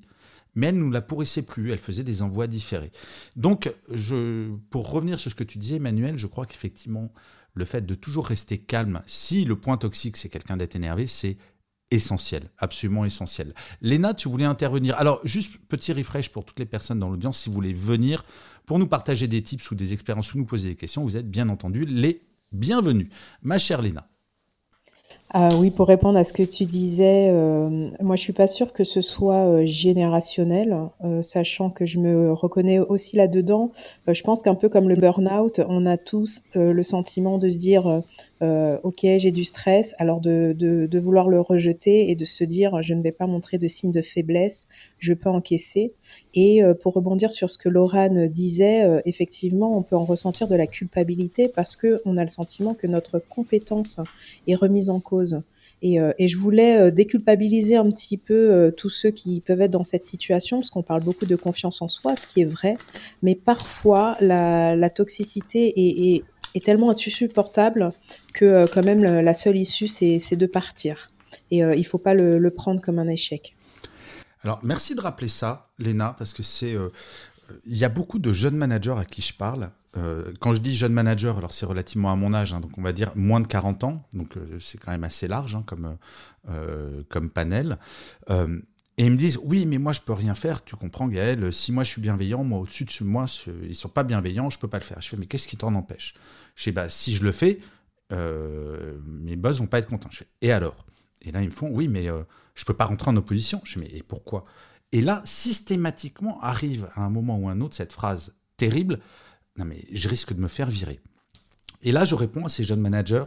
mais 0.54 0.68
elle 0.68 0.78
ne 0.78 0.92
la 0.92 1.02
pourrissait 1.02 1.42
plus, 1.42 1.72
elle 1.72 1.78
faisait 1.78 2.04
des 2.04 2.22
envois 2.22 2.46
différés. 2.46 2.92
Donc, 3.37 3.74
je, 3.90 4.54
pour 4.70 4.90
revenir 4.90 5.18
sur 5.18 5.30
ce 5.30 5.37
que 5.37 5.44
tu 5.44 5.58
disais, 5.58 5.76
Emmanuel, 5.76 6.16
je 6.16 6.26
crois 6.26 6.46
qu'effectivement, 6.46 7.12
le 7.54 7.64
fait 7.64 7.84
de 7.84 7.94
toujours 7.94 8.26
rester 8.26 8.58
calme, 8.58 9.02
si 9.06 9.44
le 9.44 9.56
point 9.56 9.76
toxique, 9.76 10.16
c'est 10.16 10.28
quelqu'un 10.28 10.56
d'être 10.56 10.76
énervé, 10.76 11.06
c'est 11.06 11.37
essentiel, 11.90 12.51
absolument 12.59 13.05
essentiel. 13.05 13.55
Léna, 13.81 14.14
tu 14.14 14.29
voulais 14.29 14.44
intervenir. 14.44 14.97
Alors, 14.99 15.20
juste 15.25 15.59
petit 15.68 15.92
refresh 15.92 16.29
pour 16.31 16.44
toutes 16.44 16.59
les 16.59 16.66
personnes 16.66 16.99
dans 16.99 17.09
l'audience, 17.09 17.38
si 17.38 17.49
vous 17.49 17.55
voulez 17.55 17.73
venir 17.73 18.25
pour 18.66 18.79
nous 18.79 18.87
partager 18.87 19.27
des 19.27 19.42
tips 19.42 19.70
ou 19.70 19.75
des 19.75 19.92
expériences 19.92 20.35
ou 20.35 20.38
nous 20.38 20.47
poser 20.47 20.70
des 20.70 20.77
questions, 20.77 21.03
vous 21.03 21.16
êtes 21.16 21.31
bien 21.31 21.49
entendu 21.49 21.85
les 21.85 22.23
bienvenus. 22.53 23.09
Ma 23.42 23.59
chère 23.59 23.83
Léna. 23.83 24.09
Ah 25.37 25.49
oui, 25.59 25.73
pour 25.73 25.88
répondre 25.88 26.16
à 26.16 26.23
ce 26.23 26.33
que 26.33 26.44
tu 26.44 26.64
disais, 26.64 27.29
euh, 27.29 27.90
moi 28.01 28.14
je 28.14 28.20
suis 28.20 28.33
pas 28.33 28.47
sûre 28.47 28.73
que 28.73 28.85
ce 28.85 29.01
soit 29.01 29.47
euh, 29.47 29.66
générationnel, 29.66 30.77
euh, 31.05 31.23
sachant 31.23 31.70
que 31.70 31.87
je 31.87 31.99
me 31.99 32.33
reconnais 32.33 32.79
aussi 32.79 33.16
là-dedans. 33.16 33.73
je 34.07 34.23
pense 34.23 34.42
qu'un 34.42 34.55
peu 34.55 34.68
comme 34.68 34.88
le 34.88 34.94
burn-out, 34.94 35.61
on 35.68 35.87
a 35.87 35.97
tous 35.97 36.40
le 36.55 36.83
sentiment 36.85 37.38
de 37.38 37.51
se 37.51 37.59
dire 37.59 38.03
euh, 38.42 38.79
ok, 38.83 39.01
j'ai 39.03 39.31
du 39.31 39.44
stress, 39.44 39.94
alors 39.99 40.20
de, 40.20 40.55
de, 40.59 40.99
vouloir 40.99 41.29
le 41.29 41.40
rejeter 41.40 42.11
et 42.11 42.14
de 42.14 42.25
se 42.25 42.42
dire 42.44 42.83
je 42.83 42.94
ne 42.94 43.03
vais 43.03 43.12
pas 43.12 43.27
montrer 43.27 43.59
de 43.59 43.68
signes 43.68 43.92
de 43.92 44.03
faiblesse, 44.03 44.66
je 44.99 45.14
peux 45.14 45.29
encaisser. 45.29 45.92
Et 46.35 46.62
euh, 46.62 46.75
pour 46.75 46.94
rebondir 46.94 47.33
sur 47.33 47.51
ce 47.51 47.59
que 47.59 47.68
Laurane 47.68 48.27
disait, 48.27 48.85
euh, 48.85 49.01
effectivement, 49.05 49.79
on 49.79 49.83
peut 49.83 49.97
en 49.97 50.05
ressentir 50.05 50.49
de 50.49 50.57
la 50.57 50.66
culpabilité 50.66 51.49
parce 51.49 51.77
que 51.77 52.03
on 52.05 52.16
a 52.16 52.23
le 52.23 52.29
sentiment 52.29 52.75
que 52.75 52.87
notre 52.87 53.18
compétence 53.18 54.01
est 54.49 54.55
remise 54.55 54.90
en 54.90 55.01
cause. 55.01 55.40
Et, 55.83 55.99
et, 56.18 56.29
je 56.29 56.38
voulais 56.38 56.90
déculpabiliser 56.90 57.77
un 57.77 57.90
petit 57.90 58.16
peu 58.16 58.73
tous 58.75 58.88
ceux 58.88 59.11
qui 59.11 59.40
peuvent 59.40 59.61
être 59.61 59.73
dans 59.73 59.85
cette 59.85 60.07
situation, 60.07 60.59
parce 60.59 60.70
qu'on 60.70 60.83
parle 60.83 61.03
beaucoup 61.03 61.27
de 61.27 61.37
confiance 61.37 61.83
en 61.83 61.88
soi, 61.88 62.16
ce 62.16 62.27
qui 62.27 62.40
est 62.40 62.47
vrai, 62.47 62.79
mais 63.23 63.35
parfois 63.35 64.16
la, 64.23 64.77
la 64.77 64.88
toxicité 64.88 65.75
est, 65.77 66.14
est, 66.14 66.25
est 66.55 66.64
tellement 66.64 66.90
insupportable 66.90 67.93
que 68.33 68.45
euh, 68.45 68.64
quand 68.73 68.85
même 68.85 69.03
la 69.03 69.35
seule 69.35 69.57
issue, 69.57 69.88
c'est 69.88 70.37
de 70.37 70.47
partir. 70.47 71.09
Et 71.51 71.64
euh, 71.64 71.75
il 71.75 71.81
ne 71.81 71.85
faut 71.85 71.99
pas 71.99 72.14
le, 72.14 72.51
prendre 72.51 72.81
comme 72.81 72.99
un 72.99 73.09
échec. 73.09 73.57
Alors, 74.43 74.61
merci 74.62 74.95
de 74.95 75.01
rappeler 75.01 75.29
ça, 75.29 75.69
Léna, 75.79 76.14
parce 76.19 76.33
que 76.33 76.43
c'est... 76.43 76.75
Euh, 76.75 76.90
il 77.67 77.77
y 77.77 77.85
a 77.85 77.90
beaucoup 77.90 78.19
de 78.19 78.33
jeunes 78.33 78.57
managers 78.57 78.95
à 78.97 79.05
qui 79.05 79.21
je 79.21 79.35
parle. 79.35 79.71
quand 80.40 80.55
je 80.55 80.61
dis 80.61 80.75
jeune 80.75 80.95
manager, 80.95 81.37
alors 81.37 81.53
c'est 81.53 81.67
relativement 81.67 82.11
à 82.11 82.17
mon 82.17 82.33
âge, 82.33 82.55
hein, 82.55 82.61
donc 82.61 82.79
on 82.79 82.83
va 82.83 82.95
dire 82.95 83.12
moins 83.17 83.38
de 83.38 83.47
40 83.47 83.85
ans, 83.85 84.03
donc 84.14 84.31
c'est 84.61 84.81
quand 84.81 84.93
même 84.93 85.05
assez 85.05 85.29
large 85.29 85.55
hein, 85.55 85.62
comme, 85.67 85.99
comme 87.11 87.29
panel. 87.29 87.77
Et 88.96 89.07
ils 89.07 89.11
me 89.11 89.16
disent, 89.16 89.40
oui, 89.42 89.66
mais 89.66 89.78
moi, 89.78 89.92
je 89.92 90.00
peux 90.00 90.12
rien 90.12 90.35
faire. 90.35 90.64
Tu 90.64 90.76
comprends, 90.76 91.09
Gaël 91.09 91.52
Si 91.52 91.72
moi, 91.72 91.83
je 91.83 91.90
suis 91.90 92.00
bienveillant, 92.00 92.44
moi, 92.44 92.61
au-dessus 92.61 92.85
de 92.85 93.04
moi, 93.04 93.26
ils 93.62 93.74
sont 93.74 93.88
pas 93.88 94.04
bienveillants, 94.04 94.50
je 94.50 94.59
peux 94.59 94.68
pas 94.68 94.78
le 94.78 94.85
faire. 94.85 95.00
Je 95.00 95.09
fais, 95.09 95.16
mais 95.16 95.26
qu'est-ce 95.26 95.48
qui 95.48 95.57
t'en 95.57 95.74
empêche? 95.74 96.14
Je 96.54 96.62
fais, 96.62 96.72
bah, 96.72 96.88
si 96.88 97.14
je 97.14 97.24
le 97.24 97.33
fais, 97.33 97.59
euh, 98.12 99.00
mes 99.04 99.35
boss 99.37 99.59
vont 99.59 99.66
pas 99.66 99.80
être 99.80 99.88
contents. 99.88 100.11
Et 100.42 100.52
alors? 100.52 100.87
Et 101.22 101.33
là, 101.33 101.42
ils 101.42 101.48
me 101.48 101.52
font, 101.52 101.68
oui, 101.70 101.88
mais 101.88 102.09
euh, 102.09 102.22
je 102.54 102.64
peux 102.64 102.74
pas 102.74 102.85
rentrer 102.85 103.11
en 103.11 103.16
opposition. 103.16 103.61
Je 103.64 103.72
fais, 103.72 103.80
mais 103.80 103.90
et 103.92 104.02
pourquoi? 104.02 104.44
Et 104.92 105.00
là, 105.00 105.22
systématiquement, 105.24 106.40
arrive 106.40 106.88
à 106.94 107.02
un 107.02 107.11
moment 107.11 107.37
ou 107.37 107.48
un 107.48 107.61
autre 107.61 107.74
cette 107.74 107.92
phrase 107.92 108.35
terrible, 108.57 109.00
non, 109.57 109.64
mais 109.64 109.85
je 109.92 110.09
risque 110.09 110.33
de 110.33 110.40
me 110.40 110.48
faire 110.48 110.70
virer. 110.70 111.00
Et 111.83 111.90
là, 111.90 112.04
je 112.04 112.14
réponds 112.14 112.46
à 112.46 112.48
ces 112.48 112.62
jeunes 112.62 112.80
managers. 112.80 113.24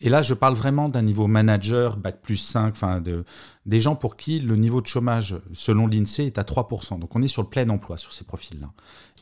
Et 0.00 0.08
là, 0.08 0.22
je 0.22 0.34
parle 0.34 0.54
vraiment 0.54 0.88
d'un 0.88 1.02
niveau 1.02 1.26
manager, 1.26 1.96
bac 1.96 2.20
plus 2.22 2.36
5, 2.36 2.68
enfin, 2.72 3.00
de, 3.00 3.24
des 3.64 3.80
gens 3.80 3.96
pour 3.96 4.16
qui 4.16 4.40
le 4.40 4.56
niveau 4.56 4.80
de 4.80 4.86
chômage, 4.86 5.36
selon 5.52 5.86
l'INSEE, 5.86 6.26
est 6.26 6.38
à 6.38 6.42
3%. 6.42 6.98
Donc, 6.98 7.16
on 7.16 7.22
est 7.22 7.28
sur 7.28 7.42
le 7.42 7.48
plein 7.48 7.68
emploi 7.70 7.96
sur 7.96 8.12
ces 8.12 8.24
profils-là. 8.24 8.72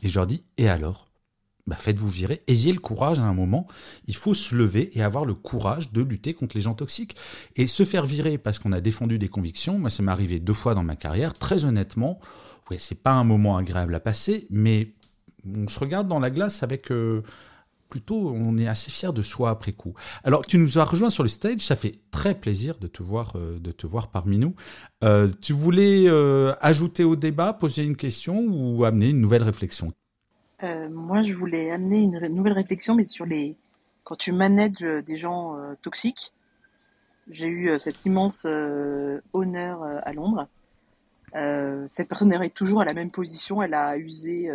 Et 0.03 0.07
je 0.07 0.15
leur 0.15 0.27
dis, 0.27 0.43
et 0.57 0.69
alors? 0.69 1.07
Bah, 1.67 1.75
Faites-vous 1.75 2.09
virer, 2.09 2.43
ayez 2.47 2.73
le 2.73 2.79
courage 2.79 3.19
à 3.19 3.23
un 3.23 3.33
moment. 3.33 3.65
Il 4.05 4.15
faut 4.15 4.35
se 4.35 4.53
lever 4.53 4.91
et 4.97 5.01
avoir 5.01 5.25
le 5.25 5.33
courage 5.33 5.91
de 5.91 6.01
lutter 6.01 6.35
contre 6.35 6.55
les 6.55 6.61
gens 6.61 6.75
toxiques. 6.75 7.15
Et 7.55 7.65
se 7.65 7.85
faire 7.85 8.05
virer 8.05 8.37
parce 8.37 8.59
qu'on 8.59 8.71
a 8.71 8.81
défendu 8.81 9.17
des 9.17 9.29
convictions, 9.29 9.79
moi, 9.79 9.89
ça 9.89 10.03
m'est 10.03 10.11
arrivé 10.11 10.39
deux 10.39 10.53
fois 10.53 10.75
dans 10.75 10.83
ma 10.83 10.95
carrière. 10.95 11.33
Très 11.33 11.65
honnêtement, 11.65 12.19
ouais, 12.69 12.77
c'est 12.77 13.01
pas 13.01 13.13
un 13.13 13.23
moment 13.23 13.57
agréable 13.57 13.95
à 13.95 13.99
passer, 13.99 14.45
mais 14.51 14.93
on 15.45 15.67
se 15.67 15.79
regarde 15.79 16.07
dans 16.07 16.19
la 16.19 16.29
glace 16.29 16.61
avec. 16.61 16.91
Euh, 16.91 17.23
plutôt, 17.89 18.29
on 18.29 18.57
est 18.57 18.67
assez 18.67 18.91
fier 18.91 19.13
de 19.13 19.21
soi 19.21 19.49
après 19.49 19.71
coup. 19.71 19.93
Alors, 20.23 20.45
tu 20.45 20.57
nous 20.57 20.77
as 20.79 20.83
rejoint 20.83 21.09
sur 21.09 21.23
le 21.23 21.29
stage, 21.29 21.61
ça 21.61 21.75
fait 21.75 21.95
très 22.11 22.35
plaisir 22.35 22.77
de 22.79 22.87
te 22.87 23.03
voir, 23.03 23.33
euh, 23.35 23.59
de 23.59 23.71
te 23.71 23.87
voir 23.87 24.09
parmi 24.09 24.37
nous. 24.37 24.55
Euh, 25.03 25.27
tu 25.41 25.53
voulais 25.53 26.05
euh, 26.07 26.53
ajouter 26.61 27.03
au 27.03 27.15
débat, 27.15 27.53
poser 27.53 27.83
une 27.83 27.95
question 27.95 28.45
ou 28.47 28.83
amener 28.85 29.09
une 29.09 29.21
nouvelle 29.21 29.43
réflexion? 29.43 29.91
Moi, 30.89 31.21
je 31.21 31.33
voulais 31.33 31.69
amener 31.69 31.99
une 31.99 32.17
nouvelle 32.29 32.53
réflexion, 32.53 32.95
mais 32.95 33.05
sur 33.05 33.25
les 33.25 33.55
quand 34.03 34.15
tu 34.15 34.31
manages 34.31 34.81
des 35.05 35.15
gens 35.15 35.55
toxiques. 35.83 36.33
J'ai 37.29 37.49
eu 37.49 37.69
cet 37.79 38.03
immense 38.05 38.47
honneur 39.33 39.83
à 39.83 40.11
Londres. 40.13 40.47
cette 41.89 42.07
personne 42.07 42.33
est 42.33 42.49
toujours 42.49 42.81
à 42.81 42.85
la 42.85 42.95
même 42.95 43.11
position. 43.11 43.61
Elle 43.61 43.75
a 43.75 43.95
usé 43.97 44.49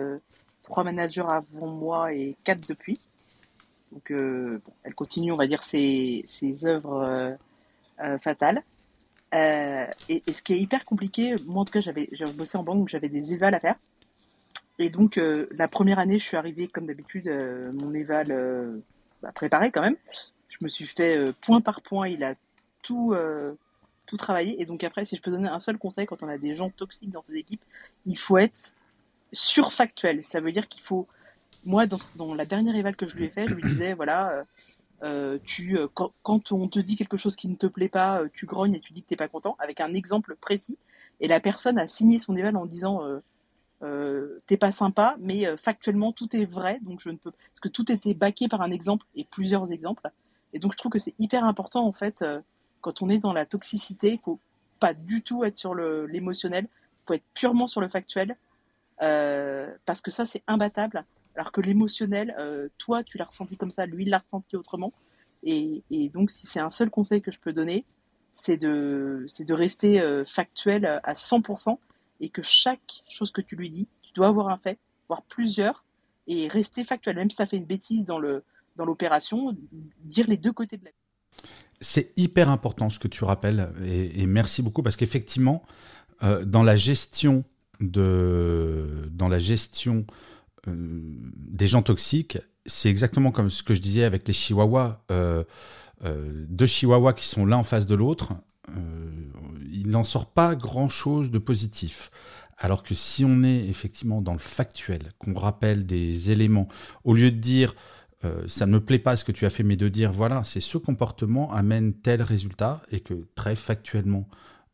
trois 0.64 0.83
managers 0.83 1.27
avant 1.29 1.69
moi 1.69 2.12
et 2.12 2.35
quatre 2.43 2.66
depuis. 2.69 2.99
Donc, 3.92 4.11
euh, 4.11 4.61
elle 4.85 4.94
continue, 4.94 5.33
on 5.33 5.37
va 5.37 5.46
dire, 5.46 5.62
ses, 5.62 6.24
œuvres 6.64 7.03
euh, 7.03 7.35
euh, 8.03 8.18
fatales. 8.18 8.62
Et, 9.33 10.22
ce 10.33 10.42
qui 10.42 10.55
est 10.55 10.61
hyper 10.61 10.85
compliqué, 10.85 11.37
moi 11.46 11.62
en 11.62 11.64
tout 11.64 11.72
cas, 11.72 11.81
j'avais, 11.81 12.09
bossé 12.35 12.57
en 12.59 12.62
banque, 12.62 12.79
donc 12.79 12.88
j'avais 12.88 13.09
des 13.09 13.35
évals 13.35 13.55
à 13.55 13.61
faire. 13.61 13.76
Et 14.79 14.90
donc, 14.90 15.20
la 15.53 15.68
première 15.68 15.98
année, 15.98 16.18
je 16.18 16.24
suis 16.24 16.37
arrivée, 16.37 16.66
comme 16.66 16.87
d'habitude, 16.87 17.29
mon 17.74 17.92
éval 17.92 18.83
bah, 19.22 19.31
préparé 19.33 19.70
quand 19.70 19.83
même. 19.83 19.96
Je 20.48 20.57
me 20.62 20.68
suis 20.68 20.87
fait 20.87 21.33
point 21.35 21.61
par 21.61 21.83
point, 21.83 22.09
il 22.09 22.24
a 22.24 22.35
tout, 22.83 23.14
tout 24.07 24.16
travaillé. 24.16 24.61
Et 24.61 24.64
donc, 24.64 24.83
après, 24.85 25.05
si 25.05 25.16
je 25.16 25.22
peux 25.22 25.31
donner 25.31 25.48
un 25.48 25.59
seul 25.59 25.76
conseil, 25.76 26.07
quand 26.07 26.22
on 26.22 26.29
a 26.29 26.38
des 26.38 26.57
gens 26.57 26.70
toxiques 26.70 27.11
dans 27.11 27.22
ses 27.22 27.35
équipes, 27.35 27.62
il 28.07 28.16
faut 28.16 28.38
être 28.38 28.74
surfactuel. 29.33 30.24
Ça 30.24 30.40
veut 30.40 30.50
dire 30.50 30.66
qu'il 30.66 30.83
faut 30.83 31.07
moi, 31.64 31.87
dans, 31.87 32.35
la 32.35 32.44
dernière 32.44 32.75
éval 32.75 32.96
que 32.96 33.07
je 33.07 33.16
lui 33.16 33.25
ai 33.25 33.31
fait, 33.31 33.46
je 33.46 33.55
lui 33.55 33.62
disais, 33.62 33.94
voilà, 33.94 34.31
euh, 34.33 34.44
euh, 35.03 35.38
tu, 35.44 35.77
euh, 35.79 35.87
quand, 35.94 36.53
on 36.53 36.68
te 36.68 36.79
dit 36.79 36.96
quelque 36.96 37.16
chose 37.16 37.37
qui 37.37 37.49
ne 37.49 37.55
te 37.55 37.66
plaît 37.66 37.88
pas, 37.88 38.23
tu 38.33 38.46
grognes 38.46 38.75
et 38.75 38.81
tu 38.81 38.92
dis 38.92 39.03
que 39.03 39.09
tu 39.09 39.12
n'es 39.12 39.18
pas 39.18 39.29
content, 39.29 39.57
avec 39.59 39.81
un 39.81 39.94
exemple 39.94 40.37
précis. 40.37 40.79
Et 41.20 41.29
la 41.29 41.40
personne 41.40 41.79
a 41.79 41.87
signé 41.87 42.18
son 42.18 42.37
éval 42.37 42.57
en 42.57 42.66
disant, 42.66 43.03
t'es 43.81 44.57
pas 44.57 44.73
sympa, 44.73 45.16
mais 45.20 45.57
factuellement 45.57 46.12
tout 46.12 46.35
est 46.35 46.46
vrai, 46.46 46.79
donc 46.83 47.01
je 47.01 47.11
ne 47.11 47.16
peux, 47.16 47.31
parce 47.31 47.61
que 47.61 47.68
tout 47.68 47.90
était 47.92 48.14
baqué 48.14 48.49
par 48.49 48.62
un 48.62 48.70
exemple 48.70 49.07
et 49.16 49.25
plusieurs 49.25 49.70
exemples. 49.70 50.11
Et 50.53 50.59
donc 50.59 50.73
je 50.73 50.79
trouve 50.79 50.92
que 50.92 50.99
c'est 50.99 51.14
hyper 51.18 51.44
important 51.44 51.87
en 51.87 51.92
fait, 51.92 52.25
quand 52.81 53.03
on 53.03 53.11
est 53.11 53.18
dans 53.18 53.35
la 53.35 53.44
toxicité, 53.44 54.12
il 54.12 54.20
faut 54.20 54.38
pas 54.81 54.94
du 54.94 55.23
tout 55.23 55.44
être 55.44 55.57
sur 55.57 55.75
l'émotionnel, 55.75 56.66
il 56.70 57.07
faut 57.07 57.14
être 57.14 57.25
purement 57.35 57.66
sur 57.66 57.83
le 57.83 57.88
factuel, 57.88 58.37
parce 58.99 60.01
que 60.01 60.11
ça 60.11 60.25
c'est 60.25 60.42
imbattable. 60.46 61.05
Alors 61.37 61.53
que 61.53 61.61
l'émotionnel, 61.61 62.35
euh, 62.38 62.69
toi, 62.79 63.03
tu 63.03 63.19
l'as 63.19 63.25
ressenti 63.25 63.57
comme 63.57 63.71
ça, 63.71 63.87
lui, 63.87 64.05
il 64.05 64.11
l'a 64.11 64.19
ressenti 64.19 64.57
autrement. 64.57 64.92
Et, 65.42 65.83
donc, 66.13 66.31
si 66.31 66.46
c'est 66.46 66.61
un 66.61 66.71
seul 66.71 66.90
conseil 66.90 67.23
que 67.23 67.31
je 67.31 67.38
peux 67.38 67.52
donner, 67.52 67.85
c'est 68.35 68.57
de, 68.57 69.25
de 69.38 69.54
rester 69.54 70.00
euh, 70.00 70.25
factuel 70.25 70.85
à 70.87 71.15
100% 71.15 71.79
et 72.21 72.29
que 72.29 72.42
chaque 72.42 73.02
chose 73.09 73.31
que 73.31 73.40
tu 73.40 73.57
lui 73.57 73.71
dis, 73.71 73.88
tu 74.02 74.13
dois 74.13 74.29
avoir 74.29 74.48
un 74.48 74.59
fait, 74.59 74.79
voire 75.09 75.23
plusieurs, 75.23 75.85
et 76.27 76.46
rester 76.48 76.85
factuel, 76.85 77.17
même 77.17 77.31
si 77.31 77.37
ça 77.37 77.46
fait 77.46 77.57
une 77.57 77.65
bêtise 77.65 78.04
dans 78.04 78.19
le 78.19 78.44
dans 78.77 78.85
l'opération, 78.87 79.54
dire 80.04 80.27
les 80.29 80.37
deux 80.37 80.52
côtés 80.52 80.79
de 80.79 80.85
la 80.85 80.90
c'est 81.81 82.13
hyper 82.17 82.50
important 82.50 82.90
ce 82.90 82.98
que 82.98 83.09
tu 83.09 83.25
rappelles 83.25 83.73
et, 83.83 84.27
merci 84.27 84.63
beaucoup 84.63 84.83
parce 84.83 84.96
qu'effectivement, 84.96 85.63
euh, 86.23 86.44
dans 86.44 86.63
la 86.63 86.77
gestion 86.77 87.44
de, 87.81 89.09
dans 89.13 89.29
la 89.29 89.38
gestion 89.38 90.04
euh, 90.09 90.13
des 90.67 91.67
gens 91.67 91.83
toxiques, 91.83 92.38
c'est 92.67 92.90
exactement 92.90 93.31
comme 93.31 93.50
ce 93.50 93.63
que 93.63 93.75
je 93.75 93.81
disais 93.81 94.04
avec 94.04 94.27
les 94.29 94.35
chihuahuas. 94.35 95.02
Euh, 95.11 95.44
deux 96.02 96.67
chihuahuas 96.67 97.13
qui 97.15 97.27
sont 97.27 97.46
l'un 97.46 97.58
en 97.58 97.65
face 97.65 97.87
de 97.87 97.94
l'autre, 97.94 98.33
il 99.73 99.88
n'en 99.88 100.04
sort 100.04 100.27
pas 100.27 100.54
grand-chose 100.54 101.31
de 101.31 101.38
positif. 101.38 102.11
Alors 102.58 102.83
que 102.83 102.94
si 102.94 103.25
on 103.25 103.42
est 103.42 103.67
effectivement 103.69 104.21
dans 104.21 104.35
le 104.35 104.38
factuel, 104.38 105.13
qu'on 105.19 105.33
rappelle 105.35 105.87
des 105.87 106.31
éléments, 106.31 106.69
au 107.04 107.15
lieu 107.15 107.31
de 107.31 107.38
dire 107.38 107.75
euh, 108.25 108.46
ça 108.48 108.67
ne 108.67 108.73
me 108.73 108.81
plaît 108.81 108.98
pas 108.98 109.17
ce 109.17 109.25
que 109.25 109.33
tu 109.33 109.46
as 109.46 109.50
fait, 109.50 109.63
mais 109.63 109.77
de 109.77 109.88
dire 109.88 110.13
voilà, 110.13 110.44
c'est 110.44 110.61
ce 110.61 110.77
comportement 110.77 111.52
amène 111.52 111.94
tel 111.94 112.21
résultat 112.21 112.83
et 112.90 113.00
que 113.00 113.27
très 113.35 113.56
factuellement, 113.56 114.29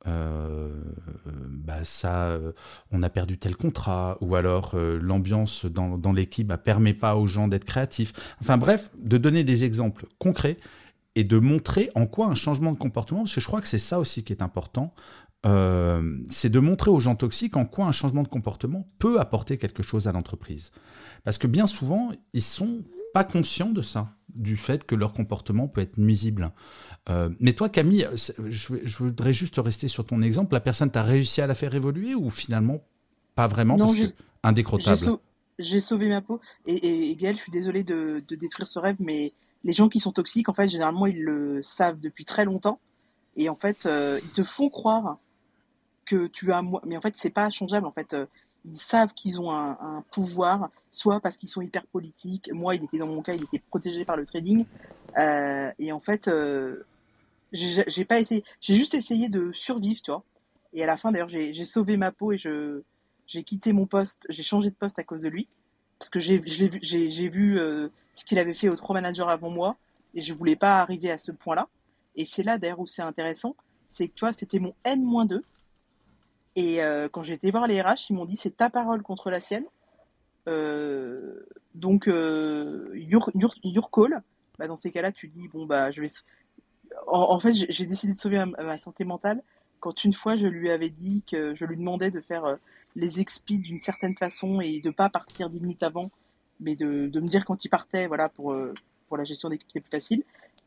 euh, 0.06 0.70
bah 1.26 1.84
ça, 1.84 2.26
euh, 2.26 2.52
on 2.92 3.02
a 3.02 3.10
perdu 3.10 3.38
tel 3.38 3.56
contrat, 3.56 4.16
ou 4.20 4.36
alors 4.36 4.74
l'ambiance 4.76 5.66
dans, 5.66 5.98
dans 5.98 6.12
l'équipe 6.12 6.46
ne 6.46 6.50
bah, 6.50 6.58
permet 6.58 6.94
pas 6.94 7.16
aux 7.16 7.26
gens 7.26 7.48
d'être 7.48 7.64
créatifs. 7.64 8.12
Enfin 8.40 8.56
bref, 8.56 8.90
de 8.98 9.18
donner 9.18 9.44
des 9.44 9.64
exemples 9.64 10.06
concrets 10.18 10.58
et 11.14 11.24
de 11.24 11.38
montrer 11.38 11.90
en 11.94 12.06
quoi 12.06 12.26
un 12.26 12.34
changement 12.34 12.72
de 12.72 12.78
comportement, 12.78 13.20
parce 13.20 13.34
que 13.34 13.40
je 13.40 13.46
crois 13.46 13.60
que 13.60 13.68
c'est 13.68 13.78
ça 13.78 13.98
aussi 13.98 14.22
qui 14.22 14.32
est 14.32 14.42
important, 14.42 14.94
c'est 16.28 16.48
de 16.48 16.58
montrer 16.58 16.90
aux 16.90 16.98
gens 16.98 17.14
toxiques 17.14 17.56
en 17.56 17.66
quoi 17.66 17.86
un 17.86 17.92
changement 17.92 18.24
de 18.24 18.28
comportement 18.28 18.88
peut 18.98 19.20
apporter 19.20 19.58
quelque 19.58 19.84
chose 19.84 20.08
à 20.08 20.12
l'entreprise. 20.12 20.72
Parce 21.22 21.38
que 21.38 21.46
bien 21.46 21.68
souvent, 21.68 22.10
ils 22.32 22.42
sont 22.42 22.82
pas 23.14 23.24
conscients 23.24 23.70
de 23.70 23.80
ça, 23.80 24.10
du 24.34 24.56
fait 24.56 24.84
que 24.84 24.94
leur 24.94 25.12
comportement 25.12 25.68
peut 25.68 25.80
être 25.80 25.98
nuisible. 25.98 26.52
Euh, 27.08 27.30
mais 27.38 27.52
toi, 27.52 27.68
Camille, 27.68 28.08
je, 28.14 28.98
voudrais 28.98 29.32
juste 29.32 29.58
rester 29.58 29.88
sur 29.88 30.04
ton 30.04 30.22
exemple. 30.22 30.54
La 30.54 30.60
personne, 30.60 30.90
t'a 30.90 31.02
réussi 31.02 31.40
à 31.40 31.46
la 31.46 31.54
faire 31.54 31.74
évoluer 31.74 32.14
ou 32.14 32.30
finalement 32.30 32.82
pas 33.34 33.46
vraiment? 33.46 33.76
Non, 33.76 33.86
parce 33.86 34.10
que 34.10 34.16
indécrottable 34.42 35.18
J'ai 35.58 35.80
sauvé 35.80 36.08
ma 36.08 36.20
peau. 36.20 36.40
Et, 36.66 37.10
et, 37.10 37.16
Gaël, 37.16 37.36
je 37.36 37.42
suis 37.42 37.52
désolé 37.52 37.84
de, 37.84 38.22
détruire 38.28 38.66
ce 38.66 38.78
rêve, 38.78 38.96
mais 38.98 39.32
les 39.64 39.72
gens 39.72 39.88
qui 39.88 40.00
sont 40.00 40.12
toxiques, 40.12 40.48
en 40.48 40.54
fait, 40.54 40.68
généralement, 40.68 41.06
ils 41.06 41.22
le 41.22 41.62
savent 41.62 42.00
depuis 42.00 42.24
très 42.24 42.44
longtemps. 42.44 42.80
Et 43.36 43.48
en 43.48 43.56
fait, 43.56 43.86
euh, 43.86 44.18
ils 44.22 44.30
te 44.30 44.42
font 44.42 44.68
croire 44.68 45.18
que 46.06 46.26
tu 46.26 46.52
as... 46.52 46.62
Mais 46.84 46.96
en 46.96 47.00
fait, 47.00 47.16
c'est 47.16 47.30
pas 47.30 47.50
changeable. 47.50 47.86
En 47.86 47.92
fait, 47.92 48.14
euh, 48.14 48.26
ils 48.66 48.78
savent 48.78 49.12
qu'ils 49.14 49.40
ont 49.40 49.52
un, 49.52 50.04
pouvoir, 50.10 50.70
soit 50.90 51.20
parce 51.20 51.36
qu'ils 51.36 51.48
sont 51.48 51.62
hyper 51.62 51.86
politiques. 51.86 52.50
Moi, 52.52 52.74
il 52.74 52.84
était 52.84 52.98
dans 52.98 53.06
mon 53.06 53.22
cas, 53.22 53.34
il 53.34 53.44
était 53.44 53.62
protégé 53.70 54.04
par 54.04 54.16
le 54.16 54.26
trading. 54.26 54.64
Euh, 55.18 55.70
et 55.78 55.92
en 55.92 56.00
fait, 56.00 56.28
euh, 56.28 56.82
j'ai 57.56 58.04
pas 58.04 58.20
essayé, 58.20 58.44
j'ai 58.60 58.74
juste 58.74 58.94
essayé 58.94 59.28
de 59.28 59.50
survivre, 59.52 60.00
tu 60.02 60.10
vois. 60.10 60.22
Et 60.72 60.82
à 60.82 60.86
la 60.86 60.96
fin, 60.96 61.12
d'ailleurs, 61.12 61.28
j'ai 61.28 61.64
sauvé 61.64 61.96
ma 61.96 62.12
peau 62.12 62.32
et 62.32 62.38
j'ai 62.38 63.42
quitté 63.44 63.72
mon 63.72 63.86
poste, 63.86 64.26
j'ai 64.28 64.42
changé 64.42 64.70
de 64.70 64.74
poste 64.74 64.98
à 64.98 65.04
cause 65.04 65.22
de 65.22 65.28
lui, 65.28 65.48
parce 65.98 66.10
que 66.10 66.20
j'ai 66.20 66.38
vu, 66.38 66.78
vu 67.30 67.58
euh, 67.58 67.88
ce 68.14 68.24
qu'il 68.24 68.38
avait 68.38 68.54
fait 68.54 68.68
aux 68.68 68.76
trois 68.76 68.94
managers 68.94 69.24
avant 69.26 69.50
moi, 69.50 69.76
et 70.14 70.22
je 70.22 70.34
voulais 70.34 70.56
pas 70.56 70.80
arriver 70.80 71.10
à 71.10 71.18
ce 71.18 71.32
point-là. 71.32 71.68
Et 72.14 72.24
c'est 72.24 72.42
là 72.42 72.58
d'ailleurs 72.58 72.80
où 72.80 72.86
c'est 72.86 73.02
intéressant, 73.02 73.56
c'est 73.88 74.08
que 74.08 74.14
toi, 74.14 74.32
c'était 74.32 74.58
mon 74.58 74.74
N-2, 74.84 75.40
et 76.56 76.82
euh, 76.82 77.08
quand 77.08 77.22
j'ai 77.22 77.34
été 77.34 77.50
voir 77.50 77.66
les 77.66 77.80
RH, 77.80 78.10
ils 78.10 78.14
m'ont 78.14 78.24
dit 78.24 78.36
c'est 78.36 78.56
ta 78.56 78.70
parole 78.70 79.02
contre 79.02 79.30
la 79.30 79.40
sienne. 79.40 79.64
Euh, 80.48 81.46
donc, 81.74 82.06
your, 82.06 83.30
call. 83.92 84.22
Bah, 84.58 84.66
dans 84.66 84.76
ces 84.76 84.90
cas-là, 84.90 85.12
tu 85.12 85.28
dis 85.28 85.48
bon, 85.48 85.66
bah, 85.66 85.90
je 85.90 86.00
vais. 86.00 86.08
En, 87.06 87.38
fait, 87.40 87.54
j'ai 87.54 87.86
décidé 87.86 88.14
de 88.14 88.18
sauver 88.18 88.44
ma, 88.58 88.78
santé 88.78 89.04
mentale 89.04 89.42
quand 89.80 90.04
une 90.04 90.12
fois 90.12 90.36
je 90.36 90.46
lui 90.46 90.70
avais 90.70 90.90
dit 90.90 91.22
que 91.30 91.54
je 91.54 91.64
lui 91.64 91.76
demandais 91.76 92.10
de 92.10 92.20
faire 92.20 92.44
euh, 92.44 92.56
les 92.96 93.20
expis 93.20 93.58
d'une 93.58 93.78
certaine 93.78 94.16
façon 94.16 94.60
et 94.60 94.80
de 94.80 94.90
pas 94.90 95.08
partir 95.10 95.50
dix 95.50 95.60
minutes 95.60 95.82
avant, 95.82 96.10
mais 96.60 96.76
de, 96.76 97.08
de, 97.08 97.20
me 97.20 97.28
dire 97.28 97.44
quand 97.44 97.64
il 97.64 97.68
partait, 97.68 98.06
voilà, 98.06 98.28
pour, 98.28 98.56
pour 99.06 99.16
la 99.16 99.24
gestion 99.24 99.48
d'équipe, 99.48 99.68
c'est 99.70 99.80
plus 99.80 99.90
facile. 99.90 100.22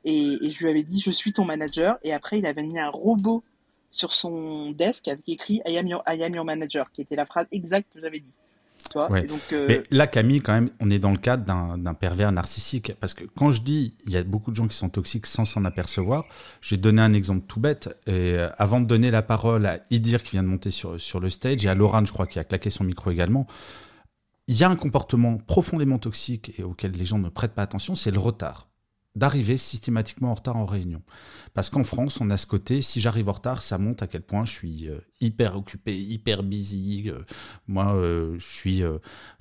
Et, 0.05 0.37
et, 0.45 0.51
je 0.51 0.59
lui 0.59 0.69
avais 0.69 0.83
dit 0.83 1.01
je 1.01 1.11
suis 1.11 1.33
ton 1.33 1.45
manager. 1.45 1.97
Et 2.03 2.13
après, 2.13 2.39
il 2.39 2.45
avait 2.45 2.63
mis 2.63 2.79
un 2.79 2.89
robot 2.89 3.43
sur 3.91 4.13
son 4.13 4.71
desk 4.71 5.07
avec 5.07 5.27
écrit 5.27 5.61
I 5.65 5.77
am 5.77 5.87
your, 5.87 6.45
manager, 6.45 6.91
qui 6.91 7.01
était 7.01 7.15
la 7.15 7.25
phrase 7.25 7.47
exacte 7.51 7.87
que 7.93 8.01
j'avais 8.01 8.19
dit. 8.19 8.33
Donc, 8.95 9.41
euh, 9.53 9.65
Mais 9.67 9.83
là, 9.91 10.07
Camille, 10.07 10.41
quand 10.41 10.53
même, 10.53 10.69
on 10.79 10.89
est 10.89 10.99
dans 10.99 11.11
le 11.11 11.17
cadre 11.17 11.43
d'un 11.77 11.93
pervers 11.93 12.31
narcissique. 12.31 12.93
Parce 12.99 13.13
que 13.13 13.23
quand 13.35 13.51
je 13.51 13.61
dis 13.61 13.95
il 14.05 14.11
y 14.11 14.17
a 14.17 14.23
beaucoup 14.23 14.51
de 14.51 14.55
gens 14.55 14.67
qui 14.67 14.77
sont 14.77 14.89
toxiques 14.89 15.25
sans 15.25 15.45
s'en 15.45 15.65
apercevoir, 15.65 16.25
j'ai 16.61 16.77
donné 16.77 17.01
un 17.01 17.13
exemple 17.13 17.45
tout 17.47 17.59
bête. 17.59 17.87
Et 18.07 18.33
euh, 18.33 18.49
avant 18.57 18.79
de 18.79 18.85
donner 18.85 19.11
la 19.11 19.21
parole 19.21 19.65
à 19.65 19.79
Idir 19.91 20.23
qui 20.23 20.31
vient 20.31 20.43
de 20.43 20.47
monter 20.47 20.71
sur, 20.71 20.99
sur 20.99 21.19
le 21.19 21.29
stage 21.29 21.65
et 21.65 21.69
à 21.69 21.75
Laurent, 21.75 22.05
je 22.05 22.13
crois, 22.13 22.27
qui 22.27 22.39
a 22.39 22.43
claqué 22.43 22.69
son 22.69 22.83
micro 22.83 23.11
également, 23.11 23.47
il 24.47 24.57
y 24.57 24.63
a 24.63 24.69
un 24.69 24.75
comportement 24.75 25.37
profondément 25.37 25.99
toxique 25.99 26.53
et 26.57 26.63
auquel 26.63 26.91
les 26.91 27.05
gens 27.05 27.19
ne 27.19 27.29
prêtent 27.29 27.53
pas 27.53 27.61
attention, 27.61 27.95
c'est 27.95 28.11
le 28.11 28.19
retard 28.19 28.68
d'arriver 29.15 29.57
systématiquement 29.57 30.31
en 30.31 30.35
retard 30.35 30.55
en 30.55 30.65
réunion. 30.65 31.01
Parce 31.53 31.69
qu'en 31.69 31.83
France, 31.83 32.21
on 32.21 32.29
a 32.29 32.37
ce 32.37 32.45
côté, 32.45 32.81
si 32.81 33.01
j'arrive 33.01 33.29
en 33.29 33.33
retard, 33.33 33.61
ça 33.61 33.77
monte 33.77 34.03
à 34.03 34.07
quel 34.07 34.21
point 34.21 34.45
je 34.45 34.51
suis 34.51 34.87
euh, 34.87 34.99
hyper 35.19 35.55
occupé, 35.57 35.97
hyper 35.97 36.43
busy. 36.43 37.05
Euh, 37.07 37.19
moi, 37.67 37.95
euh, 37.95 38.37
je 38.37 38.45
suis 38.45 38.83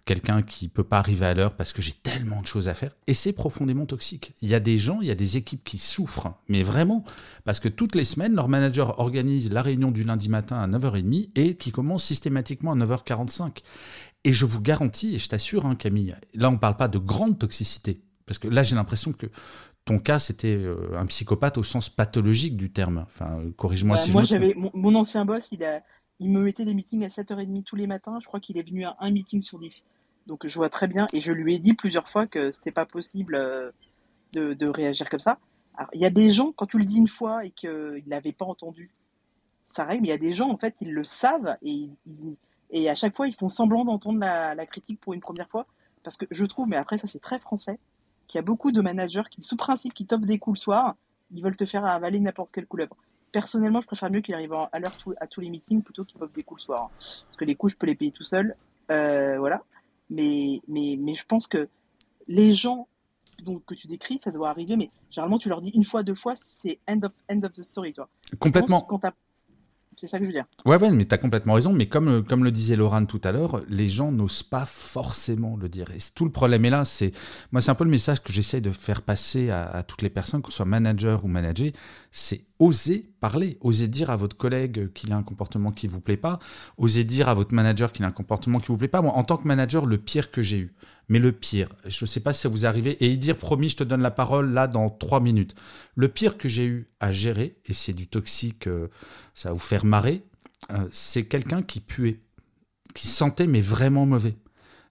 quelqu'un 0.05 0.41
qui 0.41 0.69
peut 0.69 0.85
pas 0.85 0.99
arriver 0.99 1.27
à 1.27 1.35
l'heure 1.35 1.55
parce 1.55 1.75
que 1.75 1.83
j'ai 1.83 1.93
tellement 1.93 2.41
de 2.41 2.47
choses 2.47 2.69
à 2.69 2.75
faire. 2.75 2.97
Et 3.07 3.15
c'est 3.15 3.35
profondément 3.35 3.85
toxique. 3.85 4.33
Il 4.41 4.49
y 4.49 4.55
a 4.55 4.61
des 4.61 4.79
gens, 4.79 5.01
il 5.03 5.09
y 5.09 5.11
a 5.11 5.15
des 5.15 5.37
équipes 5.37 5.63
qui 5.63 5.77
souffrent, 5.77 6.33
mais 6.49 6.63
vraiment, 6.63 7.05
parce 7.45 7.61
que 7.61 7.69
toutes 7.69 7.95
les 7.95 8.05
semaines, 8.05 8.35
leur 8.35 8.49
manager 8.49 8.99
organise 9.01 9.51
la 9.53 9.61
réunion 9.61 9.91
du 9.91 10.05
lundi 10.05 10.31
matin 10.31 10.59
à 10.59 10.67
9h30 10.67 11.29
et 11.37 11.57
qui 11.57 11.73
commence 11.73 12.05
systématiquement 12.05 12.73
à 12.73 12.77
9h45. 12.77 13.59
Et 14.25 14.33
je 14.33 14.47
vous 14.47 14.61
garantis, 14.61 15.15
et 15.15 15.19
je 15.19 15.29
t'assure, 15.29 15.67
hein, 15.67 15.77
Camille, 15.77 16.17
là 16.35 16.49
on 16.49 16.53
ne 16.53 16.57
parle 16.57 16.77
pas 16.77 16.89
de 16.89 16.99
grande 16.99 17.39
toxicité, 17.39 18.01
parce 18.29 18.39
que 18.39 18.47
là, 18.47 18.63
j'ai 18.63 18.77
l'impression 18.77 19.13
que 19.13 19.27
ton 19.89 19.99
cas, 19.99 20.19
c'était 20.19 20.55
euh, 20.55 20.97
un 20.99 21.07
psychopathe 21.07 21.57
au 21.57 21.63
sens 21.63 21.89
pathologique 21.89 22.57
du 22.57 22.71
terme. 22.71 23.07
Enfin, 23.09 23.41
corrige-moi 23.57 23.97
bah, 23.97 24.03
si 24.03 24.13
moi, 24.13 24.23
je 24.23 24.29
j'avais 24.29 24.55
mon, 24.55 24.95
ancien 24.95 25.25
boss, 25.25 25.49
il, 25.51 25.65
a, 25.65 25.81
il 26.21 26.31
me 26.31 26.41
mettait 26.41 26.67
des 26.67 26.75
meetings 26.75 27.05
à 27.05 27.09
7h30 27.09 27.63
tous 27.63 27.75
les 27.75 27.87
matins. 27.87 28.19
Je 28.21 28.27
crois 28.27 28.39
qu'il 28.39 28.59
est 28.59 28.69
venu 28.69 28.85
à 28.85 28.97
un 29.01 29.11
meeting 29.11 29.41
sur 29.41 29.59
10. 29.59 29.85
Donc 30.27 30.47
je 30.47 30.55
vois 30.55 30.69
très 30.69 30.89
bien. 30.89 31.09
Et 31.15 31.23
je 31.23 31.33
lui 31.33 31.55
ai 31.55 31.59
dit 31.59 31.73
plusieurs 31.73 32.09
fois 32.09 32.27
que 32.27 32.53
c'était 32.53 32.71
pas 32.71 32.85
possible 32.85 33.35
euh, 33.37 33.73
de, 34.35 34.67
réagir 34.67 35.09
comme 35.09 35.21
ça. 35.21 35.39
Il 35.95 36.03
y 36.03 36.07
a 36.07 36.11
des 36.11 36.33
gens, 36.33 36.53
quand 36.53 36.67
tu 36.67 36.77
le 36.77 36.85
dis 36.85 36.99
une 36.99 37.09
fois 37.09 37.47
et 37.47 37.51
qu'ils 37.51 38.03
l'avaient 38.09 38.33
pas 38.33 38.45
entendu, 38.45 38.91
ça 39.65 39.85
arrive. 39.85 40.03
Mais 40.03 40.09
il 40.09 40.11
y 40.11 40.15
a 40.15 40.19
des 40.19 40.35
gens, 40.35 40.51
en 40.51 40.59
fait, 40.59 40.75
ils 40.83 40.93
le 40.93 41.05
savent 41.05 41.57
et, 41.63 41.89
et 42.73 42.91
à 42.91 42.95
chaque 42.95 43.17
fois, 43.17 43.27
ils 43.27 43.35
font 43.35 43.49
semblant 43.49 43.87
d'entendre 43.87 44.19
la, 44.19 44.55
la 44.55 44.67
critique 44.67 45.01
pour 45.01 45.15
une 45.15 45.21
première 45.21 45.49
fois. 45.49 45.67
Parce 46.03 46.19
que 46.19 46.27
je 46.31 46.45
trouve, 46.45 46.69
mais 46.69 46.77
après, 46.77 46.99
ça, 46.99 47.07
c'est 47.07 47.21
très 47.21 47.39
français 47.39 47.79
qu'il 48.29 48.39
y 48.39 48.41
a 48.41 48.43
beaucoup 48.43 48.71
de 48.71 48.81
managers 48.81 49.25
qui, 49.31 49.43
sous 49.43 49.57
principe, 49.57 49.95
qui 49.95 50.07
t'offrent 50.07 50.27
des 50.27 50.39
coups 50.39 50.61
le 50.61 50.63
soir, 50.63 50.95
ils 51.33 51.43
veulent 51.43 51.57
te 51.57 51.67
faire 51.67 51.85
avaler 51.85 52.21
n'importe 52.21 52.53
quelle 52.53 52.67
couleuvre. 52.67 52.97
Personnellement, 53.33 53.81
je 53.81 53.87
préfère 53.87 54.11
mieux 54.11 54.21
qu'il 54.21 54.35
arrive 54.35 54.53
à 54.53 54.79
l'heure 54.79 54.97
à 55.21 55.27
tous 55.27 55.41
les 55.41 55.51
meetings 55.51 55.83
plutôt 55.83 56.05
qu'il 56.05 56.19
m'offre 56.19 56.33
des 56.33 56.45
coups 56.45 56.63
le 56.63 56.65
soir. 56.65 56.85
Hein. 56.85 56.91
Parce 56.97 57.37
que 57.37 57.45
les 57.45 57.57
coups, 57.57 57.73
je 57.73 57.77
peux 57.77 57.87
les 57.87 57.95
payer 57.95 58.13
tout 58.13 58.23
seul. 58.23 58.55
Euh, 58.91 59.39
voilà. 59.39 59.63
Mais, 60.09 60.61
mais, 60.69 60.97
mais 60.99 61.15
je 61.15 61.25
pense 61.27 61.47
que 61.47 61.69
les 62.27 62.55
gens 62.55 62.87
donc, 63.43 63.65
que 63.65 63.75
tu 63.75 63.87
décris, 63.87 64.21
ça 64.23 64.31
doit 64.31 64.51
arriver, 64.51 64.77
mais 64.77 64.91
généralement, 65.11 65.39
tu 65.39 65.49
leur 65.49 65.63
dis 65.63 65.71
une 65.71 65.85
fois, 65.85 66.03
deux 66.03 66.15
fois, 66.15 66.35
c'est 66.35 66.79
end 66.89 67.01
of, 67.03 67.13
end 67.31 67.43
of 67.43 67.53
the 67.53 67.63
story, 67.63 67.93
toi. 67.93 68.09
Complètement. 68.39 68.81
C'est 69.99 70.07
ça 70.07 70.19
que 70.19 70.25
je 70.25 70.29
veux 70.29 70.35
dire. 70.35 70.45
Ouais, 70.65 70.77
ouais, 70.77 70.93
mais 70.93 71.05
tu 71.05 71.19
complètement 71.19 71.55
raison. 71.55 71.73
Mais 71.73 71.87
comme, 71.87 72.09
euh, 72.09 72.23
comme 72.23 72.45
le 72.45 72.53
disait 72.53 72.77
Laurent 72.77 73.05
tout 73.05 73.21
à 73.25 73.33
l'heure, 73.33 73.63
les 73.69 73.89
gens 73.89 74.13
n'osent 74.13 74.45
pas 74.45 74.65
forcément 74.65 75.57
le 75.57 75.69
dire. 75.69 75.91
Et 75.91 75.99
tout 76.15 76.25
le 76.25 76.31
problème 76.31 76.65
est 76.65 76.71
là. 76.71 76.85
C'est 76.85 77.11
Moi, 77.51 77.61
c'est 77.61 77.73
un 77.73 77.75
peu 77.75 77.83
le 77.83 77.91
message 77.91 78.23
que 78.23 78.33
j'essaie 78.33 78.61
de 78.61 78.71
faire 78.71 79.03
passer 79.03 79.51
à, 79.51 79.83
toutes 79.83 80.03
les 80.03 80.09
personnes, 80.09 80.41
que 80.41 80.51
ce 80.51 80.59
soit 80.59 80.67
manager 80.67 81.25
ou 81.25 81.29
manager. 81.29 81.73
C'est 82.13 82.43
oser 82.59 83.11
parler, 83.21 83.57
oser 83.61 83.89
dire 83.89 84.11
à 84.11 84.17
votre 84.17 84.37
collègue 84.37 84.93
qu'il 84.93 85.13
a 85.13 85.17
un 85.17 85.23
comportement 85.23 85.71
qui 85.71 85.87
vous 85.87 86.01
plaît 86.01 86.17
pas, 86.17 86.39
oser 86.77 87.05
dire 87.05 87.29
à 87.29 87.35
votre 87.35 87.55
manager 87.55 87.93
qu'il 87.93 88.05
a 88.05 88.09
un 88.09 88.13
comportement 88.13 88.59
qui 88.59 88.69
vous 88.69 88.77
plaît 88.77 88.89
pas. 88.89 89.03
Moi, 89.03 89.13
en 89.13 89.25
tant 89.25 89.37
que 89.37 89.47
manager, 89.47 89.87
le 89.87 89.99
pire 89.99 90.31
que 90.31 90.43
j'ai 90.43 90.59
eu, 90.59 90.75
mais 91.09 91.19
le 91.19 91.33
pire, 91.33 91.69
je 91.87 92.05
ne 92.05 92.07
sais 92.07 92.21
pas 92.21 92.33
si 92.33 92.43
ça 92.43 92.49
vous 92.49 92.65
est 92.65 92.69
arrivé, 92.69 92.97
et 93.05 93.17
dire 93.17 93.37
promis, 93.37 93.69
je 93.69 93.77
te 93.77 93.85
donne 93.85 94.03
la 94.03 94.11
parole 94.11 94.53
là 94.53 94.67
dans 94.67 94.91
trois 94.91 95.21
minutes. 95.21 95.55
Le 95.95 96.09
pire 96.09 96.37
que 96.37 96.49
j'ai 96.49 96.67
eu 96.67 96.91
à 97.01 97.13
gérer, 97.13 97.59
et 97.67 97.73
c'est 97.73 97.93
du 97.93 98.07
toxique, 98.07 98.67
euh, 98.67 98.89
ça 99.35 99.51
va 99.51 99.53
vous 99.55 99.61
faire 99.61 99.85
marrer, 99.85 100.25
euh, 100.73 100.89
c'est 100.91 101.25
quelqu'un 101.25 101.63
qui 101.63 101.81
puait, 101.81 102.21
qui 102.95 103.07
sentait 103.07 103.47
mais 103.47 103.61
vraiment 103.61 104.07
mauvais 104.07 104.37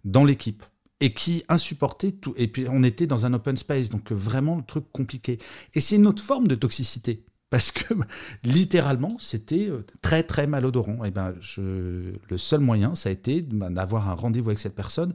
dans 0.05 0.23
l'équipe 0.23 0.63
et 0.99 1.13
qui 1.13 1.43
insupportait 1.49 2.11
tout. 2.11 2.33
Et 2.37 2.47
puis 2.47 2.67
on 2.69 2.83
était 2.83 3.07
dans 3.07 3.25
un 3.25 3.33
open 3.33 3.57
space, 3.57 3.89
donc 3.89 4.11
vraiment 4.11 4.55
le 4.55 4.63
truc 4.63 4.85
compliqué. 4.91 5.37
Et 5.73 5.79
c'est 5.79 5.97
une 5.97 6.07
autre 6.07 6.23
forme 6.23 6.47
de 6.47 6.55
toxicité. 6.55 7.25
Parce 7.49 7.71
que 7.71 7.93
littéralement 8.43 9.17
c'était 9.19 9.69
euh, 9.69 9.85
très 10.01 10.23
très 10.23 10.47
malodorant. 10.47 11.03
Et 11.05 11.11
ben, 11.11 11.33
je, 11.39 12.13
le 12.29 12.37
seul 12.37 12.59
moyen, 12.59 12.95
ça 12.95 13.09
a 13.09 13.11
été 13.11 13.41
ben, 13.41 13.71
d'avoir 13.71 14.09
un 14.09 14.13
rendez-vous 14.13 14.49
avec 14.49 14.59
cette 14.59 14.75
personne 14.75 15.13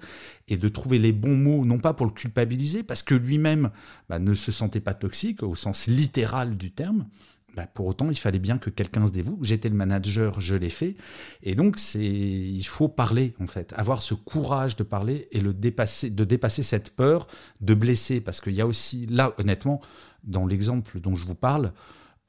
et 0.49 0.57
de 0.57 0.69
trouver 0.69 0.99
les 0.99 1.13
bons 1.13 1.37
mots, 1.37 1.65
non 1.65 1.79
pas 1.79 1.95
pour 1.95 2.07
le 2.07 2.13
culpabiliser, 2.13 2.83
parce 2.83 3.03
que 3.03 3.15
lui-même 3.15 3.71
ben, 4.09 4.19
ne 4.19 4.35
se 4.35 4.53
sentait 4.53 4.81
pas 4.81 4.95
toxique 4.95 5.43
au 5.43 5.55
sens 5.55 5.87
littéral 5.87 6.57
du 6.57 6.71
terme. 6.71 7.07
Ben, 7.55 7.67
pour 7.75 7.87
autant, 7.87 8.11
il 8.11 8.17
fallait 8.17 8.39
bien 8.39 8.57
que 8.57 8.71
quelqu'un 8.71 9.07
se 9.07 9.13
dévoue. 9.13 9.39
J'étais 9.43 9.69
le 9.69 9.75
manager, 9.75 10.41
je 10.41 10.55
l'ai 10.55 10.71
fait. 10.71 10.97
Et 11.43 11.55
donc, 11.55 11.79
il 11.95 12.65
faut 12.65 12.89
parler, 12.89 13.35
en 13.41 13.47
fait. 13.47 13.75
Avoir 13.77 14.01
ce 14.01 14.15
courage 14.15 14.75
de 14.77 14.83
parler 14.83 15.29
et 15.33 15.41
le 15.41 15.53
dépasser, 15.53 16.09
de 16.09 16.25
dépasser 16.25 16.63
cette 16.63 16.97
peur 16.97 17.27
de 17.61 17.75
blesser. 17.75 18.23
Parce 18.23 18.41
qu'il 18.41 18.55
y 18.55 18.63
a 18.63 18.67
aussi, 18.67 19.05
là, 19.07 19.35
honnêtement, 19.37 19.83
dans 20.25 20.47
l'exemple 20.47 20.99
dont 20.99 21.15
je 21.15 21.27
vous 21.27 21.35
parle, 21.35 21.73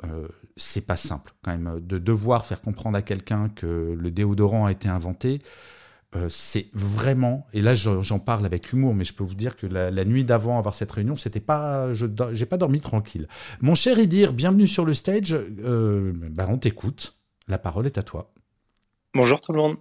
euh, 0.06 0.28
c'est 0.58 0.86
pas 0.86 0.98
simple 0.98 1.34
quand 1.44 1.52
même 1.52 1.80
de 1.80 1.98
devoir 1.98 2.46
faire 2.46 2.62
comprendre 2.62 2.98
à 2.98 3.02
quelqu'un 3.02 3.50
que 3.50 3.96
le 3.98 4.12
déodorant 4.12 4.66
a 4.66 4.72
été 4.72 4.90
inventé. 4.90 5.42
Euh, 6.16 6.28
c'est 6.30 6.68
vraiment, 6.74 7.48
et 7.54 7.62
là 7.62 7.74
j'en 7.74 8.20
parle 8.20 8.46
avec 8.46 8.72
humour, 8.72 8.94
mais 8.94 9.04
je 9.04 9.14
peux 9.14 9.24
vous 9.24 9.34
dire 9.34 9.56
que 9.56 9.66
la, 9.66 10.06
nuit 10.06 10.24
d'avant 10.24 10.60
avoir 10.60 10.76
cette 10.76 10.92
réunion, 10.92 11.16
c'était 11.16 11.40
pas, 11.40 11.94
je 11.94 12.06
j'ai 12.34 12.46
pas 12.46 12.58
dormi 12.58 12.82
tranquille. 12.82 13.28
Mon 13.62 13.76
cher 13.76 13.98
Idir, 13.98 14.34
bienvenue 14.34 14.68
sur 14.68 14.86
le 14.86 14.94
stage. 14.94 15.34
Euh, 15.34 16.12
bah, 16.16 16.48
on 16.50 16.58
t'écoute. 16.58 17.18
La 17.48 17.58
parole 17.58 17.86
est 17.86 17.98
à 17.98 18.04
toi. 18.04 18.32
Bonjour 19.16 19.42
tout 19.42 19.54
le 19.54 19.60
monde. 19.60 19.78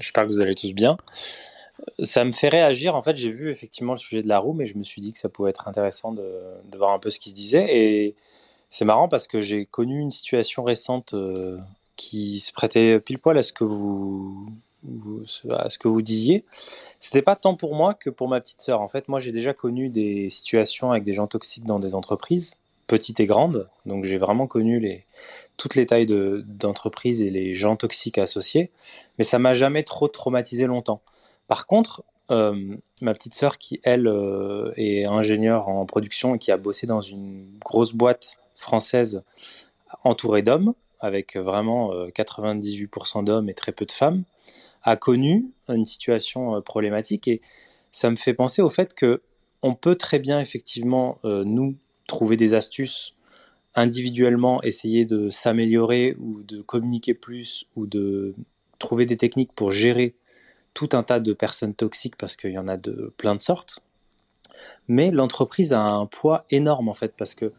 J'espère 0.00 0.24
que 0.24 0.28
vous 0.28 0.40
allez 0.40 0.54
tous 0.54 0.72
bien. 0.72 0.96
Ça 2.02 2.24
me 2.24 2.32
fait 2.32 2.48
réagir. 2.48 2.94
En 2.94 3.02
fait, 3.02 3.16
j'ai 3.16 3.30
vu 3.30 3.50
effectivement 3.50 3.92
le 3.92 3.98
sujet 3.98 4.22
de 4.22 4.28
la 4.28 4.38
roue, 4.38 4.52
mais 4.52 4.66
je 4.66 4.76
me 4.78 4.82
suis 4.82 5.00
dit 5.00 5.12
que 5.12 5.18
ça 5.18 5.28
pouvait 5.28 5.50
être 5.50 5.68
intéressant 5.68 6.12
de 6.12 6.76
voir 6.76 6.92
un 6.92 6.98
peu 6.98 7.10
ce 7.10 7.18
qui 7.18 7.30
se 7.30 7.34
disait. 7.34 7.66
Et 7.68 8.16
c'est 8.68 8.84
marrant 8.84 9.08
parce 9.08 9.26
que 9.26 9.40
j'ai 9.40 9.66
connu 9.66 10.00
une 10.00 10.10
situation 10.10 10.64
récente 10.64 11.14
euh, 11.14 11.58
qui 11.96 12.38
se 12.38 12.52
prêtait 12.52 13.00
pile 13.00 13.18
poil 13.18 13.38
à 13.38 13.42
ce 13.42 13.52
que 13.52 13.64
vous, 13.64 14.48
à 15.50 15.68
ce 15.68 15.78
que 15.78 15.88
vous 15.88 16.02
disiez. 16.02 16.44
Pas 17.24 17.36
tant 17.36 17.54
pour 17.54 17.74
moi 17.74 17.94
que 17.94 18.10
pour 18.10 18.28
ma 18.28 18.40
petite 18.40 18.60
sœur. 18.60 18.80
En 18.80 18.88
fait, 18.88 19.08
moi, 19.08 19.20
j'ai 19.20 19.32
déjà 19.32 19.54
connu 19.54 19.88
des 19.88 20.30
situations 20.30 20.90
avec 20.90 21.04
des 21.04 21.12
gens 21.12 21.26
toxiques 21.26 21.64
dans 21.64 21.78
des 21.78 21.94
entreprises, 21.94 22.58
petites 22.86 23.20
et 23.20 23.26
grandes. 23.26 23.68
Donc, 23.86 24.04
j'ai 24.04 24.18
vraiment 24.18 24.46
connu 24.46 25.04
toutes 25.56 25.74
les 25.74 25.86
tailles 25.86 26.06
d'entreprises 26.06 27.22
et 27.22 27.30
les 27.30 27.54
gens 27.54 27.76
toxiques 27.76 28.18
associés. 28.18 28.70
Mais 29.18 29.24
ça 29.24 29.38
m'a 29.38 29.54
jamais 29.54 29.82
trop 29.82 30.08
traumatisé 30.08 30.66
longtemps. 30.66 31.00
Par 31.48 31.66
contre, 31.66 32.02
euh, 32.30 32.76
ma 33.00 33.14
petite 33.14 33.34
sœur 33.34 33.58
qui, 33.58 33.80
elle, 33.84 34.08
euh, 34.08 34.72
est 34.76 35.04
ingénieure 35.04 35.68
en 35.68 35.86
production 35.86 36.34
et 36.34 36.38
qui 36.38 36.50
a 36.50 36.56
bossé 36.56 36.86
dans 36.86 37.00
une 37.00 37.46
grosse 37.60 37.92
boîte 37.92 38.38
française 38.56 39.22
entourée 40.02 40.42
d'hommes, 40.42 40.74
avec 40.98 41.36
vraiment 41.36 41.92
98% 42.08 43.20
euh, 43.20 43.22
d'hommes 43.22 43.48
et 43.48 43.54
très 43.54 43.72
peu 43.72 43.86
de 43.86 43.92
femmes, 43.92 44.24
a 44.82 44.96
connu 44.96 45.46
une 45.68 45.86
situation 45.86 46.60
problématique. 46.62 47.28
Et 47.28 47.40
ça 47.92 48.10
me 48.10 48.16
fait 48.16 48.34
penser 48.34 48.62
au 48.62 48.70
fait 48.70 48.94
que 48.94 49.22
on 49.62 49.74
peut 49.74 49.94
très 49.94 50.18
bien 50.18 50.40
effectivement 50.40 51.18
nous 51.24 51.76
trouver 52.06 52.36
des 52.36 52.54
astuces 52.54 53.14
individuellement, 53.76 54.62
essayer 54.62 55.04
de 55.04 55.28
s'améliorer 55.28 56.16
ou 56.18 56.42
de 56.42 56.62
communiquer 56.62 57.14
plus 57.14 57.66
ou 57.76 57.86
de 57.86 58.34
trouver 58.78 59.06
des 59.06 59.16
techniques 59.16 59.52
pour 59.54 59.70
gérer 59.70 60.14
tout 60.74 60.88
un 60.92 61.02
tas 61.02 61.20
de 61.20 61.32
personnes 61.32 61.74
toxiques 61.74 62.16
parce 62.16 62.36
qu'il 62.36 62.52
y 62.52 62.58
en 62.58 62.68
a 62.68 62.76
de 62.76 63.12
plein 63.16 63.34
de 63.34 63.40
sortes. 63.40 63.80
Mais 64.88 65.10
l'entreprise 65.10 65.72
a 65.72 65.80
un 65.80 66.06
poids 66.06 66.44
énorme 66.50 66.88
en 66.88 66.94
fait 66.94 67.14
parce 67.16 67.34
que 67.34 67.46
euh, 67.46 67.52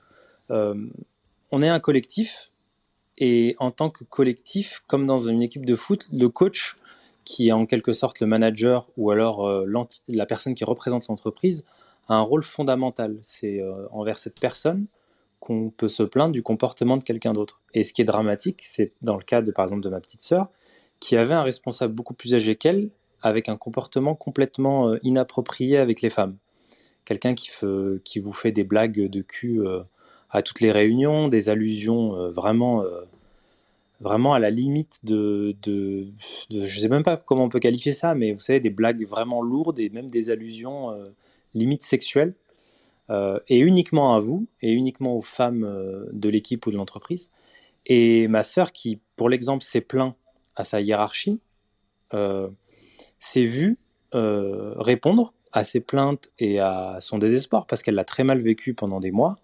on 0.50 1.62
est 1.62 1.70
un 1.70 1.80
collectif 1.80 2.52
et 3.18 3.56
en 3.60 3.72
tant 3.72 3.90
que 3.90 4.04
collectif, 4.04 4.84
comme 4.88 5.08
dans 5.08 5.18
une 5.18 5.42
équipe 5.42 5.66
de 5.66 5.76
foot, 5.76 6.08
le 6.12 6.30
coach 6.30 6.78
qui 7.26 7.50
est 7.50 7.52
en 7.52 7.66
quelque 7.66 7.94
sorte 7.94 8.20
le 8.20 8.28
manager 8.28 8.90
ou 8.96 9.12
alors 9.12 9.48
euh, 9.48 9.66
la 10.08 10.26
personne 10.26 10.56
qui 10.56 10.64
représente 10.64 11.08
l'entreprise 11.08 11.66
a 12.08 12.16
un 12.16 12.22
rôle 12.22 12.44
fondamental. 12.44 13.18
C'est 13.22 13.60
euh, 13.62 13.88
envers 13.92 14.18
cette 14.18 14.40
personne 14.40 14.86
qu'on 15.40 15.70
peut 15.70 15.90
se 15.90 16.04
plaindre 16.04 16.32
du 16.32 16.42
comportement 16.42 16.98
de 16.98 17.04
quelqu'un 17.04 17.34
d'autre. 17.34 17.62
Et 17.74 17.84
ce 17.84 17.92
qui 17.92 18.02
est 18.02 18.06
dramatique, 18.06 18.62
c'est 18.64 18.94
dans 19.02 19.18
le 19.18 19.24
cas 19.24 19.42
de 19.42 19.52
par 19.52 19.66
exemple 19.66 19.82
de 19.82 19.90
ma 19.90 20.00
petite 20.00 20.22
sœur, 20.22 20.48
qui 21.00 21.18
avait 21.18 21.34
un 21.34 21.44
responsable 21.44 21.94
beaucoup 21.94 22.14
plus 22.14 22.34
âgé 22.34 22.56
qu'elle 22.56 22.90
avec 23.22 23.50
un 23.50 23.58
comportement 23.58 24.16
complètement 24.16 24.90
euh, 24.90 24.98
inapproprié 25.04 25.78
avec 25.78 26.02
les 26.02 26.10
femmes. 26.10 26.38
Quelqu'un 27.04 27.36
qui, 27.36 27.50
qui, 28.04 28.20
vous 28.20 28.34
fait 28.34 28.52
des 28.52 28.64
blagues 28.64 29.10
de 29.10 29.22
cul 29.22 29.62
euh, 29.66 29.82
à 30.30 30.42
toutes 30.42 30.62
les 30.62 30.72
réunions, 30.72 31.28
des 31.28 31.50
allusions 31.50 32.16
euh, 32.16 32.30
vraiment, 32.30 32.84
vraiment 34.02 34.34
à 34.34 34.40
la 34.40 34.50
limite 34.50 35.06
de, 35.06 35.56
de, 35.64 36.08
Je 36.50 36.58
ne 36.58 36.68
sais 36.68 36.90
même 36.90 37.04
pas 37.04 37.18
comment 37.18 37.46
on 37.46 37.50
peut 37.50 37.60
qualifier 37.60 37.94
ça, 37.94 38.16
mais 38.16 38.34
vous 38.34 38.40
savez, 38.40 38.60
des 38.60 38.70
blagues 38.70 39.06
vraiment 39.06 39.42
lourdes 39.42 39.80
et 39.80 39.90
même 39.90 40.10
des 40.10 40.30
allusions 40.30 40.96
limite 41.54 41.84
sexuelles. 41.84 42.34
et 43.48 43.60
uniquement 43.60 44.16
à 44.16 44.20
vous, 44.20 44.48
et 44.62 44.72
uniquement 44.72 45.16
aux 45.16 45.22
femmes 45.22 46.08
de 46.12 46.30
l'équipe 46.30 46.66
ou 46.68 46.72
de 46.72 46.78
l'entreprise. 46.78 47.32
Et 47.86 48.28
ma 48.28 48.44
sœur, 48.44 48.72
qui, 48.74 49.00
pour 49.16 49.30
l'exemple, 49.30 49.64
s'est 49.64 49.82
plaint 49.82 50.16
à 50.56 50.64
sa 50.64 50.82
hiérarchie, 50.82 51.40
s'est 53.20 53.46
vue 53.46 53.78
euh, 54.16 54.74
répondre 54.78 55.34
à 55.52 55.66
ses 55.66 55.82
plaintes 55.82 56.30
et 56.40 56.62
à 56.62 56.98
son 57.02 57.18
désespoir 57.18 57.68
parce 57.68 57.84
qu'elle 57.84 57.96
l'a 57.96 58.06
très 58.06 58.24
mal 58.24 58.42
vécu 58.42 58.74
pendant 58.74 59.02
des 59.02 59.12
mois. 59.12 59.38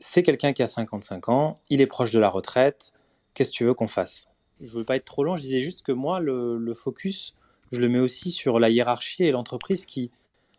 C'est 0.00 0.22
quelqu'un 0.22 0.52
qui 0.52 0.62
a 0.62 0.66
55 0.66 1.28
ans, 1.28 1.56
il 1.68 1.80
est 1.80 1.86
proche 1.86 2.10
de 2.10 2.18
la 2.18 2.28
retraite, 2.28 2.92
qu'est-ce 3.34 3.52
que 3.52 3.56
tu 3.56 3.64
veux 3.64 3.74
qu'on 3.74 3.88
fasse? 3.88 4.28
Je 4.60 4.72
ne 4.72 4.78
veux 4.78 4.84
pas 4.84 4.96
être 4.96 5.04
trop 5.04 5.24
long, 5.24 5.36
je 5.36 5.42
disais 5.42 5.60
juste 5.60 5.82
que 5.82 5.92
moi, 5.92 6.20
le, 6.20 6.74
focus, 6.74 7.34
je 7.72 7.80
le 7.80 7.88
mets 7.88 7.98
aussi 7.98 8.30
sur 8.30 8.58
la 8.58 8.70
hiérarchie 8.70 9.24
et 9.24 9.30
l'entreprise 9.30 9.86
qui, 9.86 10.10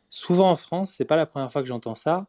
souvent 0.10 0.52
en 0.52 0.56
France, 0.56 0.94
c'est 0.96 1.06
pas 1.06 1.16
la 1.16 1.26
première 1.26 1.52
fois 1.52 1.62
que 1.62 1.68
j'entends 1.68 1.96
ça, 1.96 2.28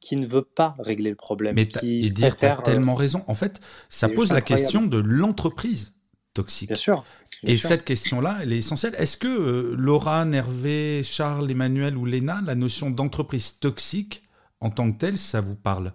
qui 0.00 0.16
ne 0.16 0.26
veut 0.26 0.42
pas 0.42 0.74
régler 0.78 1.10
le 1.10 1.16
problème. 1.16 1.54
Mais 1.54 1.66
qui 1.66 2.06
et 2.06 2.10
dire, 2.10 2.34
tu 2.36 2.44
as 2.44 2.56
tellement 2.56 2.94
raison. 2.94 3.24
En 3.26 3.34
fait, 3.34 3.60
ça 3.88 4.08
pose 4.08 4.32
la 4.32 4.40
question 4.42 4.82
de 4.82 4.98
l'entreprise 4.98 5.94
toxique. 6.34 6.68
Bien 6.68 6.76
sûr. 6.76 7.04
et 7.42 7.56
cette 7.56 7.84
question-là, 7.84 8.38
elle 8.42 8.52
est 8.52 8.58
essentielle. 8.58 8.94
Est-ce 8.98 9.16
que 9.16 9.26
euh, 9.26 9.74
Laura, 9.76 10.26
Hervé, 10.26 11.02
Charles, 11.02 11.50
Emmanuel 11.50 11.96
ou 11.96 12.04
Léna, 12.04 12.40
la 12.44 12.54
notion 12.54 12.90
d'entreprise 12.90 13.58
toxique 13.58 14.22
en 14.60 14.70
tant 14.70 14.92
que 14.92 14.98
telle, 14.98 15.18
ça 15.18 15.40
vous 15.40 15.56
parle? 15.56 15.92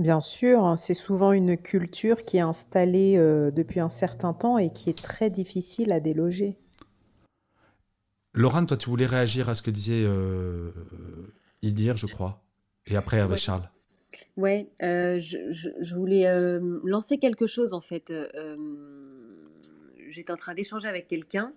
Bien 0.00 0.18
sûr, 0.18 0.64
hein, 0.64 0.76
c'est 0.76 0.94
souvent 0.94 1.30
une 1.30 1.56
culture 1.56 2.24
qui 2.24 2.38
est 2.38 2.40
installée 2.40 3.16
euh, 3.16 3.52
depuis 3.52 3.78
un 3.78 3.90
certain 3.90 4.32
temps 4.32 4.58
et 4.58 4.72
qui 4.72 4.90
est 4.90 5.00
très 5.00 5.30
difficile 5.30 5.92
à 5.92 6.00
déloger. 6.00 6.56
Laurent, 8.34 8.66
toi, 8.66 8.76
tu 8.76 8.90
voulais 8.90 9.06
réagir 9.06 9.48
à 9.48 9.54
ce 9.54 9.62
que 9.62 9.70
disait 9.70 10.04
euh, 10.04 10.72
Idir, 11.62 11.96
je 11.96 12.06
crois, 12.06 12.42
et 12.86 12.96
après 12.96 13.18
Hervé 13.18 13.36
Charles. 13.36 13.68
Ouais, 14.36 14.68
je, 14.80 15.94
voulais 15.94 16.26
lancer 16.84 17.18
quelque 17.18 17.46
chose 17.46 17.72
en 17.72 17.80
fait 17.80 18.12
j'étais 20.10 20.32
en 20.32 20.36
train 20.36 20.54
d'échanger 20.54 20.88
avec 20.88 21.08
quelqu'un 21.08 21.52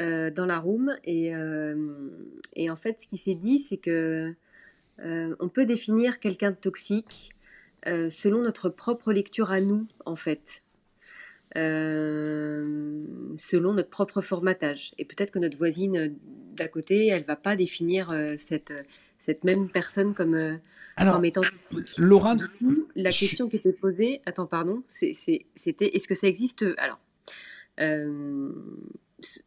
euh, 0.00 0.30
dans 0.30 0.46
la 0.46 0.58
room 0.58 0.94
et, 1.04 1.34
euh, 1.34 2.10
et, 2.54 2.70
en 2.70 2.76
fait 2.76 3.00
ce 3.00 3.06
qui 3.06 3.16
s'est 3.16 3.34
dit 3.34 3.58
c'est 3.60 3.76
que 3.76 4.34
euh, 5.00 5.36
on 5.40 5.48
peut 5.48 5.66
définir 5.66 6.20
quelqu'un 6.20 6.50
de 6.50 6.56
toxique 6.56 7.33
selon 7.84 8.42
notre 8.42 8.68
propre 8.68 9.12
lecture 9.12 9.50
à 9.50 9.60
nous 9.60 9.86
en 10.04 10.16
fait. 10.16 10.62
Selon 11.54 13.74
notre 13.74 13.90
propre 13.90 14.20
formatage. 14.20 14.92
Et 14.98 15.04
peut-être 15.04 15.30
que 15.30 15.38
notre 15.38 15.56
voisine 15.56 16.14
d'à 16.56 16.68
côté 16.68 17.08
elle 17.08 17.24
va 17.24 17.36
pas 17.36 17.56
définir 17.56 18.12
cette, 18.38 18.72
cette 19.18 19.44
même 19.44 19.68
personne 19.68 20.14
comme 20.14 20.58
Alors, 20.96 21.14
comme 21.14 21.24
étant 21.24 21.42
toxique. 21.42 21.98
Laura, 21.98 22.36
la 22.96 23.10
question 23.10 23.48
qui 23.48 23.56
était 23.56 23.72
posée, 23.72 24.20
attends, 24.26 24.46
pardon, 24.46 24.82
c'était 24.86 25.86
est-ce 25.86 26.08
que 26.08 26.14
ça 26.14 26.26
existe? 26.26 26.64
Alors, 26.78 26.98
euh, 27.80 28.52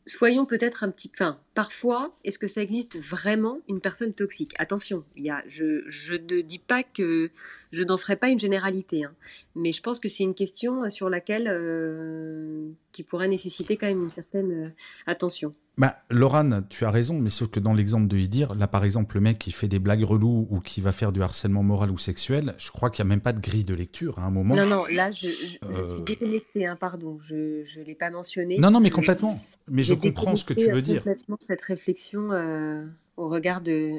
soyons 0.05 0.45
peut-être 0.45 0.83
un 0.83 0.89
petit... 0.89 1.11
Enfin, 1.13 1.39
parfois, 1.57 2.11
est-ce 2.23 2.37
que 2.37 2.45
ça 2.45 2.61
existe 2.61 2.99
vraiment 2.99 3.57
une 3.67 3.81
personne 3.81 4.13
toxique? 4.13 4.53
Attention, 4.59 5.03
il 5.15 5.23
y 5.23 5.31
a, 5.31 5.41
je, 5.47 5.81
je, 5.87 6.13
ne 6.13 6.41
dis 6.41 6.59
pas 6.59 6.83
que 6.83 7.31
je 7.71 7.81
n'en 7.81 7.97
ferai 7.97 8.15
pas 8.15 8.27
une 8.27 8.37
généralité, 8.37 9.05
hein, 9.05 9.15
mais 9.55 9.71
je 9.71 9.81
pense 9.81 9.99
que 9.99 10.07
c'est 10.07 10.21
une 10.21 10.35
question 10.35 10.87
sur 10.91 11.09
laquelle 11.09 11.47
euh, 11.47 12.69
qui 12.91 13.01
pourrait 13.01 13.27
nécessiter 13.27 13.75
quand 13.75 13.87
même 13.87 14.03
une 14.03 14.11
certaine 14.11 14.51
euh, 14.51 14.69
attention. 15.07 15.51
Bah, 15.77 15.97
Laurent, 16.09 16.61
tu 16.69 16.85
as 16.85 16.91
raison, 16.91 17.19
mais 17.19 17.29
sauf 17.29 17.49
que 17.49 17.59
dans 17.59 17.73
l'exemple 17.75 18.07
de 18.07 18.17
Idir, 18.17 18.55
là 18.55 18.67
par 18.67 18.83
exemple, 18.83 19.15
le 19.15 19.21
mec 19.21 19.37
qui 19.37 19.51
fait 19.51 19.67
des 19.67 19.77
blagues 19.77 20.03
reloues 20.03 20.47
ou 20.49 20.59
qui 20.59 20.81
va 20.81 20.91
faire 20.91 21.11
du 21.11 21.21
harcèlement 21.21 21.61
moral 21.61 21.91
ou 21.91 21.99
sexuel, 21.99 22.55
je 22.57 22.71
crois 22.71 22.89
qu'il 22.89 23.05
n'y 23.05 23.09
a 23.09 23.13
même 23.13 23.21
pas 23.21 23.33
de 23.33 23.39
grille 23.39 23.63
de 23.63 23.75
lecture 23.75 24.17
à 24.17 24.23
un 24.23 24.31
moment. 24.31 24.55
Non, 24.55 24.65
non, 24.65 24.85
là 24.87 25.11
je, 25.11 25.29
suis 25.29 25.59
euh. 25.65 25.99
déconnectée, 26.01 26.65
hein, 26.65 26.77
pardon, 26.79 27.19
je 27.29 27.35
ne 27.79 27.83
l'ai 27.83 27.93
pas 27.93 28.09
mentionné. 28.09 28.57
Non, 28.57 28.71
non, 28.71 28.79
mais 28.79 28.89
complètement. 28.89 29.39
Mais 29.69 29.83
je 29.83 29.93
comprends 29.93 30.35
ce 30.35 30.45
que 30.45 30.53
tu 30.53 30.71
veux 30.71 30.81
dire. 30.81 31.03
Cette 31.47 31.61
réflexion 31.61 32.31
euh, 32.31 32.85
au 33.15 33.29
regard 33.29 33.61
de, 33.61 33.93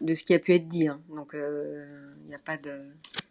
de, 0.00 0.14
ce 0.14 0.24
qui 0.24 0.34
a 0.34 0.38
pu 0.38 0.52
être 0.54 0.68
dit. 0.68 0.88
Hein. 0.88 1.00
Donc 1.14 1.32
il 1.34 2.28
n'y 2.28 2.34
a 2.34 2.38
pas 2.38 2.56
de. 2.56 2.72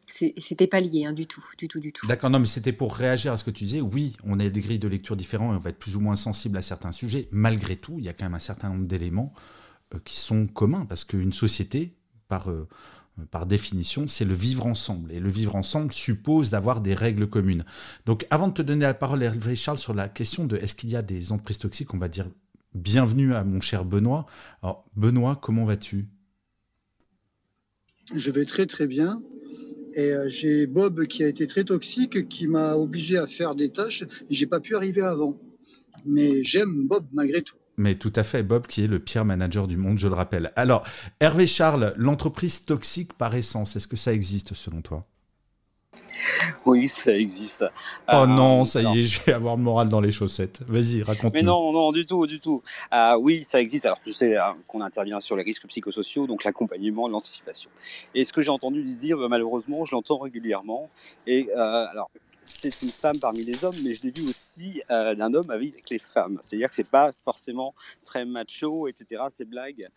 c'était 0.08 0.68
pas 0.68 0.80
lié 0.80 1.06
hein, 1.06 1.14
du 1.14 1.26
tout, 1.26 1.44
du 1.58 1.68
tout, 1.68 1.80
du 1.80 1.92
tout. 1.92 2.08
D'accord, 2.08 2.30
non, 2.30 2.40
mais 2.40 2.46
c'était 2.46 2.74
pour 2.74 2.96
réagir 2.96 3.34
à 3.34 3.38
ce 3.38 3.44
que 3.44 3.52
tu 3.52 3.66
disais. 3.66 3.82
Oui, 3.82 4.18
on 4.24 4.40
a 4.40 4.50
des 4.50 4.62
grilles 4.62 4.80
de 4.80 4.88
lecture 4.88 5.16
différentes 5.16 5.54
et 5.54 5.58
on 5.58 5.60
va 5.60 5.72
être 5.72 5.80
plus 5.80 5.96
ou 5.96 6.00
moins 6.00 6.16
sensible 6.16 6.58
à 6.58 6.62
certains 6.62 6.92
sujets. 6.92 7.28
Malgré 7.32 7.76
tout, 7.76 7.96
il 7.98 8.06
y 8.06 8.10
a 8.10 8.14
quand 8.14 8.26
même 8.26 8.36
un 8.36 8.40
certain 8.40 8.70
nombre 8.70 8.86
d'éléments 8.86 9.34
euh, 9.94 10.00
qui 10.04 10.18
sont 10.18 10.48
communs 10.48 10.86
parce 10.86 11.04
qu'une 11.04 11.34
société, 11.34 11.94
par, 12.28 12.50
euh, 12.50 12.68
par 13.32 13.46
définition, 13.46 14.08
c'est 14.08 14.26
le 14.26 14.34
vivre 14.34 14.66
ensemble. 14.66 15.12
Et 15.12 15.20
le 15.20 15.30
vivre 15.30 15.56
ensemble 15.56 15.92
suppose 15.94 16.50
d'avoir 16.50 16.82
des 16.82 16.94
règles 16.94 17.28
communes. 17.28 17.66
Donc, 18.06 18.26
avant 18.30 18.48
de 18.48 18.54
te 18.54 18.62
donner 18.62 18.84
la 18.84 18.94
parole, 18.94 19.24
Hervé 19.24 19.56
Charles, 19.56 19.78
sur 19.78 19.94
la 19.94 20.10
question 20.10 20.46
de 20.46 20.58
est-ce 20.58 20.76
qu'il 20.76 20.90
y 20.90 20.96
a 20.96 21.02
des 21.02 21.32
entreprises 21.32 21.60
toxiques, 21.60 21.94
on 21.94 21.98
va 21.98 22.08
dire 22.08 22.28
bienvenue 22.76 23.34
à 23.34 23.44
mon 23.44 23.62
cher 23.62 23.86
Benoît. 23.86 24.26
Alors, 24.62 24.86
Benoît, 24.96 25.40
comment 25.42 25.66
vas-tu? 25.66 26.08
Je 28.14 28.30
vais 28.32 28.46
très 28.46 28.68
très 28.68 28.86
bien. 28.86 29.22
Et 29.96 30.12
euh, 30.12 30.30
j'ai 30.30 30.68
Bob 30.68 31.06
qui 31.08 31.24
a 31.24 31.28
été 31.28 31.48
très 31.48 31.64
toxique, 31.64 32.28
qui 32.28 32.48
m'a 32.48 32.76
obligé 32.76 33.18
à 33.18 33.28
faire 33.28 33.56
des 33.56 33.72
tâches 33.72 34.04
et 34.04 34.36
j'ai 34.36 34.46
pas 34.46 34.60
pu 34.60 34.76
arriver 34.76 35.02
avant. 35.02 35.40
Mais 36.06 36.44
j'aime 36.44 36.88
Bob 36.88 37.06
malgré 37.14 37.42
tout. 37.42 37.56
Mais 37.78 37.96
tout 37.96 38.14
à 38.16 38.24
fait, 38.24 38.44
Bob 38.44 38.68
qui 38.68 38.84
est 38.84 38.88
le 38.88 39.00
pire 39.00 39.26
manager 39.26 39.68
du 39.68 39.78
monde, 39.78 39.98
je 39.98 40.08
le 40.08 40.14
rappelle. 40.14 40.52
Alors, 40.56 40.86
Hervé 41.20 41.46
Charles, 41.46 41.94
l'entreprise 41.98 42.66
toxique 42.66 43.14
par 43.14 43.36
essence, 43.36 43.76
est-ce 43.76 43.88
que 43.88 43.98
ça 43.98 44.14
existe 44.14 44.54
selon 44.54 44.82
toi? 44.82 45.08
Oui, 46.66 46.88
ça 46.88 47.16
existe. 47.16 47.66
Oh 48.08 48.14
euh, 48.14 48.26
non, 48.26 48.66
ça 48.66 48.82
y 48.82 49.00
est, 49.00 49.04
je 49.04 49.22
vais 49.24 49.34
avoir 49.34 49.56
le 49.56 49.62
moral 49.62 49.90
dans 49.90 50.02
les 50.02 50.12
chaussettes. 50.12 50.62
Vas-y, 50.68 51.04
raconte-nous. 51.04 51.32
Mais 51.34 51.44
non, 51.44 51.72
non, 51.72 51.92
du 51.92 52.06
tout, 52.06 52.26
du 52.28 52.40
tout. 52.40 52.62
Euh, 52.94 53.18
oui, 53.18 53.44
ça 53.44 53.62
existe. 53.62 53.86
Alors, 53.86 54.00
tu 54.04 54.14
sais 54.14 54.38
hein, 54.38 54.56
qu'on 54.68 54.82
intervient 54.82 55.22
sur 55.22 55.36
les 55.36 55.44
risques 55.44 55.68
psychosociaux, 55.68 56.28
donc 56.28 56.44
l'accompagnement, 56.44 57.08
l'anticipation. 57.08 57.70
Et 58.14 58.24
ce 58.24 58.34
que 58.34 58.42
j'ai 58.42 58.52
entendu 58.52 58.82
dire, 58.84 59.18
bah, 59.18 59.28
malheureusement, 59.30 59.86
je 59.86 59.94
l'entends 59.94 60.18
régulièrement. 60.18 60.90
Et 61.28 61.50
euh, 61.56 61.86
alors, 61.92 62.10
c'est 62.42 62.82
une 62.82 62.90
femme 62.90 63.20
parmi 63.20 63.44
les 63.44 63.66
hommes, 63.66 63.76
mais 63.84 63.94
je 63.94 64.04
l'ai 64.04 64.12
vu 64.12 64.28
aussi 64.30 64.82
d'un 64.90 65.34
homme 65.34 65.50
avec 65.50 65.90
les 65.90 65.98
femmes. 65.98 66.38
C'est-à-dire 66.44 66.70
que 66.70 66.76
c'est 66.76 66.84
pas 66.84 67.12
forcément 67.24 67.74
très 68.06 68.24
macho, 68.24 68.88
etc. 68.88 69.24
Ces 69.30 69.46
blagues 69.46 69.76
euh, 69.84 69.90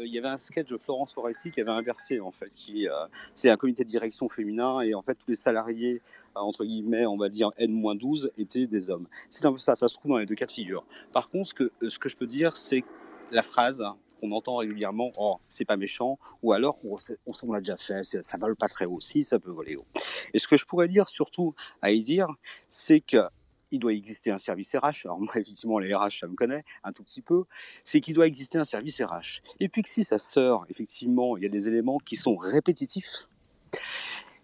il 0.00 0.12
y 0.12 0.18
avait 0.18 0.28
un 0.28 0.38
sketch 0.38 0.68
de 0.68 0.78
Florence 0.78 1.14
Foresti 1.14 1.50
qui 1.50 1.60
avait 1.60 1.70
inversé 1.70 2.20
en 2.20 2.30
fait. 2.30 2.50
Qui, 2.50 2.88
euh, 2.88 3.06
c'est 3.34 3.50
un 3.50 3.56
comité 3.56 3.84
de 3.84 3.88
direction 3.88 4.28
féminin 4.28 4.80
et 4.80 4.94
en 4.94 5.02
fait 5.02 5.14
tous 5.14 5.28
les 5.28 5.36
salariés 5.36 6.02
euh, 6.36 6.40
entre 6.40 6.64
guillemets, 6.64 7.06
on 7.06 7.16
va 7.16 7.28
dire 7.28 7.50
N-12 7.58 8.30
étaient 8.38 8.66
des 8.66 8.90
hommes. 8.90 9.06
C'est 9.28 9.46
un 9.46 9.52
peu 9.52 9.58
ça, 9.58 9.74
ça 9.74 9.88
se 9.88 9.94
trouve 9.94 10.12
dans 10.12 10.18
les 10.18 10.26
deux 10.26 10.34
cas 10.34 10.46
de 10.46 10.52
figure. 10.52 10.84
Par 11.12 11.28
contre, 11.30 11.50
ce 11.50 11.54
que, 11.54 11.72
ce 11.88 11.98
que 11.98 12.08
je 12.08 12.16
peux 12.16 12.26
dire, 12.26 12.56
c'est 12.56 12.84
la 13.30 13.42
phrase 13.42 13.82
qu'on 14.20 14.32
entend 14.32 14.56
régulièrement, 14.56 15.10
oh, 15.18 15.38
c'est 15.48 15.64
pas 15.64 15.76
méchant, 15.76 16.18
ou 16.42 16.52
alors 16.52 16.78
on, 16.84 16.96
on, 17.26 17.52
l'a 17.52 17.60
déjà 17.60 17.76
fait, 17.76 18.04
ça 18.04 18.38
vole 18.38 18.56
pas 18.56 18.68
très 18.68 18.84
haut, 18.84 19.00
si 19.00 19.24
ça 19.24 19.38
peut 19.38 19.50
voler 19.50 19.76
haut. 19.76 19.86
Et 20.32 20.38
ce 20.38 20.46
que 20.46 20.56
je 20.56 20.64
pourrais 20.64 20.88
dire 20.88 21.06
surtout 21.06 21.54
à 21.82 21.90
y 21.90 22.02
dire, 22.02 22.28
c'est 22.68 23.00
que 23.00 23.28
il 23.74 23.80
doit 23.80 23.92
exister 23.92 24.30
un 24.30 24.38
service 24.38 24.74
RH. 24.74 25.06
Alors 25.06 25.18
moi, 25.18 25.32
effectivement, 25.34 25.78
les 25.78 25.94
RH, 25.94 26.20
ça 26.20 26.26
me 26.26 26.34
connaît 26.34 26.64
un 26.84 26.92
tout 26.92 27.02
petit 27.02 27.22
peu. 27.22 27.44
C'est 27.82 28.00
qu'il 28.00 28.14
doit 28.14 28.26
exister 28.26 28.58
un 28.58 28.64
service 28.64 29.02
RH. 29.02 29.42
Et 29.60 29.68
puis 29.68 29.82
que 29.82 29.88
si 29.88 30.04
ça 30.04 30.18
sort, 30.18 30.64
effectivement, 30.70 31.36
il 31.36 31.42
y 31.42 31.46
a 31.46 31.48
des 31.48 31.68
éléments 31.68 31.98
qui 31.98 32.16
sont 32.16 32.36
répétitifs, 32.36 33.28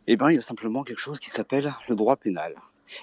eh 0.07 0.17
ben, 0.17 0.31
il 0.31 0.35
y 0.35 0.39
a 0.39 0.43
simplement 0.43 0.83
quelque 0.83 1.01
chose 1.01 1.21
qui 1.21 1.31
s'appelle 1.31 1.73
le 1.89 1.95
droit 1.95 2.17
pénal. 2.17 2.55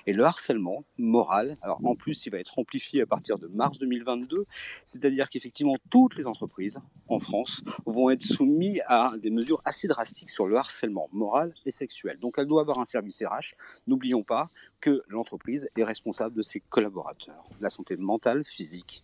Et 0.05 0.13
le 0.13 0.23
harcèlement 0.23 0.83
moral, 0.97 1.57
alors 1.61 1.79
en 1.83 1.95
plus, 1.95 2.25
il 2.25 2.31
va 2.31 2.39
être 2.39 2.57
amplifié 2.59 3.01
à 3.01 3.05
partir 3.05 3.37
de 3.37 3.47
mars 3.47 3.77
2022, 3.79 4.45
c'est-à-dire 4.85 5.29
qu'effectivement, 5.29 5.75
toutes 5.89 6.15
les 6.15 6.27
entreprises 6.27 6.79
en 7.07 7.19
France 7.19 7.63
vont 7.85 8.09
être 8.09 8.21
soumises 8.21 8.81
à 8.87 9.13
des 9.21 9.29
mesures 9.29 9.61
assez 9.65 9.87
drastiques 9.87 10.29
sur 10.29 10.47
le 10.47 10.57
harcèlement 10.57 11.09
moral 11.11 11.53
et 11.65 11.71
sexuel. 11.71 12.19
Donc, 12.19 12.35
elle 12.37 12.47
doit 12.47 12.61
avoir 12.61 12.79
un 12.79 12.85
service 12.85 13.23
RH. 13.23 13.55
N'oublions 13.87 14.23
pas 14.23 14.49
que 14.81 15.03
l'entreprise 15.07 15.69
est 15.77 15.83
responsable 15.83 16.35
de 16.35 16.41
ses 16.41 16.59
collaborateurs, 16.59 17.47
la 17.61 17.69
santé 17.69 17.97
mentale, 17.97 18.43
physique. 18.43 19.03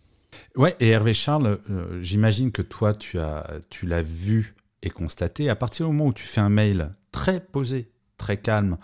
Ouais, 0.56 0.76
et 0.80 0.88
Hervé 0.88 1.14
Charles, 1.14 1.60
euh, 1.70 2.02
j'imagine 2.02 2.52
que 2.52 2.62
toi, 2.62 2.94
tu 2.94 3.18
as, 3.18 3.60
tu 3.70 3.86
l'as 3.86 4.02
vu 4.02 4.54
et 4.82 4.90
constaté. 4.90 5.48
À 5.48 5.56
partir 5.56 5.86
du 5.86 5.92
moment 5.92 6.10
où 6.10 6.12
tu 6.12 6.26
fais 6.26 6.40
un 6.40 6.48
mail 6.48 6.90
très 7.12 7.40
posé, 7.40 7.90
très 8.18 8.36
calme, 8.36 8.78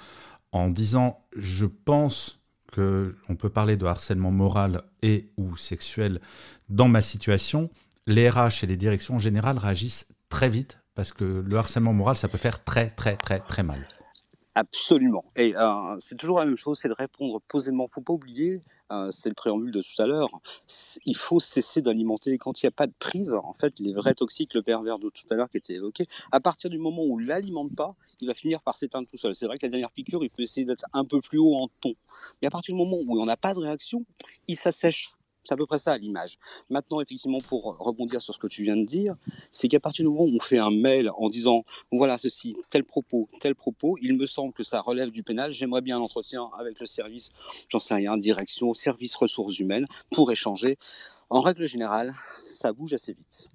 en 0.52 0.68
disant 0.68 1.24
je 1.36 1.66
pense 1.66 2.40
que 2.72 3.16
on 3.28 3.36
peut 3.36 3.50
parler 3.50 3.76
de 3.76 3.86
harcèlement 3.86 4.30
moral 4.30 4.82
et 5.02 5.32
ou 5.36 5.56
sexuel 5.56 6.20
dans 6.68 6.88
ma 6.88 7.02
situation, 7.02 7.70
les 8.06 8.28
RH 8.28 8.62
et 8.62 8.66
les 8.66 8.76
directions 8.76 9.18
générales 9.18 9.58
réagissent 9.58 10.08
très 10.28 10.48
vite 10.48 10.78
parce 10.94 11.12
que 11.12 11.44
le 11.46 11.56
harcèlement 11.56 11.92
moral, 11.92 12.16
ça 12.16 12.28
peut 12.28 12.38
faire 12.38 12.62
très 12.62 12.90
très 12.90 13.16
très 13.16 13.40
très 13.40 13.62
mal. 13.62 13.86
Absolument. 14.56 15.24
Et 15.36 15.54
euh, 15.56 15.96
c'est 16.00 16.16
toujours 16.16 16.40
la 16.40 16.44
même 16.44 16.56
chose, 16.56 16.78
c'est 16.78 16.88
de 16.88 16.94
répondre 16.94 17.40
posément. 17.46 17.86
Faut 17.86 18.00
pas 18.00 18.12
oublier, 18.12 18.62
euh, 18.90 19.08
c'est 19.12 19.28
le 19.28 19.36
préambule 19.36 19.70
de 19.70 19.80
tout 19.80 20.02
à 20.02 20.06
l'heure, 20.06 20.28
il 21.06 21.16
faut 21.16 21.38
cesser 21.38 21.82
d'alimenter. 21.82 22.36
Quand 22.36 22.60
il 22.60 22.66
n'y 22.66 22.68
a 22.68 22.72
pas 22.72 22.88
de 22.88 22.92
prise, 22.98 23.32
en 23.32 23.52
fait, 23.52 23.78
les 23.78 23.92
vrais 23.92 24.14
toxiques, 24.14 24.54
le 24.54 24.62
pervers 24.62 24.98
de 24.98 25.08
tout 25.08 25.22
à 25.30 25.36
l'heure 25.36 25.48
qui 25.48 25.58
était 25.58 25.74
évoqué, 25.74 26.06
à 26.32 26.40
partir 26.40 26.68
du 26.68 26.78
moment 26.78 27.04
où 27.04 27.18
l'alimente 27.18 27.74
pas, 27.76 27.92
il 28.20 28.26
va 28.26 28.34
finir 28.34 28.60
par 28.60 28.76
s'éteindre 28.76 29.06
tout 29.08 29.16
seul. 29.16 29.36
C'est 29.36 29.46
vrai 29.46 29.56
que 29.56 29.66
la 29.66 29.70
dernière 29.70 29.92
piqûre, 29.92 30.24
il 30.24 30.30
peut 30.30 30.42
essayer 30.42 30.66
d'être 30.66 30.84
un 30.92 31.04
peu 31.04 31.20
plus 31.20 31.38
haut 31.38 31.54
en 31.54 31.68
ton. 31.80 31.94
Mais 32.42 32.48
à 32.48 32.50
partir 32.50 32.74
du 32.74 32.78
moment 32.78 32.98
où 33.06 33.20
on 33.20 33.26
n'a 33.26 33.36
pas 33.36 33.54
de 33.54 33.60
réaction, 33.60 34.04
il 34.48 34.56
s'assèche 34.56 35.10
c'est 35.42 35.54
à 35.54 35.56
peu 35.56 35.66
près 35.66 35.78
ça 35.78 35.96
l'image. 35.96 36.38
Maintenant, 36.68 37.00
effectivement, 37.00 37.38
pour 37.38 37.76
rebondir 37.78 38.20
sur 38.20 38.34
ce 38.34 38.38
que 38.38 38.46
tu 38.46 38.62
viens 38.62 38.76
de 38.76 38.84
dire, 38.84 39.14
c'est 39.52 39.68
qu'à 39.68 39.80
partir 39.80 40.04
du 40.04 40.10
moment 40.10 40.24
où 40.24 40.36
on 40.36 40.40
fait 40.40 40.58
un 40.58 40.70
mail 40.70 41.10
en 41.16 41.28
disant 41.28 41.64
voilà 41.92 42.18
ceci, 42.18 42.56
tel 42.68 42.84
propos, 42.84 43.28
tel 43.40 43.54
propos, 43.54 43.96
il 44.00 44.16
me 44.16 44.26
semble 44.26 44.52
que 44.52 44.62
ça 44.62 44.80
relève 44.80 45.10
du 45.10 45.22
pénal. 45.22 45.52
J'aimerais 45.52 45.82
bien 45.82 45.96
un 45.96 46.00
entretien 46.00 46.50
avec 46.58 46.80
le 46.80 46.86
service, 46.86 47.30
j'en 47.68 47.80
sais 47.80 47.94
rien, 47.94 48.16
direction, 48.16 48.74
service 48.74 49.14
ressources 49.14 49.58
humaines 49.58 49.86
pour 50.10 50.30
échanger. 50.30 50.78
En 51.28 51.40
règle 51.40 51.66
générale, 51.66 52.14
ça 52.44 52.72
bouge 52.72 52.92
assez 52.92 53.12
vite. 53.12 53.48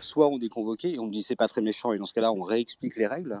Soit 0.00 0.28
on 0.28 0.38
est 0.38 0.48
convoqué 0.48 0.94
et 0.94 1.00
on 1.00 1.08
dit 1.08 1.22
c'est 1.22 1.36
pas 1.36 1.48
très 1.48 1.62
méchant 1.62 1.92
et 1.92 1.98
dans 1.98 2.06
ce 2.06 2.14
cas-là 2.14 2.32
on 2.32 2.42
réexplique 2.42 2.96
les 2.96 3.06
règles, 3.06 3.40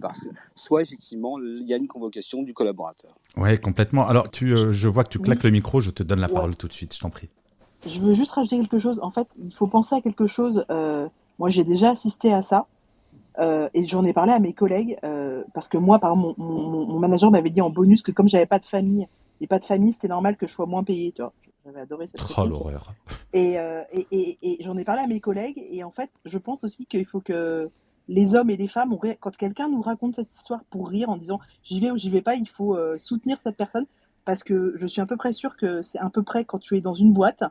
parce 0.00 0.22
que 0.22 0.28
soit 0.54 0.82
effectivement 0.82 1.38
il 1.38 1.66
y 1.66 1.74
a 1.74 1.76
une 1.76 1.88
convocation 1.88 2.42
du 2.42 2.54
collaborateur. 2.54 3.10
Ouais, 3.36 3.58
complètement. 3.58 4.06
Alors 4.06 4.30
tu, 4.30 4.52
euh, 4.52 4.72
je 4.72 4.88
vois 4.88 5.04
que 5.04 5.10
tu 5.10 5.18
claques 5.18 5.42
le 5.42 5.50
micro, 5.50 5.80
je 5.80 5.90
te 5.90 6.02
donne 6.02 6.20
la 6.20 6.28
parole 6.28 6.56
tout 6.56 6.68
de 6.68 6.72
suite, 6.72 6.94
je 6.94 7.00
t'en 7.00 7.10
prie. 7.10 7.28
Je 7.86 8.00
veux 8.00 8.14
juste 8.14 8.32
rajouter 8.32 8.58
quelque 8.58 8.78
chose. 8.78 8.98
En 9.02 9.10
fait, 9.10 9.28
il 9.38 9.54
faut 9.54 9.68
penser 9.68 9.94
à 9.94 10.00
quelque 10.00 10.26
chose. 10.26 10.64
Euh, 10.70 11.08
moi, 11.38 11.48
j'ai 11.48 11.64
déjà 11.64 11.90
assisté 11.90 12.32
à 12.32 12.42
ça. 12.42 12.66
Euh, 13.38 13.68
et 13.72 13.86
j'en 13.86 14.04
ai 14.04 14.12
parlé 14.12 14.32
à 14.32 14.40
mes 14.40 14.52
collègues 14.52 14.98
parce 15.54 15.68
que 15.68 15.78
moi, 15.78 16.00
par 16.00 16.12
exemple, 16.12 16.40
mon, 16.40 16.98
manager 16.98 17.30
m'avait 17.30 17.50
dit 17.50 17.60
en 17.60 17.70
bonus 17.70 18.02
que 18.02 18.10
comme 18.10 18.28
j'avais 18.28 18.46
pas 18.46 18.58
de 18.58 18.64
famille 18.64 19.06
et 19.40 19.46
pas 19.46 19.60
de 19.60 19.64
famille, 19.64 19.92
c'était 19.92 20.08
normal 20.08 20.36
que 20.36 20.48
je 20.48 20.52
sois 20.52 20.66
moins 20.66 20.82
payé. 20.82 21.12
Tu 21.12 21.22
vois, 21.22 21.32
j'avais 21.64 21.80
adoré 21.80 22.08
cette. 22.08 22.20
Oh 22.36 22.44
l'horreur. 22.44 22.94
Et, 23.32 23.52
et, 23.92 24.06
et, 24.10 24.38
et 24.42 24.64
j'en 24.64 24.76
ai 24.76 24.82
parlé 24.82 25.02
à 25.02 25.06
mes 25.06 25.20
collègues 25.20 25.64
et 25.70 25.84
en 25.84 25.92
fait, 25.92 26.10
je 26.24 26.38
pense 26.38 26.64
aussi 26.64 26.84
qu'il 26.86 27.06
faut 27.06 27.20
que 27.20 27.70
les 28.08 28.34
hommes 28.34 28.50
et 28.50 28.56
les 28.56 28.68
femmes, 28.68 28.96
quand 29.20 29.36
quelqu'un 29.36 29.68
nous 29.68 29.82
raconte 29.82 30.14
cette 30.14 30.34
histoire 30.34 30.64
pour 30.64 30.88
rire 30.88 31.10
en 31.10 31.16
disant 31.16 31.40
j'y 31.62 31.80
vais 31.80 31.90
ou 31.90 31.96
j'y 31.96 32.10
vais 32.10 32.22
pas, 32.22 32.34
il 32.34 32.48
faut 32.48 32.74
euh, 32.74 32.98
soutenir 32.98 33.38
cette 33.38 33.56
personne 33.56 33.86
parce 34.24 34.42
que 34.42 34.74
je 34.76 34.86
suis 34.86 35.00
à 35.00 35.06
peu 35.06 35.16
près 35.16 35.32
sûr 35.32 35.56
que 35.56 35.82
c'est 35.82 35.98
à 35.98 36.10
peu 36.10 36.22
près 36.22 36.44
quand 36.44 36.58
tu 36.58 36.76
es 36.76 36.80
dans 36.80 36.94
une 36.94 37.12
boîte 37.12 37.44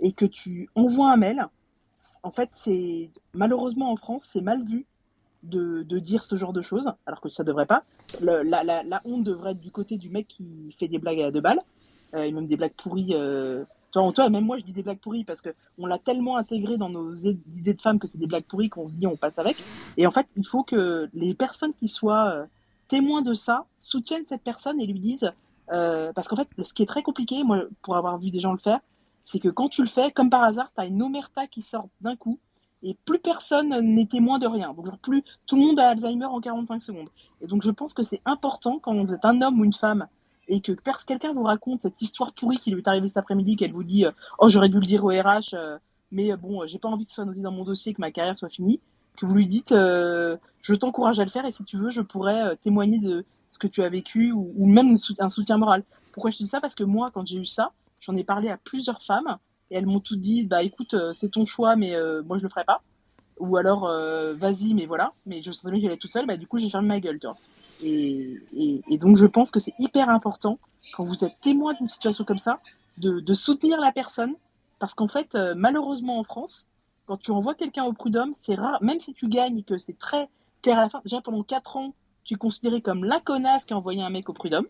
et 0.00 0.12
que 0.12 0.24
tu 0.24 0.68
envoies 0.74 1.10
un 1.12 1.16
mail. 1.16 1.46
En 2.22 2.30
fait, 2.30 2.50
c'est 2.52 3.10
malheureusement 3.32 3.90
en 3.92 3.96
France, 3.96 4.28
c'est 4.32 4.40
mal 4.40 4.62
vu 4.64 4.86
de, 5.42 5.82
dire 5.98 6.24
ce 6.24 6.36
genre 6.36 6.52
de 6.52 6.60
choses, 6.60 6.92
alors 7.06 7.20
que 7.20 7.28
ça 7.28 7.44
devrait 7.44 7.66
pas. 7.66 7.84
la, 8.20 9.00
honte 9.04 9.24
devrait 9.24 9.52
être 9.52 9.60
du 9.60 9.70
côté 9.70 9.98
du 9.98 10.10
mec 10.10 10.26
qui 10.26 10.74
fait 10.78 10.88
des 10.88 10.98
blagues 10.98 11.20
à 11.20 11.30
deux 11.30 11.40
balles, 11.40 11.60
euh, 12.14 12.22
et 12.22 12.32
même 12.32 12.46
des 12.46 12.56
blagues 12.56 12.74
pourries 12.76 13.14
euh, 13.14 13.64
toi, 13.90 14.28
même 14.30 14.44
moi, 14.44 14.58
je 14.58 14.64
dis 14.64 14.72
des 14.72 14.82
blagues 14.82 14.98
pourries 14.98 15.24
parce 15.24 15.40
que 15.40 15.50
on 15.78 15.86
l'a 15.86 15.98
tellement 15.98 16.36
intégré 16.36 16.76
dans 16.76 16.88
nos 16.88 17.14
idées 17.14 17.74
de 17.74 17.80
femmes 17.80 17.98
que 17.98 18.06
c'est 18.06 18.18
des 18.18 18.26
blagues 18.26 18.44
pourries 18.44 18.68
qu'on 18.68 18.86
se 18.86 18.92
dit 18.92 19.06
on 19.06 19.16
passe 19.16 19.38
avec. 19.38 19.56
Et 19.96 20.06
en 20.06 20.10
fait, 20.10 20.26
il 20.36 20.46
faut 20.46 20.62
que 20.62 21.08
les 21.14 21.34
personnes 21.34 21.72
qui 21.74 21.88
soient 21.88 22.30
euh, 22.30 22.46
témoins 22.88 23.22
de 23.22 23.34
ça 23.34 23.66
soutiennent 23.78 24.26
cette 24.26 24.42
personne 24.42 24.80
et 24.80 24.86
lui 24.86 25.00
disent 25.00 25.32
euh, 25.72 26.12
parce 26.12 26.28
qu'en 26.28 26.36
fait, 26.36 26.48
ce 26.62 26.72
qui 26.72 26.82
est 26.82 26.86
très 26.86 27.02
compliqué, 27.02 27.42
moi, 27.42 27.64
pour 27.82 27.96
avoir 27.96 28.18
vu 28.18 28.30
des 28.30 28.40
gens 28.40 28.52
le 28.52 28.58
faire, 28.58 28.80
c'est 29.22 29.38
que 29.38 29.48
quand 29.48 29.68
tu 29.68 29.82
le 29.82 29.88
fais, 29.88 30.10
comme 30.12 30.30
par 30.30 30.44
hasard, 30.44 30.72
tu 30.74 30.80
as 30.80 30.86
une 30.86 31.02
omerta 31.02 31.46
qui 31.46 31.62
sort 31.62 31.88
d'un 32.00 32.16
coup 32.16 32.38
et 32.82 32.96
plus 33.04 33.18
personne 33.18 33.80
n'est 33.80 34.06
témoin 34.06 34.38
de 34.38 34.46
rien. 34.46 34.72
Donc, 34.74 35.00
plus 35.00 35.24
tout 35.46 35.56
le 35.56 35.62
monde 35.62 35.80
a 35.80 35.88
Alzheimer 35.88 36.26
en 36.26 36.40
45 36.40 36.82
secondes. 36.82 37.08
Et 37.40 37.46
donc, 37.46 37.62
je 37.62 37.70
pense 37.70 37.94
que 37.94 38.02
c'est 38.02 38.20
important 38.24 38.78
quand 38.78 38.94
vous 38.94 39.12
êtes 39.12 39.24
un 39.24 39.40
homme 39.42 39.60
ou 39.60 39.64
une 39.64 39.72
femme 39.72 40.06
et 40.48 40.60
que 40.60 40.72
quelqu'un 41.06 41.32
vous 41.32 41.42
raconte 41.42 41.82
cette 41.82 42.00
histoire 42.00 42.32
pourrie 42.32 42.58
qui 42.58 42.70
lui 42.70 42.80
est 42.80 42.88
arrivée 42.88 43.08
cet 43.08 43.16
après-midi, 43.16 43.56
qu'elle 43.56 43.72
vous 43.72 43.84
dit 43.84 44.06
euh, 44.06 44.12
Oh, 44.38 44.48
j'aurais 44.48 44.68
dû 44.68 44.78
le 44.78 44.86
dire 44.86 45.04
au 45.04 45.08
RH, 45.08 45.54
euh, 45.54 45.78
mais 46.12 46.32
euh, 46.32 46.36
bon, 46.36 46.66
j'ai 46.66 46.78
pas 46.78 46.88
envie 46.88 47.04
que 47.04 47.10
ce 47.10 47.16
soit 47.16 47.24
noté 47.24 47.40
dans 47.40 47.52
mon 47.52 47.64
dossier, 47.64 47.94
que 47.94 48.00
ma 48.00 48.10
carrière 48.10 48.36
soit 48.36 48.48
finie, 48.48 48.80
que 49.16 49.26
vous 49.26 49.34
lui 49.34 49.48
dites 49.48 49.70
Je 49.70 50.74
t'encourage 50.74 51.18
à 51.18 51.24
le 51.24 51.30
faire 51.30 51.44
et 51.46 51.52
si 51.52 51.64
tu 51.64 51.76
veux, 51.76 51.90
je 51.90 52.02
pourrais 52.02 52.56
témoigner 52.56 52.98
de 52.98 53.24
ce 53.48 53.58
que 53.58 53.66
tu 53.66 53.82
as 53.82 53.88
vécu 53.88 54.32
ou, 54.32 54.66
même 54.66 54.96
un 55.20 55.30
soutien 55.30 55.58
moral. 55.58 55.84
Pourquoi 56.12 56.30
je 56.30 56.36
dis 56.36 56.46
ça? 56.46 56.60
Parce 56.60 56.74
que 56.74 56.84
moi, 56.84 57.10
quand 57.12 57.26
j'ai 57.26 57.38
eu 57.38 57.44
ça, 57.44 57.72
j'en 58.00 58.16
ai 58.16 58.24
parlé 58.24 58.48
à 58.48 58.56
plusieurs 58.56 59.02
femmes 59.02 59.36
et 59.70 59.76
elles 59.76 59.86
m'ont 59.86 60.00
toutes 60.00 60.20
dit 60.20 60.46
Bah 60.46 60.62
écoute, 60.62 60.94
c'est 61.14 61.30
ton 61.30 61.44
choix, 61.44 61.76
mais 61.76 61.94
moi 62.24 62.38
je 62.38 62.42
le 62.42 62.48
ferai 62.48 62.64
pas. 62.64 62.82
Ou 63.38 63.56
alors, 63.56 63.90
vas-y, 64.34 64.74
mais 64.74 64.86
voilà. 64.86 65.12
Mais 65.24 65.42
je 65.42 65.50
sentais 65.50 65.70
bien 65.70 65.80
qu'elle 65.80 65.92
est 65.92 65.96
toute 65.96 66.12
seule, 66.12 66.26
bah 66.26 66.36
du 66.36 66.46
coup, 66.46 66.58
j'ai 66.58 66.68
fermé 66.68 66.88
ma 66.88 67.00
gueule, 67.00 67.18
tu 67.18 67.26
vois. 67.26 67.36
Et, 67.82 68.40
donc, 68.98 69.16
je 69.16 69.26
pense 69.26 69.50
que 69.50 69.60
c'est 69.60 69.74
hyper 69.78 70.08
important, 70.08 70.58
quand 70.94 71.04
vous 71.04 71.24
êtes 71.24 71.38
témoin 71.40 71.74
d'une 71.74 71.88
situation 71.88 72.24
comme 72.24 72.38
ça, 72.38 72.60
de, 72.98 73.34
soutenir 73.34 73.80
la 73.80 73.92
personne. 73.92 74.34
Parce 74.78 74.94
qu'en 74.94 75.08
fait, 75.08 75.34
euh, 75.34 75.54
malheureusement 75.56 76.18
en 76.18 76.24
France, 76.24 76.68
quand 77.06 77.16
tu 77.16 77.30
envoies 77.30 77.54
quelqu'un 77.54 77.84
au 77.84 77.94
prud'homme, 77.94 78.32
c'est 78.34 78.56
rare, 78.56 78.82
même 78.82 79.00
si 79.00 79.14
tu 79.14 79.26
gagnes 79.26 79.58
et 79.58 79.62
que 79.62 79.78
c'est 79.78 79.98
très 79.98 80.28
clair 80.60 80.78
à 80.78 80.82
la 80.82 80.88
fin. 80.90 81.00
Déjà, 81.02 81.22
pendant 81.22 81.42
4 81.42 81.78
ans, 81.78 81.94
tu 82.24 82.34
es 82.34 82.36
considéré 82.36 82.82
comme 82.82 83.04
la 83.04 83.18
connasse 83.20 83.64
qui 83.64 83.72
a 83.72 83.78
envoyé 83.78 84.02
un 84.02 84.10
mec 84.10 84.28
au 84.28 84.34
prud'homme. 84.34 84.66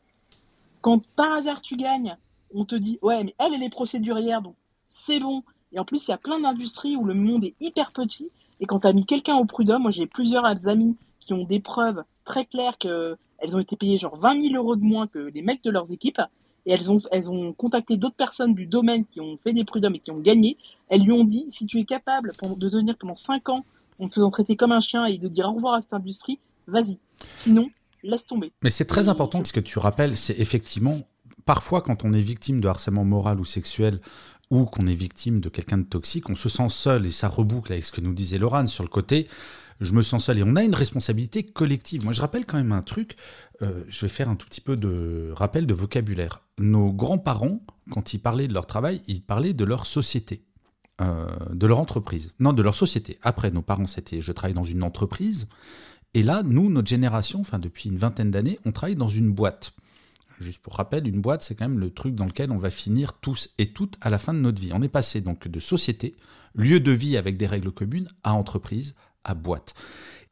Quand 0.81 1.05
par 1.17 1.33
hasard 1.33 1.61
tu 1.61 1.77
gagnes, 1.77 2.17
on 2.55 2.65
te 2.65 2.77
dit, 2.77 3.01
ouais, 3.03 3.25
mais 3.25 3.35
elle, 3.39 3.55
elle 3.55 3.63
est 3.65 3.71
procédurière, 3.71 4.43
donc 4.43 4.55
c'est 4.89 5.19
bon. 5.19 5.43
Et 5.73 5.81
en 5.81 5.85
plus, 5.85 6.07
il 6.07 6.11
y 6.11 6.15
a 6.15 6.19
plein 6.19 6.39
d'industries 6.39 6.97
où 6.97 7.05
le 7.05 7.15
monde 7.15 7.45
est 7.45 7.55
hyper 7.61 7.93
petit. 7.93 8.31
Et 8.61 8.67
quand 8.67 8.81
tu 8.81 8.87
as 8.87 8.93
mis 8.93 9.05
quelqu'un 9.05 9.37
au 9.37 9.45
prud'homme, 9.45 9.83
moi 9.83 9.91
j'ai 9.91 10.07
plusieurs 10.07 10.69
amis 10.69 10.97
qui 11.21 11.35
ont 11.35 11.45
des 11.45 11.61
preuves 11.61 12.05
très 12.27 12.45
claires 12.45 12.77
qu'elles 12.77 13.17
ont 13.57 13.59
été 13.59 13.77
payées 13.77 13.97
genre 13.97 14.17
20 14.17 14.51
000 14.51 14.55
euros 14.55 14.77
de 14.77 14.83
moins 14.83 15.07
que 15.07 15.19
les 15.19 15.41
mecs 15.41 15.65
de 15.65 15.71
leurs 15.71 15.91
équipes. 15.91 16.21
Et 16.69 16.73
elles 16.73 16.91
ont, 16.91 16.99
elles 17.13 17.31
ont 17.31 17.53
contacté 17.53 17.97
d'autres 17.97 18.17
personnes 18.17 18.53
du 18.53 18.67
domaine 18.67 19.07
qui 19.07 19.21
ont 19.21 19.37
fait 19.37 19.53
des 19.53 19.65
prud'hommes 19.65 19.95
et 19.95 20.01
qui 20.01 20.11
ont 20.11 20.19
gagné. 20.19 20.59
Elles 20.89 21.03
lui 21.03 21.13
ont 21.13 21.23
dit, 21.23 21.47
si 21.49 21.65
tu 21.65 21.79
es 21.79 21.85
capable 21.85 22.33
de 22.43 22.69
tenir 22.69 22.99
pendant 22.99 23.15
5 23.15 23.49
ans 23.51 23.65
en 24.01 24.09
te 24.09 24.15
faisant 24.15 24.31
traiter 24.31 24.57
comme 24.57 24.73
un 24.73 24.81
chien 24.81 25.07
et 25.07 25.17
de 25.17 25.29
dire 25.29 25.49
au 25.49 25.53
revoir 25.53 25.75
à 25.75 25.81
cette 25.81 25.95
industrie, 25.95 26.41
vas-y. 26.67 26.99
Sinon, 27.37 27.71
laisse 28.03 28.27
tomber. 28.27 28.53
Mais 28.63 28.71
c'est 28.71 28.85
très 28.85 29.09
important 29.09 29.45
ce 29.45 29.53
que 29.53 29.61
tu 29.61 29.79
rappelles, 29.79 30.17
c'est 30.17 30.39
effectivement, 30.41 30.99
parfois 31.45 31.83
quand 31.83 32.05
on 32.05 32.13
est 32.13 32.21
victime 32.21 32.61
de 32.61 32.69
harcèlement 32.69 33.05
moral 33.05 33.39
ou 33.39 33.45
sexuel, 33.45 34.01
ou 34.51 34.65
qu'on 34.65 34.87
est 34.87 34.95
victime 34.95 35.41
de 35.41 35.49
quelqu'un 35.49 35.79
de 35.79 35.85
toxique, 35.85 36.31
on 36.31 36.37
se 36.37 36.49
sent 36.49 36.69
seul, 36.69 37.07
et 37.07 37.11
ça 37.11 37.29
reboucle 37.29 37.73
avec 37.73 37.85
ce 37.85 37.93
que 37.93 38.01
nous 38.01 38.13
disait 38.13 38.39
Laurent 38.39 38.67
sur 38.67 38.85
le 38.85 38.89
côté, 38.89 39.29
je 39.81 39.93
me 39.93 40.03
sens 40.03 40.25
seul, 40.25 40.39
et 40.39 40.43
on 40.45 40.57
a 40.57 40.63
une 40.63 40.75
responsabilité 40.75 41.43
collective. 41.43 42.05
Moi 42.05 42.13
je 42.13 42.21
rappelle 42.21 42.47
quand 42.47 42.57
même 42.57 42.73
un 42.73 42.83
truc, 42.83 43.17
euh, 43.63 43.85
je 43.89 44.01
vais 44.03 44.09
faire 44.09 44.29
un 44.29 44.37
tout 44.37 44.47
petit 44.47 44.61
peu 44.61 44.77
de 44.77 45.31
rappel 45.35 45.67
de 45.67 45.75
vocabulaire. 45.75 46.43
Nos 46.59 46.93
grands-parents, 46.93 47.61
quand 47.91 48.15
ils 48.15 48.19
parlaient 48.19 48.49
de 48.49 48.55
leur 48.55 48.67
travail, 48.67 49.03
ils 49.07 49.23
parlaient 49.23 49.55
de 49.55 49.65
leur 49.65 49.87
société. 49.87 50.43
Euh, 51.03 51.27
de 51.53 51.67
leur 51.67 51.79
entreprise. 51.79 52.33
Non, 52.41 52.55
de 52.55 52.63
leur 52.63 52.75
société. 52.75 53.19
Après, 53.21 53.51
nos 53.51 53.61
parents, 53.61 53.87
c'était 53.87 54.23
je 54.23 54.33
travaille 54.33 54.55
dans 54.55 54.65
une 54.65 54.83
entreprise. 54.83 55.47
Et 56.15 56.23
là, 56.23 56.43
nous, 56.43 56.71
notre 56.71 56.89
génération, 56.89 57.41
enfin 57.41 57.59
depuis 57.59 57.91
une 57.91 57.99
vingtaine 57.99 58.31
d'années, 58.31 58.59
on 58.65 58.73
travaille 58.73 58.97
dans 58.97 59.11
une 59.11 59.31
boîte. 59.31 59.75
Juste 60.41 60.63
pour 60.63 60.75
rappel, 60.75 61.07
une 61.07 61.21
boîte, 61.21 61.43
c'est 61.43 61.55
quand 61.55 61.69
même 61.69 61.79
le 61.79 61.91
truc 61.91 62.15
dans 62.15 62.25
lequel 62.25 62.51
on 62.51 62.57
va 62.57 62.71
finir 62.71 63.13
tous 63.21 63.51
et 63.59 63.73
toutes 63.73 63.97
à 64.01 64.09
la 64.09 64.17
fin 64.17 64.33
de 64.33 64.39
notre 64.39 64.61
vie. 64.61 64.71
On 64.73 64.81
est 64.81 64.89
passé 64.89 65.21
donc 65.21 65.49
de 65.49 65.61
société, 65.61 66.17
lieu 66.55 66.81
de 66.81 66.93
vie 66.93 67.19
avec 67.19 67.37
des 67.37 67.47
règles 67.47 67.73
communes, 67.73 68.09
à 68.23 68.33
entreprise, 68.33 68.95
à 69.27 69.35
boîte. 69.35 69.75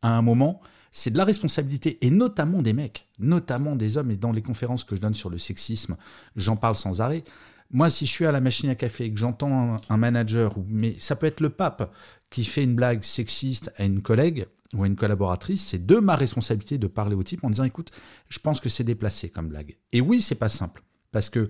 À 0.01 0.09
un 0.09 0.23
moment, 0.23 0.63
c'est 0.97 1.11
de 1.11 1.19
la 1.19 1.25
responsabilité, 1.25 1.99
et 2.03 2.11
notamment 2.11 2.63
des 2.63 2.73
mecs, 2.73 3.09
notamment 3.19 3.75
des 3.75 3.99
hommes, 3.99 4.13
et 4.13 4.17
dans 4.17 4.33
les 4.33 4.43
conférences 4.43 4.85
que 4.85 4.95
je 4.95 5.01
donne 5.01 5.15
sur 5.15 5.29
le 5.29 5.39
sexisme, 5.39 5.97
j'en 6.37 6.57
parle 6.57 6.77
sans 6.77 7.01
arrêt. 7.01 7.25
Moi, 7.71 7.91
si 7.91 8.07
je 8.07 8.13
suis 8.13 8.27
à 8.27 8.33
la 8.33 8.41
machine 8.41 8.71
à 8.71 8.77
café 8.77 9.07
et 9.07 9.13
que 9.13 9.19
j'entends 9.19 9.77
un, 9.89 9.97
manager, 9.97 10.55
mais 10.69 10.95
ça 11.01 11.17
peut 11.17 11.27
être 11.27 11.41
le 11.41 11.51
pape, 11.51 11.93
qui 12.31 12.45
fait 12.45 12.63
une 12.63 12.77
blague 12.77 13.03
sexiste 13.03 13.73
à 13.77 13.85
une 13.85 14.03
collègue 14.03 14.47
ou 14.73 14.85
à 14.85 14.87
une 14.87 14.95
collaboratrice, 14.95 15.67
c'est 15.67 15.85
de 15.85 15.97
ma 15.97 16.15
responsabilité 16.15 16.79
de 16.79 16.87
parler 16.87 17.17
au 17.17 17.25
type 17.25 17.43
en 17.43 17.51
disant 17.51 17.65
écoute, 17.65 17.91
je 18.29 18.39
pense 18.39 18.61
que 18.61 18.69
c'est 18.69 18.85
déplacé 18.85 19.29
comme 19.29 19.49
blague. 19.49 19.77
Et 19.93 20.01
oui, 20.01 20.21
c'est 20.21 20.37
pas 20.37 20.49
simple. 20.49 20.83
Parce 21.11 21.29
que 21.29 21.49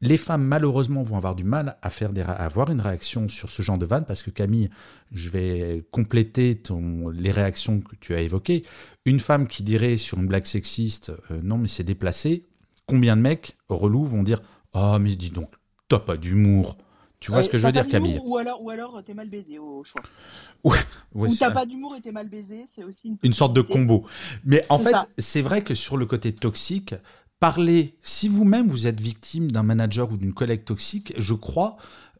les 0.00 0.16
femmes, 0.16 0.44
malheureusement, 0.44 1.02
vont 1.02 1.16
avoir 1.16 1.34
du 1.34 1.44
mal 1.44 1.78
à, 1.80 1.90
faire 1.90 2.12
des, 2.12 2.22
avoir 2.22 2.70
une 2.70 2.80
réaction 2.80 3.28
sur 3.28 3.48
ce 3.48 3.62
genre 3.62 3.78
de 3.78 3.86
vanne, 3.86 4.04
parce 4.04 4.22
que 4.22 4.30
Camille, 4.30 4.68
je 5.12 5.30
vais 5.30 5.86
compléter 5.90 6.54
ton, 6.54 7.08
les 7.08 7.30
réactions 7.30 7.80
que 7.80 7.96
tu 7.96 8.14
as 8.14 8.20
évoquées. 8.20 8.64
Une 9.04 9.20
femme 9.20 9.48
qui 9.48 9.62
dirait 9.62 9.96
sur 9.96 10.18
une 10.18 10.26
blague 10.26 10.44
sexiste, 10.44 11.12
euh, 11.30 11.40
non 11.42 11.56
mais 11.56 11.68
c'est 11.68 11.84
déplacé, 11.84 12.44
combien 12.86 13.16
de 13.16 13.22
mecs 13.22 13.56
relous 13.68 14.04
vont 14.04 14.22
dire, 14.22 14.42
oh 14.74 14.98
mais 15.00 15.16
dis 15.16 15.30
donc, 15.30 15.50
t'as 15.88 15.98
pas 15.98 16.18
d'humour, 16.18 16.76
tu 17.18 17.32
vois 17.32 17.42
ce 17.42 17.48
que 17.48 17.56
je 17.56 17.64
veux 17.64 17.72
dire, 17.72 17.88
Camille? 17.88 18.20
Ou 18.22 18.36
alors, 18.36 18.62
ou 18.62 18.68
alors 18.68 19.02
t'es 19.04 19.14
mal 19.14 19.30
baisé 19.30 19.58
au 19.58 19.82
choix. 19.82 20.02
Ouais, 20.62 20.78
ou 21.14 21.34
t'as 21.34 21.50
pas 21.50 21.64
d'humour 21.64 21.96
et 21.96 22.02
t'es 22.02 22.12
mal 22.12 22.28
baisé, 22.28 22.64
c'est 22.70 22.84
aussi 22.84 23.08
une, 23.08 23.16
une 23.22 23.32
sorte 23.32 23.54
de 23.54 23.62
combo. 23.62 24.04
Mais 24.44 24.62
en 24.68 24.78
fait, 24.78 24.94
c'est 25.16 25.40
vrai 25.40 25.64
que 25.64 25.74
sur 25.74 25.96
le 25.96 26.04
côté 26.04 26.34
toxique, 26.34 26.94
parler, 27.38 27.96
si 28.02 28.28
vous-même 28.28 28.68
vous 28.68 28.86
êtes 28.86 29.00
victime 29.00 29.50
d'un 29.50 29.62
manager 29.62 30.10
ou 30.10 30.16
d'une 30.16 30.32
collègue 30.32 30.64
toxique, 30.64 31.12
je 31.18 31.34
crois, 31.34 31.76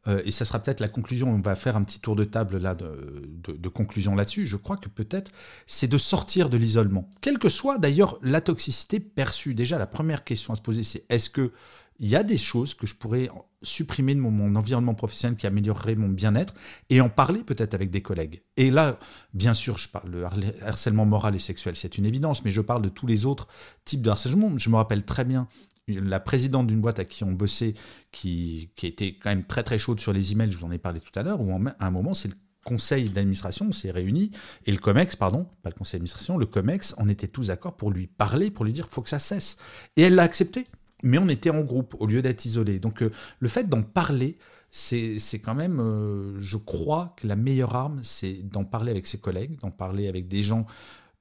euh, 0.09 0.23
et 0.25 0.31
ça 0.31 0.45
sera 0.45 0.59
peut-être 0.59 0.81
la 0.81 0.89
conclusion, 0.89 1.31
on 1.31 1.41
va 1.41 1.55
faire 1.55 1.77
un 1.77 1.83
petit 1.83 2.01
tour 2.01 2.17
de 2.17 2.25
table 2.25 2.59
là 2.59 2.75
de, 2.75 3.27
de 3.49 3.69
conclusion 3.69 4.15
là-dessus, 4.15 4.47
je 4.47 4.57
crois 4.57 4.77
que 4.77 4.89
peut-être 4.89 5.33
c'est 5.67 5.89
de 5.89 5.99
sortir 5.99 6.49
de 6.49 6.57
l'isolement. 6.57 7.09
Quelle 7.21 7.39
que 7.39 7.49
soit 7.49 7.79
d'ailleurs 7.79 8.19
la 8.23 8.41
toxicité 8.41 9.01
perçue. 9.01 9.55
Déjà, 9.55 9.79
la 9.79 9.87
première 9.87 10.25
question 10.25 10.53
à 10.53 10.57
se 10.57 10.63
poser, 10.63 10.83
c'est 10.83 11.05
est-ce 11.09 11.31
que 11.31 11.53
il 11.99 12.09
y 12.09 12.17
a 12.17 12.23
des 12.23 12.37
choses 12.37 12.75
que 12.75 12.87
je 12.87 12.95
pourrais 12.95 13.29
supprimer 13.63 14.15
de 14.15 14.21
mon, 14.21 14.55
environnement 14.57 14.95
professionnel 14.95 15.37
qui 15.37 15.47
amélioreraient 15.47 15.95
mon 15.95 16.09
bien-être 16.09 16.55
et 16.91 17.01
en 17.01 17.09
parler 17.09 17.43
peut-être 17.43 17.75
avec 17.75 17.91
des 17.91 18.03
collègues. 18.03 18.43
Et 18.57 18.71
là, 18.71 18.99
bien 19.35 19.55
sûr, 19.55 19.79
je 19.79 19.89
parle 19.89 20.11
de 20.11 20.25
harcèlement 20.63 21.07
moral 21.07 21.35
et 21.35 21.39
sexuel, 21.39 21.77
c'est 21.77 21.99
une 21.99 22.07
évidence, 22.07 22.45
mais 22.45 22.51
je 22.51 22.61
parle 22.61 22.83
de 22.83 22.89
tous 22.89 23.07
les 23.07 23.25
autres 23.25 23.49
types 23.85 24.03
de 24.03 24.11
harcèlement. 24.11 24.57
Je 24.59 24.71
me 24.71 24.77
rappelle 24.77 25.05
très 25.05 25.25
bien 25.25 25.49
la 25.89 26.21
présidente 26.21 26.67
d'une 26.67 26.81
boîte 26.81 26.99
à 26.99 27.05
qui 27.05 27.25
on 27.25 27.33
bossait, 27.33 27.75
qui, 28.11 28.71
qui 28.77 28.87
était 28.87 29.15
quand 29.15 29.31
même 29.31 29.45
très 29.45 29.63
très 29.63 29.79
chaude 29.79 30.01
sur 30.01 30.13
les 30.13 30.33
emails, 30.33 30.51
je 30.51 30.59
vous 30.59 30.67
en 30.67 30.73
ai 30.73 30.79
parlé 30.79 31.01
tout 31.01 31.17
à 31.17 31.23
l'heure, 31.23 31.41
où 31.41 31.51
à 31.53 31.87
un 31.87 31.91
moment, 31.91 32.13
c'est 32.13 32.29
le 32.29 32.35
conseil 32.65 33.09
d'administration 33.09 33.71
s'est 33.71 33.93
réuni 33.93 34.33
et 34.65 34.73
le 34.73 34.79
COMEX, 34.79 35.15
pardon, 35.15 35.47
pas 35.63 35.71
le 35.71 35.77
conseil 35.77 35.99
d'administration, 35.99 36.37
le 36.37 36.47
COMEX, 36.47 36.97
on 36.99 37.09
était 37.09 37.29
tous 37.29 37.47
d'accord 37.47 37.77
pour 37.77 37.93
lui 37.93 38.09
parler, 38.09 38.51
pour 38.51 38.65
lui 38.65 38.73
dire 38.73 38.89
faut 38.91 39.03
que 39.03 39.09
ça 39.09 39.21
cesse. 39.21 39.57
Et 39.97 40.03
elle 40.03 40.17
l'a 40.17 40.25
accepté 40.25 40.67
mais 41.07 41.19
on 41.19 41.29
était 41.29 41.51
en 41.51 41.61
groupe 41.61 41.95
au 42.01 42.07
lieu 42.07 42.21
d'être 42.21 42.45
isolé. 42.45 42.79
Donc 42.79 43.03
euh, 43.03 43.11
le 43.39 43.49
fait 43.49 43.69
d'en 43.69 43.83
parler, 43.83 44.39
c'est 44.71 45.41
quand 45.43 45.55
même, 45.55 45.81
euh, 45.81 46.37
je 46.41 46.57
crois 46.57 47.15
que 47.17 47.27
la 47.27 47.37
meilleure 47.37 47.75
arme, 47.77 48.01
c'est 48.03 48.43
d'en 48.43 48.65
parler 48.65 48.91
avec 48.91 49.07
ses 49.07 49.19
collègues, 49.19 49.59
d'en 49.61 49.71
parler 49.71 50.09
avec 50.09 50.29
des 50.29 50.43
gens 50.43 50.67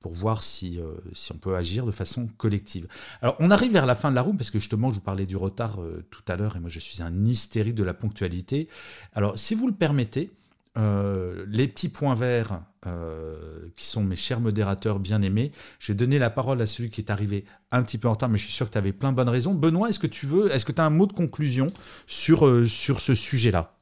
pour 0.01 0.11
voir 0.11 0.43
si, 0.43 0.79
euh, 0.79 0.93
si 1.13 1.31
on 1.31 1.37
peut 1.37 1.55
agir 1.55 1.85
de 1.85 1.91
façon 1.91 2.27
collective. 2.37 2.87
Alors 3.21 3.35
on 3.39 3.51
arrive 3.51 3.71
vers 3.71 3.85
la 3.85 3.95
fin 3.95 4.09
de 4.09 4.15
la 4.15 4.23
roue, 4.23 4.33
parce 4.33 4.51
que 4.51 4.59
justement 4.59 4.89
je 4.89 4.95
vous 4.95 5.01
parlais 5.01 5.25
du 5.25 5.37
retard 5.37 5.79
tout 6.09 6.23
à 6.27 6.35
l'heure, 6.35 6.55
et 6.55 6.59
moi 6.59 6.69
je 6.69 6.79
suis 6.79 7.01
un 7.01 7.25
hystérique 7.25 7.75
de 7.75 7.83
la 7.83 7.93
ponctualité. 7.93 8.67
Alors 9.13 9.37
si 9.37 9.53
vous 9.55 9.67
le 9.67 9.73
permettez, 9.73 10.31
euh, 10.77 11.45
les 11.49 11.67
petits 11.67 11.89
points 11.89 12.15
verts, 12.15 12.61
euh, 12.85 13.69
qui 13.75 13.85
sont 13.85 14.03
mes 14.03 14.15
chers 14.15 14.41
modérateurs 14.41 14.99
bien-aimés, 14.99 15.51
je 15.79 15.91
vais 15.91 15.95
donner 15.95 16.19
la 16.19 16.29
parole 16.29 16.61
à 16.61 16.65
celui 16.65 16.89
qui 16.89 17.01
est 17.01 17.09
arrivé 17.09 17.45
un 17.71 17.81
petit 17.83 17.97
peu 17.97 18.07
en 18.07 18.11
retard, 18.11 18.29
mais 18.29 18.37
je 18.37 18.43
suis 18.43 18.53
sûr 18.53 18.65
que 18.67 18.71
tu 18.71 18.77
avais 18.77 18.91
plein 18.91 19.11
de 19.11 19.15
bonnes 19.15 19.29
raisons. 19.29 19.53
Benoît, 19.53 19.89
est-ce 19.89 19.99
que 19.99 20.07
tu 20.07 20.25
veux, 20.25 20.53
est-ce 20.53 20.65
que 20.65 20.71
tu 20.71 20.81
as 20.81 20.85
un 20.85 20.89
mot 20.89 21.07
de 21.07 21.13
conclusion 21.13 21.67
sur, 22.07 22.45
euh, 22.45 22.67
sur 22.67 22.99
ce 22.99 23.15
sujet-là? 23.15 23.73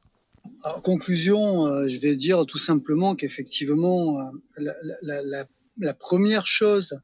En 0.62 0.80
conclusion, 0.80 1.88
je 1.88 1.98
vais 2.00 2.16
dire 2.16 2.44
tout 2.46 2.58
simplement 2.58 3.14
qu'effectivement, 3.14 4.30
la, 4.58 5.94
première 5.94 6.46
chose 6.46 7.00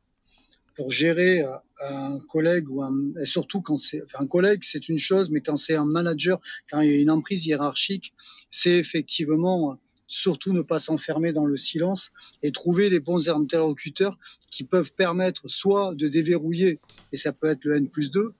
pour 0.75 0.91
gérer 0.93 1.45
un 1.89 2.18
collègue 2.29 2.68
ou 2.71 2.83
un, 2.83 2.93
surtout 3.25 3.61
quand 3.61 3.77
c'est 3.77 4.03
un 4.14 4.27
collègue, 4.27 4.61
c'est 4.62 4.89
une 4.89 4.99
chose, 4.99 5.31
mais 5.31 5.41
quand 5.41 5.57
c'est 5.57 5.75
un 5.75 5.85
manager, 5.85 6.41
quand 6.71 6.81
il 6.81 6.91
y 6.91 6.95
a 6.95 7.01
une 7.01 7.11
emprise 7.11 7.47
hiérarchique, 7.47 8.12
c'est 8.51 8.79
effectivement 8.79 9.79
surtout 10.11 10.53
ne 10.53 10.61
pas 10.61 10.81
s'enfermer 10.81 11.33
dans 11.33 11.47
le 11.47 11.57
silence 11.57 12.11
et 12.43 12.51
trouver 12.53 12.91
les 12.91 13.01
bons 13.01 13.29
interlocuteurs 13.29 14.18
qui 14.51 14.64
peuvent 14.64 14.93
permettre 14.93 15.49
soit 15.49 15.95
de 15.95 16.09
déverrouiller, 16.09 16.81
et 17.12 17.16
ça 17.16 17.33
peut 17.33 17.47
être 17.47 17.64
le 17.64 17.77
N 17.77 17.89
plus 17.89 18.11
2, 18.11 18.35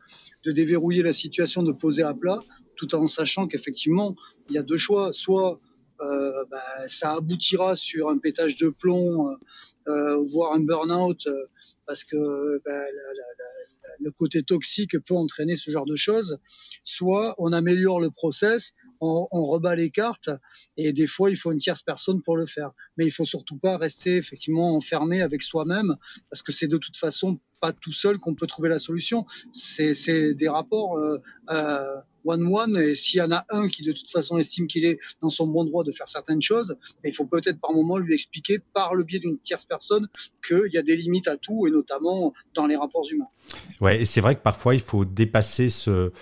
de 0.45 0.53
déverrouiller 0.53 1.03
la 1.03 1.12
situation, 1.12 1.62
de 1.62 1.72
poser 1.72 2.03
à 2.03 2.12
plat, 2.12 2.41
tout 2.76 2.95
en 2.95 3.07
sachant 3.07 3.47
qu'effectivement, 3.47 4.16
il 4.49 4.57
y 4.57 4.59
a 4.59 4.62
deux 4.62 4.76
choix, 4.76 5.12
soit 5.12 5.61
euh, 6.01 6.45
bah, 6.51 6.89
ça 6.89 7.12
aboutira 7.12 7.76
sur 7.76 8.09
un 8.09 8.18
pétage 8.18 8.57
de 8.57 8.68
plomb, 8.68 9.28
euh, 9.28 9.37
euh 9.89 10.16
voire 10.26 10.55
un 10.55 10.61
burn-out, 10.61 11.26
euh, 11.26 11.47
parce 11.87 12.05
que 12.05 12.61
bah, 12.64 12.85
le 13.99 14.11
côté 14.11 14.43
toxique 14.43 14.99
peut 15.07 15.14
entraîner 15.14 15.57
ce 15.57 15.70
genre 15.70 15.87
de 15.87 15.97
choses. 15.97 16.39
Soit 16.85 17.35
on 17.39 17.53
améliore 17.53 18.01
le 18.01 18.11
process, 18.11 18.72
on, 19.01 19.26
on, 19.33 19.47
rebat 19.47 19.74
les 19.74 19.91
cartes, 19.91 20.31
et 20.76 20.93
des 20.93 21.07
fois 21.07 21.31
il 21.31 21.37
faut 21.37 21.53
une 21.53 21.59
tierce 21.59 21.83
personne 21.83 22.22
pour 22.22 22.37
le 22.37 22.47
faire. 22.47 22.70
Mais 22.97 23.07
il 23.07 23.11
faut 23.11 23.24
surtout 23.24 23.59
pas 23.59 23.76
rester 23.76 24.16
effectivement 24.16 24.76
enfermé 24.76 25.22
avec 25.22 25.43
soi-même, 25.43 25.97
parce 26.31 26.43
que 26.43 26.53
c'est 26.53 26.68
de 26.68 26.78
toute 26.78 26.97
façon 26.97 27.41
pas 27.61 27.72
tout 27.72 27.93
seul 27.93 28.18
qu'on 28.18 28.35
peut 28.35 28.47
trouver 28.47 28.68
la 28.68 28.78
solution. 28.78 29.26
C'est 29.53 30.35
des 30.35 30.49
rapports. 30.49 30.97
Euh, 30.97 31.18
euh, 31.51 31.97
one-one, 32.24 32.76
et 32.76 32.94
s'il 32.94 33.18
y 33.18 33.22
en 33.22 33.32
a 33.32 33.44
un 33.50 33.68
qui 33.68 33.82
de 33.82 33.92
toute 33.92 34.10
façon 34.10 34.38
estime 34.38 34.66
qu'il 34.66 34.84
est 34.84 34.98
dans 35.20 35.30
son 35.30 35.46
bon 35.46 35.64
droit 35.64 35.84
de 35.84 35.92
faire 35.92 36.08
certaines 36.08 36.42
choses, 36.42 36.76
il 37.04 37.14
faut 37.14 37.26
peut-être 37.26 37.60
par 37.60 37.72
moment 37.72 37.98
lui 37.98 38.14
expliquer 38.14 38.58
par 38.58 38.94
le 38.94 39.04
biais 39.04 39.18
d'une 39.18 39.38
tierce 39.38 39.64
personne 39.64 40.08
qu'il 40.46 40.70
y 40.72 40.78
a 40.78 40.82
des 40.82 40.96
limites 40.96 41.28
à 41.28 41.36
tout, 41.36 41.66
et 41.66 41.70
notamment 41.70 42.32
dans 42.54 42.66
les 42.66 42.76
rapports 42.76 43.06
humains. 43.10 43.28
Ouais, 43.80 44.02
et 44.02 44.04
c'est 44.04 44.20
vrai 44.20 44.34
que 44.34 44.42
parfois 44.42 44.74
il 44.74 44.80
faut 44.80 45.04
dépasser 45.04 45.70
ce, 45.70 46.12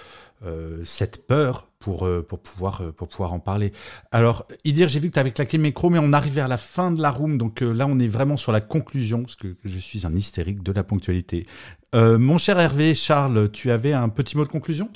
cette 0.85 1.27
peur 1.27 1.69
pour, 1.79 2.09
pour, 2.29 2.39
pouvoir, 2.41 2.93
pour 2.97 3.09
pouvoir 3.09 3.33
en 3.33 3.41
parler. 3.41 3.73
Alors, 4.11 4.47
Idir, 4.65 4.89
j'ai 4.89 5.01
vu 5.01 5.09
que 5.09 5.15
tu 5.15 5.21
avais 5.21 5.31
claqué 5.31 5.57
le 5.57 5.63
micro, 5.63 5.91
mais 5.91 5.99
on 6.01 6.13
arrive 6.13 6.35
vers 6.35 6.49
la 6.49 6.59
fin 6.59 6.91
de 6.91 7.01
la 7.01 7.11
room, 7.11 7.39
donc 7.39 7.61
là, 7.61 7.87
on 7.89 7.99
est 7.99 8.09
vraiment 8.09 8.37
sur 8.37 8.53
la 8.53 8.61
conclusion, 8.61 9.23
parce 9.23 9.37
que 9.37 9.57
je 9.65 9.79
suis 9.79 10.07
un 10.07 10.15
hystérique 10.15 10.63
de 10.63 10.73
la 10.73 10.85
ponctualité. 10.85 11.47
mon 11.95 12.39
cher 12.39 12.59
Hervé, 12.59 12.95
Charles, 12.95 13.51
tu 13.51 13.71
avais 13.71 13.93
un 13.93 14.09
petit 14.09 14.37
mot 14.37 14.45
de 14.45 14.51
conclusion? 14.51 14.91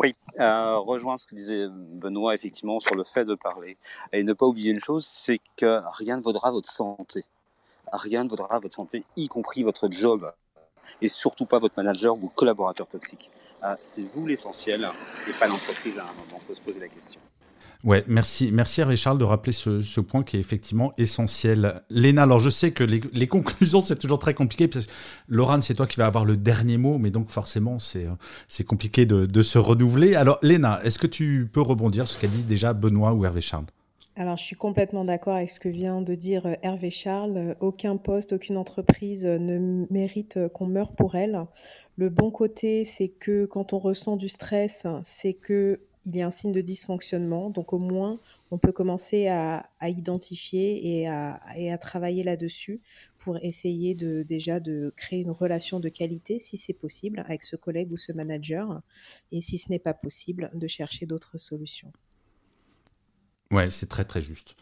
Oui, 0.00 0.14
euh, 0.38 0.76
rejoindre 0.78 1.18
ce 1.18 1.26
que 1.26 1.34
disait 1.34 1.66
Benoît 1.70 2.34
effectivement 2.34 2.80
sur 2.80 2.94
le 2.94 3.04
fait 3.04 3.24
de 3.24 3.34
parler. 3.34 3.76
Et 4.12 4.24
ne 4.24 4.32
pas 4.32 4.46
oublier 4.46 4.70
une 4.70 4.80
chose, 4.80 5.04
c'est 5.04 5.40
que 5.56 5.80
rien 5.96 6.16
ne 6.16 6.22
vaudra 6.22 6.50
votre 6.50 6.70
santé. 6.70 7.24
Rien 7.92 8.24
ne 8.24 8.28
vaudra 8.28 8.58
votre 8.58 8.74
santé, 8.74 9.04
y 9.16 9.28
compris 9.28 9.62
votre 9.62 9.90
job. 9.90 10.32
Et 11.00 11.08
surtout 11.08 11.46
pas 11.46 11.58
votre 11.58 11.74
manager 11.76 12.14
ou 12.14 12.28
collaborateur 12.28 12.86
toxique. 12.86 13.30
Euh, 13.64 13.74
c'est 13.80 14.02
vous 14.02 14.26
l'essentiel 14.26 14.90
et 15.28 15.32
pas 15.32 15.48
l'entreprise 15.48 15.98
à 15.98 16.04
un 16.04 16.12
moment. 16.12 16.40
Il 16.40 16.46
faut 16.46 16.54
se 16.54 16.60
poser 16.60 16.80
la 16.80 16.88
question. 16.88 17.20
Ouais, 17.84 18.04
merci, 18.06 18.50
merci 18.52 18.80
Hervé 18.80 18.96
Charles 18.96 19.18
de 19.18 19.24
rappeler 19.24 19.52
ce, 19.52 20.00
point 20.00 20.22
qui 20.22 20.36
est 20.36 20.40
effectivement 20.40 20.92
essentiel. 20.98 21.82
Léna, 21.90 22.22
alors 22.24 22.40
je 22.40 22.50
sais 22.50 22.72
que 22.72 22.84
les, 22.84 23.26
conclusions 23.26 23.80
c'est 23.80 23.98
toujours 23.98 24.18
très 24.18 24.34
compliqué 24.34 24.68
parce 24.68 24.86
que 24.86 24.92
Laurent, 25.28 25.60
c'est 25.60 25.74
toi 25.74 25.86
qui 25.86 25.96
vas 25.96 26.06
avoir 26.06 26.24
le 26.24 26.36
dernier 26.36 26.76
mot, 26.78 26.98
mais 26.98 27.10
donc 27.10 27.30
forcément 27.30 27.78
c'est 27.78 28.06
c'est 28.48 28.64
compliqué 28.64 29.06
de, 29.06 29.42
se 29.42 29.58
renouveler. 29.58 30.14
Alors 30.14 30.38
Léna, 30.42 30.80
est-ce 30.84 30.98
que 30.98 31.06
tu 31.06 31.48
peux 31.52 31.62
rebondir 31.62 32.08
sur 32.08 32.16
ce 32.16 32.20
qu'a 32.20 32.28
dit 32.28 32.42
déjà 32.42 32.72
Benoît 32.72 33.12
ou 33.12 33.24
Hervé 33.24 33.40
Charles? 33.40 33.66
Alors, 34.18 34.36
je 34.36 34.42
suis 34.42 34.56
complètement 34.56 35.04
d'accord 35.04 35.36
avec 35.36 35.48
ce 35.48 35.60
que 35.60 35.68
vient 35.68 36.02
de 36.02 36.16
dire 36.16 36.44
euh, 36.44 36.54
Hervé 36.62 36.90
Charles. 36.90 37.54
Aucun 37.60 37.96
poste, 37.96 38.32
aucune 38.32 38.56
entreprise 38.56 39.24
euh, 39.24 39.38
ne 39.38 39.86
mérite 39.90 40.38
euh, 40.38 40.48
qu'on 40.48 40.66
meure 40.66 40.90
pour 40.90 41.14
elle. 41.14 41.46
Le 41.96 42.08
bon 42.08 42.32
côté, 42.32 42.84
c'est 42.84 43.06
que 43.06 43.44
quand 43.46 43.72
on 43.72 43.78
ressent 43.78 44.16
du 44.16 44.28
stress, 44.28 44.88
c'est 45.04 45.34
que 45.34 45.78
il 46.08 46.16
y 46.16 46.22
a 46.22 46.26
un 46.26 46.30
signe 46.30 46.52
de 46.52 46.60
dysfonctionnement. 46.62 47.50
Donc 47.50 47.72
au 47.72 47.78
moins, 47.78 48.18
on 48.50 48.58
peut 48.58 48.72
commencer 48.72 49.28
à, 49.28 49.68
identifier 49.82 51.00
et 51.00 51.06
à, 51.06 51.78
travailler 51.78 52.24
là-dessus 52.24 52.80
pour 53.18 53.36
essayer 53.42 53.94
de 53.94 54.22
déjà 54.22 54.58
de 54.58 54.92
créer 54.96 55.20
une 55.20 55.30
relation 55.30 55.80
de 55.80 55.88
qualité, 55.88 56.38
si 56.38 56.56
c'est 56.56 56.72
possible, 56.72 57.20
avec 57.26 57.42
ce 57.42 57.56
collègue 57.56 57.92
ou 57.92 57.96
ce 57.96 58.12
manager, 58.12 58.80
et 59.32 59.40
si 59.40 59.58
ce 59.58 59.70
n'est 59.70 59.78
pas 59.78 59.94
possible, 59.94 60.50
de 60.54 60.66
chercher 60.66 61.04
d'autres 61.04 61.36
solutions. 61.36 61.92
Ouais, 63.50 63.70
c'est 63.70 63.86
très 63.86 64.04
très 64.04 64.20
juste. 64.20 64.56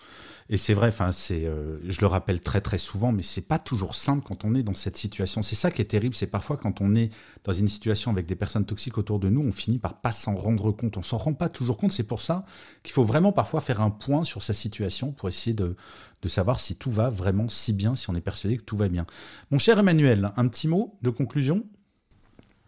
Et 0.48 0.56
c'est 0.56 0.72
vrai, 0.72 0.88
enfin, 0.88 1.10
c'est, 1.10 1.44
euh, 1.44 1.78
je 1.88 2.00
le 2.00 2.06
rappelle 2.06 2.40
très 2.40 2.60
très 2.60 2.78
souvent, 2.78 3.10
mais 3.10 3.24
c'est 3.24 3.48
pas 3.48 3.58
toujours 3.58 3.96
simple 3.96 4.24
quand 4.24 4.44
on 4.44 4.54
est 4.54 4.62
dans 4.62 4.76
cette 4.76 4.96
situation. 4.96 5.42
C'est 5.42 5.56
ça 5.56 5.72
qui 5.72 5.82
est 5.82 5.86
terrible, 5.86 6.14
c'est 6.14 6.28
parfois 6.28 6.56
quand 6.56 6.80
on 6.80 6.94
est 6.94 7.10
dans 7.42 7.52
une 7.52 7.66
situation 7.66 8.12
avec 8.12 8.26
des 8.26 8.36
personnes 8.36 8.64
toxiques 8.64 8.96
autour 8.96 9.18
de 9.18 9.28
nous, 9.28 9.42
on 9.42 9.50
finit 9.50 9.80
par 9.80 10.00
pas 10.00 10.12
s'en 10.12 10.36
rendre 10.36 10.70
compte. 10.70 10.96
On 10.98 11.02
s'en 11.02 11.16
rend 11.16 11.34
pas 11.34 11.48
toujours 11.48 11.78
compte. 11.78 11.90
C'est 11.90 12.04
pour 12.06 12.20
ça 12.20 12.44
qu'il 12.84 12.92
faut 12.92 13.02
vraiment 13.02 13.32
parfois 13.32 13.60
faire 13.60 13.80
un 13.80 13.90
point 13.90 14.22
sur 14.22 14.40
sa 14.44 14.54
situation 14.54 15.10
pour 15.10 15.28
essayer 15.28 15.54
de, 15.54 15.74
de 16.22 16.28
savoir 16.28 16.60
si 16.60 16.76
tout 16.76 16.92
va 16.92 17.10
vraiment 17.10 17.48
si 17.48 17.72
bien, 17.72 17.96
si 17.96 18.08
on 18.08 18.14
est 18.14 18.20
persuadé 18.20 18.56
que 18.56 18.62
tout 18.62 18.76
va 18.76 18.88
bien. 18.88 19.04
Mon 19.50 19.58
cher 19.58 19.80
Emmanuel, 19.80 20.30
un 20.36 20.46
petit 20.46 20.68
mot 20.68 20.96
de 21.02 21.10
conclusion? 21.10 21.64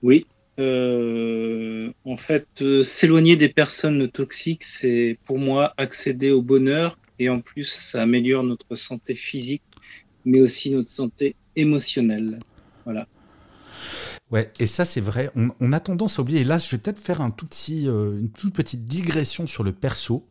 Oui, 0.02 0.26
euh, 0.58 1.92
en 2.04 2.16
fait, 2.16 2.46
euh, 2.62 2.82
s'éloigner 2.82 3.36
des 3.36 3.48
personnes 3.48 4.08
toxiques, 4.08 4.64
c'est 4.64 5.18
pour 5.24 5.38
moi 5.38 5.72
accéder 5.76 6.30
au 6.30 6.42
bonheur 6.42 6.98
et 7.18 7.28
en 7.28 7.40
plus, 7.40 7.64
ça 7.64 8.02
améliore 8.02 8.44
notre 8.44 8.74
santé 8.74 9.14
physique, 9.14 9.62
mais 10.24 10.40
aussi 10.40 10.70
notre 10.70 10.88
santé 10.88 11.36
émotionnelle. 11.56 12.38
Voilà. 12.84 13.06
Ouais, 14.30 14.52
et 14.58 14.66
ça 14.66 14.84
c'est 14.84 15.00
vrai. 15.00 15.30
On, 15.34 15.72
a 15.72 15.80
tendance 15.80 16.18
à 16.18 16.22
oublier. 16.22 16.40
Et 16.40 16.44
là, 16.44 16.58
je 16.58 16.68
vais 16.70 16.78
peut-être 16.78 16.98
faire 16.98 17.20
un 17.20 17.30
tout 17.30 17.46
petit, 17.46 17.88
euh, 17.88 18.18
une 18.18 18.30
toute 18.30 18.54
petite 18.54 18.86
digression 18.86 19.46
sur 19.46 19.64
le 19.64 19.72
perso 19.72 20.26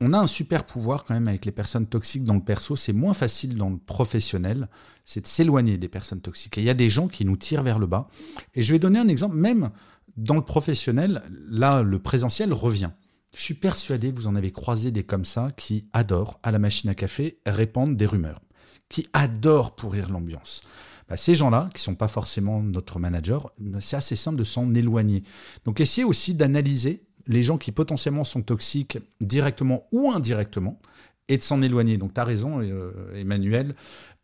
on 0.00 0.12
a 0.12 0.18
un 0.18 0.26
super 0.26 0.64
pouvoir 0.64 1.04
quand 1.04 1.14
même 1.14 1.28
avec 1.28 1.44
les 1.44 1.52
personnes 1.52 1.86
toxiques 1.86 2.24
dans 2.24 2.34
le 2.34 2.42
perso. 2.42 2.74
C'est 2.74 2.92
moins 2.92 3.12
facile 3.12 3.56
dans 3.56 3.68
le 3.68 3.76
professionnel. 3.76 4.68
C'est 5.04 5.20
de 5.22 5.26
s'éloigner 5.26 5.76
des 5.76 5.88
personnes 5.88 6.22
toxiques. 6.22 6.56
Et 6.56 6.62
il 6.62 6.66
y 6.66 6.70
a 6.70 6.74
des 6.74 6.88
gens 6.88 7.06
qui 7.06 7.24
nous 7.24 7.36
tirent 7.36 7.62
vers 7.62 7.78
le 7.78 7.86
bas. 7.86 8.08
Et 8.54 8.62
je 8.62 8.72
vais 8.72 8.78
donner 8.78 8.98
un 8.98 9.08
exemple. 9.08 9.36
Même 9.36 9.70
dans 10.16 10.36
le 10.36 10.44
professionnel, 10.44 11.22
là, 11.48 11.82
le 11.82 11.98
présentiel 11.98 12.52
revient. 12.52 12.90
Je 13.34 13.42
suis 13.42 13.54
persuadé 13.54 14.10
que 14.10 14.16
vous 14.16 14.26
en 14.26 14.36
avez 14.36 14.52
croisé 14.52 14.90
des 14.90 15.04
comme 15.04 15.24
ça 15.24 15.50
qui 15.56 15.86
adorent, 15.92 16.40
à 16.42 16.50
la 16.50 16.58
machine 16.58 16.90
à 16.90 16.94
café, 16.94 17.38
répandre 17.46 17.94
des 17.94 18.06
rumeurs. 18.06 18.40
Qui 18.88 19.06
adorent 19.12 19.76
pourrir 19.76 20.10
l'ambiance. 20.10 20.62
Bah, 21.08 21.16
ces 21.16 21.34
gens-là, 21.34 21.68
qui 21.74 21.80
ne 21.80 21.84
sont 21.84 21.94
pas 21.94 22.08
forcément 22.08 22.62
notre 22.62 22.98
manager, 22.98 23.52
bah, 23.58 23.78
c'est 23.80 23.96
assez 23.96 24.16
simple 24.16 24.38
de 24.38 24.44
s'en 24.44 24.72
éloigner. 24.74 25.24
Donc 25.64 25.80
essayez 25.80 26.04
aussi 26.04 26.34
d'analyser 26.34 27.02
les 27.26 27.42
gens 27.42 27.58
qui 27.58 27.72
potentiellement 27.72 28.24
sont 28.24 28.42
toxiques 28.42 28.98
directement 29.20 29.86
ou 29.92 30.10
indirectement 30.10 30.80
et 31.28 31.38
de 31.38 31.42
s'en 31.42 31.62
éloigner. 31.62 31.96
Donc 31.96 32.14
tu 32.14 32.20
as 32.20 32.24
raison, 32.24 32.60
euh, 32.60 32.92
Emmanuel, 33.14 33.74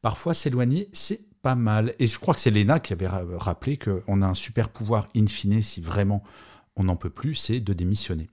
parfois 0.02 0.34
s'éloigner, 0.34 0.88
c'est 0.92 1.20
pas 1.42 1.54
mal. 1.54 1.94
Et 1.98 2.06
je 2.06 2.18
crois 2.18 2.34
que 2.34 2.40
c'est 2.40 2.50
Léna 2.50 2.80
qui 2.80 2.92
avait 2.92 3.06
rappelé 3.06 3.76
qu'on 3.78 4.22
a 4.22 4.26
un 4.26 4.34
super 4.34 4.68
pouvoir 4.68 5.08
in 5.16 5.26
fine 5.26 5.62
si 5.62 5.80
vraiment 5.80 6.22
on 6.74 6.84
n'en 6.84 6.96
peut 6.96 7.10
plus, 7.10 7.34
c'est 7.34 7.60
de 7.60 7.72
démissionner. 7.72 8.28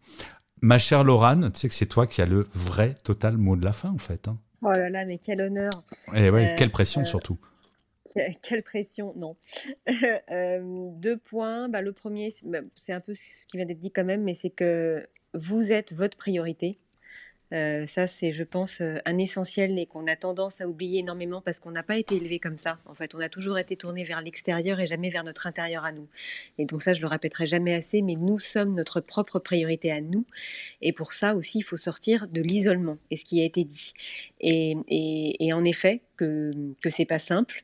Ma 0.61 0.77
chère 0.77 1.03
Laurane, 1.03 1.51
tu 1.51 1.59
sais 1.59 1.69
que 1.69 1.75
c'est 1.75 1.85
toi 1.85 2.07
qui 2.07 2.21
as 2.21 2.25
le 2.25 2.47
vrai 2.53 2.95
total 3.03 3.37
mot 3.37 3.55
de 3.55 3.65
la 3.65 3.73
fin 3.73 3.89
en 3.89 3.97
fait. 3.97 4.27
Hein. 4.27 4.37
Oh 4.61 4.71
là 4.71 4.89
là, 4.89 5.05
mais 5.05 5.17
quel 5.17 5.41
honneur. 5.41 5.71
Et 6.13 6.29
ouais, 6.29 6.51
euh, 6.51 6.55
quelle 6.57 6.71
pression 6.71 7.01
euh, 7.01 7.05
surtout. 7.05 7.37
Quelle 8.41 8.63
pression, 8.63 9.13
non. 9.15 9.35
Euh, 10.31 10.89
deux 10.95 11.17
points. 11.17 11.69
Bah, 11.69 11.81
le 11.81 11.93
premier, 11.93 12.33
bah, 12.43 12.59
c'est 12.75 12.93
un 12.93 12.99
peu 12.99 13.13
ce 13.13 13.45
qui 13.47 13.57
vient 13.57 13.65
d'être 13.65 13.79
dit 13.79 13.91
quand 13.91 14.03
même, 14.03 14.23
mais 14.23 14.33
c'est 14.33 14.49
que 14.49 15.05
vous 15.33 15.71
êtes 15.71 15.93
votre 15.93 16.17
priorité. 16.17 16.79
Euh, 17.53 17.85
ça, 17.85 18.07
c'est, 18.07 18.31
je 18.31 18.43
pense, 18.43 18.81
euh, 18.81 18.97
un 19.05 19.19
essentiel 19.19 19.77
et 19.77 19.85
qu'on 19.85 20.07
a 20.07 20.15
tendance 20.15 20.59
à 20.59 20.67
oublier 20.67 20.99
énormément 20.99 21.39
parce 21.39 21.59
qu'on 21.59 21.69
n'a 21.69 21.83
pas 21.83 21.97
été 21.97 22.15
élevé 22.15 22.39
comme 22.39 22.57
ça. 22.57 22.79
En 22.85 22.95
fait, 22.95 23.13
on 23.13 23.19
a 23.19 23.29
toujours 23.29 23.59
été 23.59 23.77
tourné 23.77 24.03
vers 24.03 24.21
l'extérieur 24.21 24.79
et 24.79 24.87
jamais 24.87 25.11
vers 25.11 25.23
notre 25.23 25.45
intérieur 25.45 25.85
à 25.85 25.91
nous. 25.91 26.07
Et 26.57 26.65
donc 26.65 26.81
ça, 26.81 26.95
je 26.95 27.01
le 27.01 27.07
répéterai 27.07 27.45
jamais 27.45 27.75
assez, 27.75 28.01
mais 28.01 28.15
nous 28.15 28.39
sommes 28.39 28.73
notre 28.73 29.01
propre 29.01 29.37
priorité 29.37 29.91
à 29.91 30.01
nous. 30.01 30.25
Et 30.81 30.93
pour 30.93 31.13
ça 31.13 31.35
aussi, 31.35 31.59
il 31.59 31.63
faut 31.63 31.77
sortir 31.77 32.27
de 32.27 32.41
l'isolement 32.41 32.97
et 33.11 33.17
ce 33.17 33.25
qui 33.25 33.39
a 33.41 33.45
été 33.45 33.63
dit. 33.63 33.93
Et, 34.39 35.53
en 35.53 35.63
effet, 35.63 36.01
que, 36.17 36.51
que 36.81 36.89
c'est 36.89 37.05
pas 37.05 37.19
simple 37.19 37.63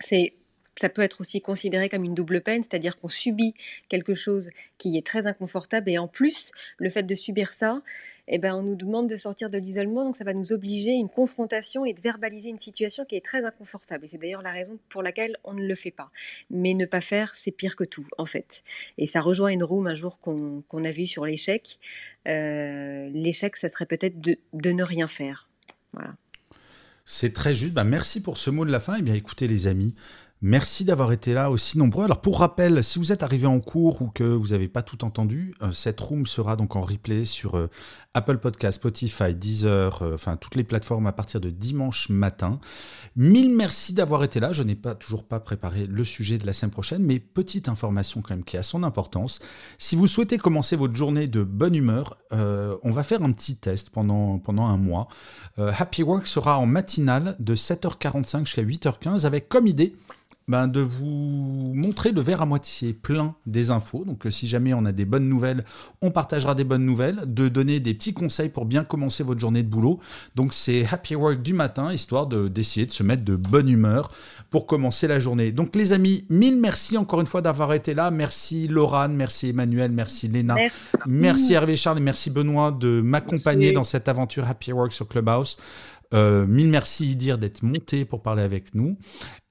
c'est 0.00 0.34
ça 0.76 0.88
peut 0.88 1.02
être 1.02 1.20
aussi 1.20 1.40
considéré 1.40 1.88
comme 1.88 2.04
une 2.04 2.14
double 2.14 2.40
peine, 2.40 2.62
c'est-à-dire 2.62 2.98
qu'on 2.98 3.08
subit 3.08 3.54
quelque 3.88 4.14
chose 4.14 4.50
qui 4.78 4.96
est 4.96 5.06
très 5.06 5.26
inconfortable 5.26 5.90
et 5.90 5.98
en 5.98 6.08
plus, 6.08 6.50
le 6.78 6.90
fait 6.90 7.04
de 7.04 7.14
subir 7.14 7.52
ça, 7.52 7.82
eh 8.26 8.38
ben, 8.38 8.54
on 8.54 8.62
nous 8.62 8.74
demande 8.74 9.08
de 9.08 9.16
sortir 9.16 9.50
de 9.50 9.58
l'isolement, 9.58 10.04
donc 10.04 10.16
ça 10.16 10.24
va 10.24 10.32
nous 10.32 10.52
obliger 10.52 10.92
à 10.92 10.94
une 10.94 11.10
confrontation 11.10 11.84
et 11.84 11.92
de 11.92 12.00
verbaliser 12.00 12.48
une 12.48 12.58
situation 12.58 13.04
qui 13.04 13.16
est 13.16 13.24
très 13.24 13.44
inconfortable. 13.44 14.06
Et 14.06 14.08
c'est 14.08 14.18
d'ailleurs 14.18 14.42
la 14.42 14.50
raison 14.50 14.78
pour 14.88 15.02
laquelle 15.02 15.36
on 15.44 15.52
ne 15.52 15.66
le 15.66 15.74
fait 15.74 15.90
pas. 15.90 16.10
Mais 16.50 16.72
ne 16.72 16.86
pas 16.86 17.02
faire, 17.02 17.34
c'est 17.34 17.50
pire 17.50 17.76
que 17.76 17.84
tout, 17.84 18.06
en 18.16 18.24
fait. 18.24 18.62
Et 18.96 19.06
ça 19.06 19.20
rejoint 19.20 19.50
une 19.50 19.62
room 19.62 19.86
un 19.86 19.94
jour 19.94 20.18
qu'on 20.20 20.84
a 20.84 20.90
vu 20.90 21.06
sur 21.06 21.26
l'échec. 21.26 21.78
Euh, 22.26 23.10
l'échec, 23.10 23.56
ça 23.56 23.68
serait 23.68 23.86
peut-être 23.86 24.18
de, 24.20 24.38
de 24.54 24.70
ne 24.70 24.82
rien 24.82 25.06
faire. 25.06 25.50
Voilà. 25.92 26.14
C'est 27.04 27.32
très 27.32 27.54
juste. 27.54 27.74
Bah, 27.74 27.84
merci 27.84 28.22
pour 28.22 28.38
ce 28.38 28.50
mot 28.50 28.64
de 28.64 28.70
la 28.70 28.80
fin. 28.80 28.96
Eh 28.98 29.02
bien, 29.02 29.14
écoutez, 29.14 29.46
les 29.46 29.66
amis, 29.66 29.94
Merci 30.46 30.84
d'avoir 30.84 31.10
été 31.10 31.32
là 31.32 31.50
aussi 31.50 31.78
nombreux. 31.78 32.04
Alors 32.04 32.20
pour 32.20 32.40
rappel, 32.40 32.84
si 32.84 32.98
vous 32.98 33.12
êtes 33.12 33.22
arrivé 33.22 33.46
en 33.46 33.60
cours 33.60 34.02
ou 34.02 34.08
que 34.08 34.24
vous 34.24 34.48
n'avez 34.48 34.68
pas 34.68 34.82
tout 34.82 35.02
entendu, 35.02 35.54
euh, 35.62 35.72
cette 35.72 35.98
room 35.98 36.26
sera 36.26 36.54
donc 36.54 36.76
en 36.76 36.82
replay 36.82 37.24
sur 37.24 37.56
euh, 37.56 37.70
Apple 38.12 38.36
Podcast, 38.36 38.76
Spotify, 38.76 39.34
Deezer, 39.34 40.02
euh, 40.02 40.12
enfin 40.12 40.36
toutes 40.36 40.54
les 40.54 40.62
plateformes 40.62 41.06
à 41.06 41.12
partir 41.12 41.40
de 41.40 41.48
dimanche 41.48 42.10
matin. 42.10 42.60
Mille 43.16 43.56
merci 43.56 43.94
d'avoir 43.94 44.22
été 44.22 44.38
là. 44.38 44.52
Je 44.52 44.62
n'ai 44.62 44.74
pas 44.74 44.94
toujours 44.94 45.24
pas 45.24 45.40
préparé 45.40 45.86
le 45.86 46.04
sujet 46.04 46.36
de 46.36 46.44
la 46.44 46.52
semaine 46.52 46.72
prochaine, 46.72 47.02
mais 47.02 47.20
petite 47.20 47.70
information 47.70 48.20
quand 48.20 48.34
même 48.34 48.44
qui 48.44 48.58
a 48.58 48.62
son 48.62 48.82
importance. 48.82 49.40
Si 49.78 49.96
vous 49.96 50.06
souhaitez 50.06 50.36
commencer 50.36 50.76
votre 50.76 50.94
journée 50.94 51.26
de 51.26 51.42
bonne 51.42 51.74
humeur, 51.74 52.18
on 52.32 52.90
va 52.90 53.02
faire 53.02 53.22
un 53.22 53.32
petit 53.32 53.56
test 53.56 53.88
pendant, 53.88 54.38
pendant 54.38 54.66
un 54.66 54.76
mois. 54.76 55.08
Happy 55.56 56.02
Work 56.02 56.26
sera 56.26 56.58
en 56.58 56.66
matinale 56.66 57.36
de 57.38 57.54
7h45 57.54 58.40
jusqu'à 58.40 58.62
8h15 58.62 59.24
avec 59.24 59.48
comme 59.48 59.68
idée 59.68 59.96
ben, 60.46 60.68
de 60.68 60.80
vous 60.80 61.72
montrer 61.74 62.12
le 62.12 62.20
verre 62.20 62.42
à 62.42 62.46
moitié 62.46 62.92
plein 62.92 63.34
des 63.46 63.70
infos. 63.70 64.04
Donc, 64.04 64.26
euh, 64.26 64.30
si 64.30 64.46
jamais 64.46 64.74
on 64.74 64.84
a 64.84 64.92
des 64.92 65.06
bonnes 65.06 65.28
nouvelles, 65.28 65.64
on 66.02 66.10
partagera 66.10 66.54
des 66.54 66.64
bonnes 66.64 66.84
nouvelles, 66.84 67.20
de 67.26 67.48
donner 67.48 67.80
des 67.80 67.94
petits 67.94 68.12
conseils 68.12 68.50
pour 68.50 68.66
bien 68.66 68.84
commencer 68.84 69.22
votre 69.22 69.40
journée 69.40 69.62
de 69.62 69.68
boulot. 69.68 70.00
Donc, 70.34 70.52
c'est 70.52 70.86
happy 70.90 71.14
work 71.14 71.40
du 71.40 71.54
matin, 71.54 71.92
histoire 71.92 72.26
d'essayer 72.26 72.84
de, 72.84 72.90
se 72.90 73.02
mettre 73.02 73.24
de 73.24 73.36
bonne 73.36 73.70
humeur 73.70 74.10
pour 74.50 74.66
commencer 74.66 75.06
la 75.06 75.18
journée. 75.18 75.50
Donc, 75.50 75.74
les 75.74 75.94
amis, 75.94 76.26
mille 76.28 76.60
merci 76.60 76.98
encore 76.98 77.20
une 77.20 77.26
fois 77.26 77.40
d'avoir 77.40 77.72
été 77.72 77.94
là. 77.94 78.10
Merci 78.10 78.68
Laurane, 78.68 79.14
merci 79.14 79.48
Emmanuel, 79.48 79.92
merci 79.92 80.28
Léna, 80.28 80.56
merci, 81.06 81.54
Hervé 81.54 81.76
Charles 81.76 81.98
et 81.98 82.02
merci 82.02 82.30
Benoît 82.30 82.70
de 82.70 83.00
m'accompagner 83.00 83.72
dans 83.72 83.84
cette 83.84 84.08
aventure 84.08 84.46
happy 84.46 84.72
work 84.72 84.92
sur 84.92 85.08
Clubhouse. 85.08 85.56
Euh, 86.14 86.46
mille 86.46 86.68
merci 86.68 87.06
Idir 87.10 87.38
d'être 87.38 87.62
monté 87.62 88.04
pour 88.04 88.22
parler 88.22 88.42
avec 88.42 88.74
nous. 88.74 88.96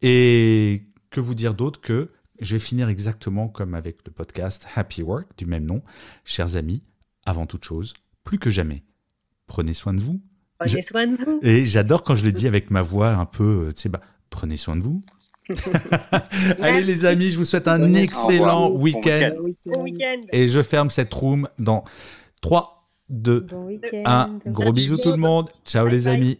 Et 0.02 0.84
que 1.10 1.20
vous 1.20 1.36
dire 1.36 1.54
d'autre 1.54 1.82
que 1.82 2.10
je 2.40 2.54
vais 2.56 2.60
finir 2.60 2.90
exactement 2.90 3.48
comme 3.48 3.76
avec 3.76 3.98
le 4.06 4.12
podcast 4.12 4.66
Happy 4.76 5.04
Work 5.04 5.28
du 5.38 5.46
même 5.46 5.66
nom. 5.66 5.82
Chers 6.26 6.56
amis, 6.56 6.82
avant 7.26 7.46
toute 7.46 7.64
chose, 7.66 7.94
plus 8.24 8.40
que 8.40 8.50
jamais, 8.50 8.84
prenez 9.48 9.74
soin 9.74 9.94
de 9.94 10.02
vous. 10.02 10.22
Prenez 10.58 10.82
soin 10.82 11.08
de 11.08 11.16
vous. 11.16 11.40
Et 11.44 11.66
j'adore 11.66 12.04
quand 12.04 12.16
je 12.16 12.24
le 12.24 12.32
dis 12.32 12.48
avec 12.48 12.72
ma 12.72 12.82
voix 12.82 13.10
un 13.14 13.26
peu, 13.26 13.66
euh, 13.68 13.74
tu 13.74 13.82
sais, 13.84 13.90
bah, 13.90 14.02
prenez 14.30 14.58
soin 14.58 14.76
de 14.76 14.82
vous. 14.82 15.02
Allez 16.62 16.84
les 16.84 17.04
amis, 17.06 17.30
je 17.32 17.38
vous 17.38 17.46
souhaite 17.46 17.68
un 17.68 17.78
Prenez- 17.80 18.04
excellent 18.04 18.72
week-end. 18.72 19.32
Bon 19.66 19.84
week-end. 19.84 20.22
Et 20.32 20.48
je 20.48 20.64
ferme 20.64 20.90
cette 20.90 21.14
room 21.14 21.50
dans 21.60 21.84
3, 22.42 22.90
2, 23.10 23.42
Bon 23.42 23.66
week-end. 23.66 24.04
1. 24.46 24.52
Gros 24.52 24.72
bisous 24.72 24.98
tout 24.98 25.10
le 25.12 25.18
monde. 25.18 25.50
Ciao 25.66 25.86
Bye 25.86 25.96
les 25.96 26.04
bye. 26.06 26.14
amis. 26.16 26.40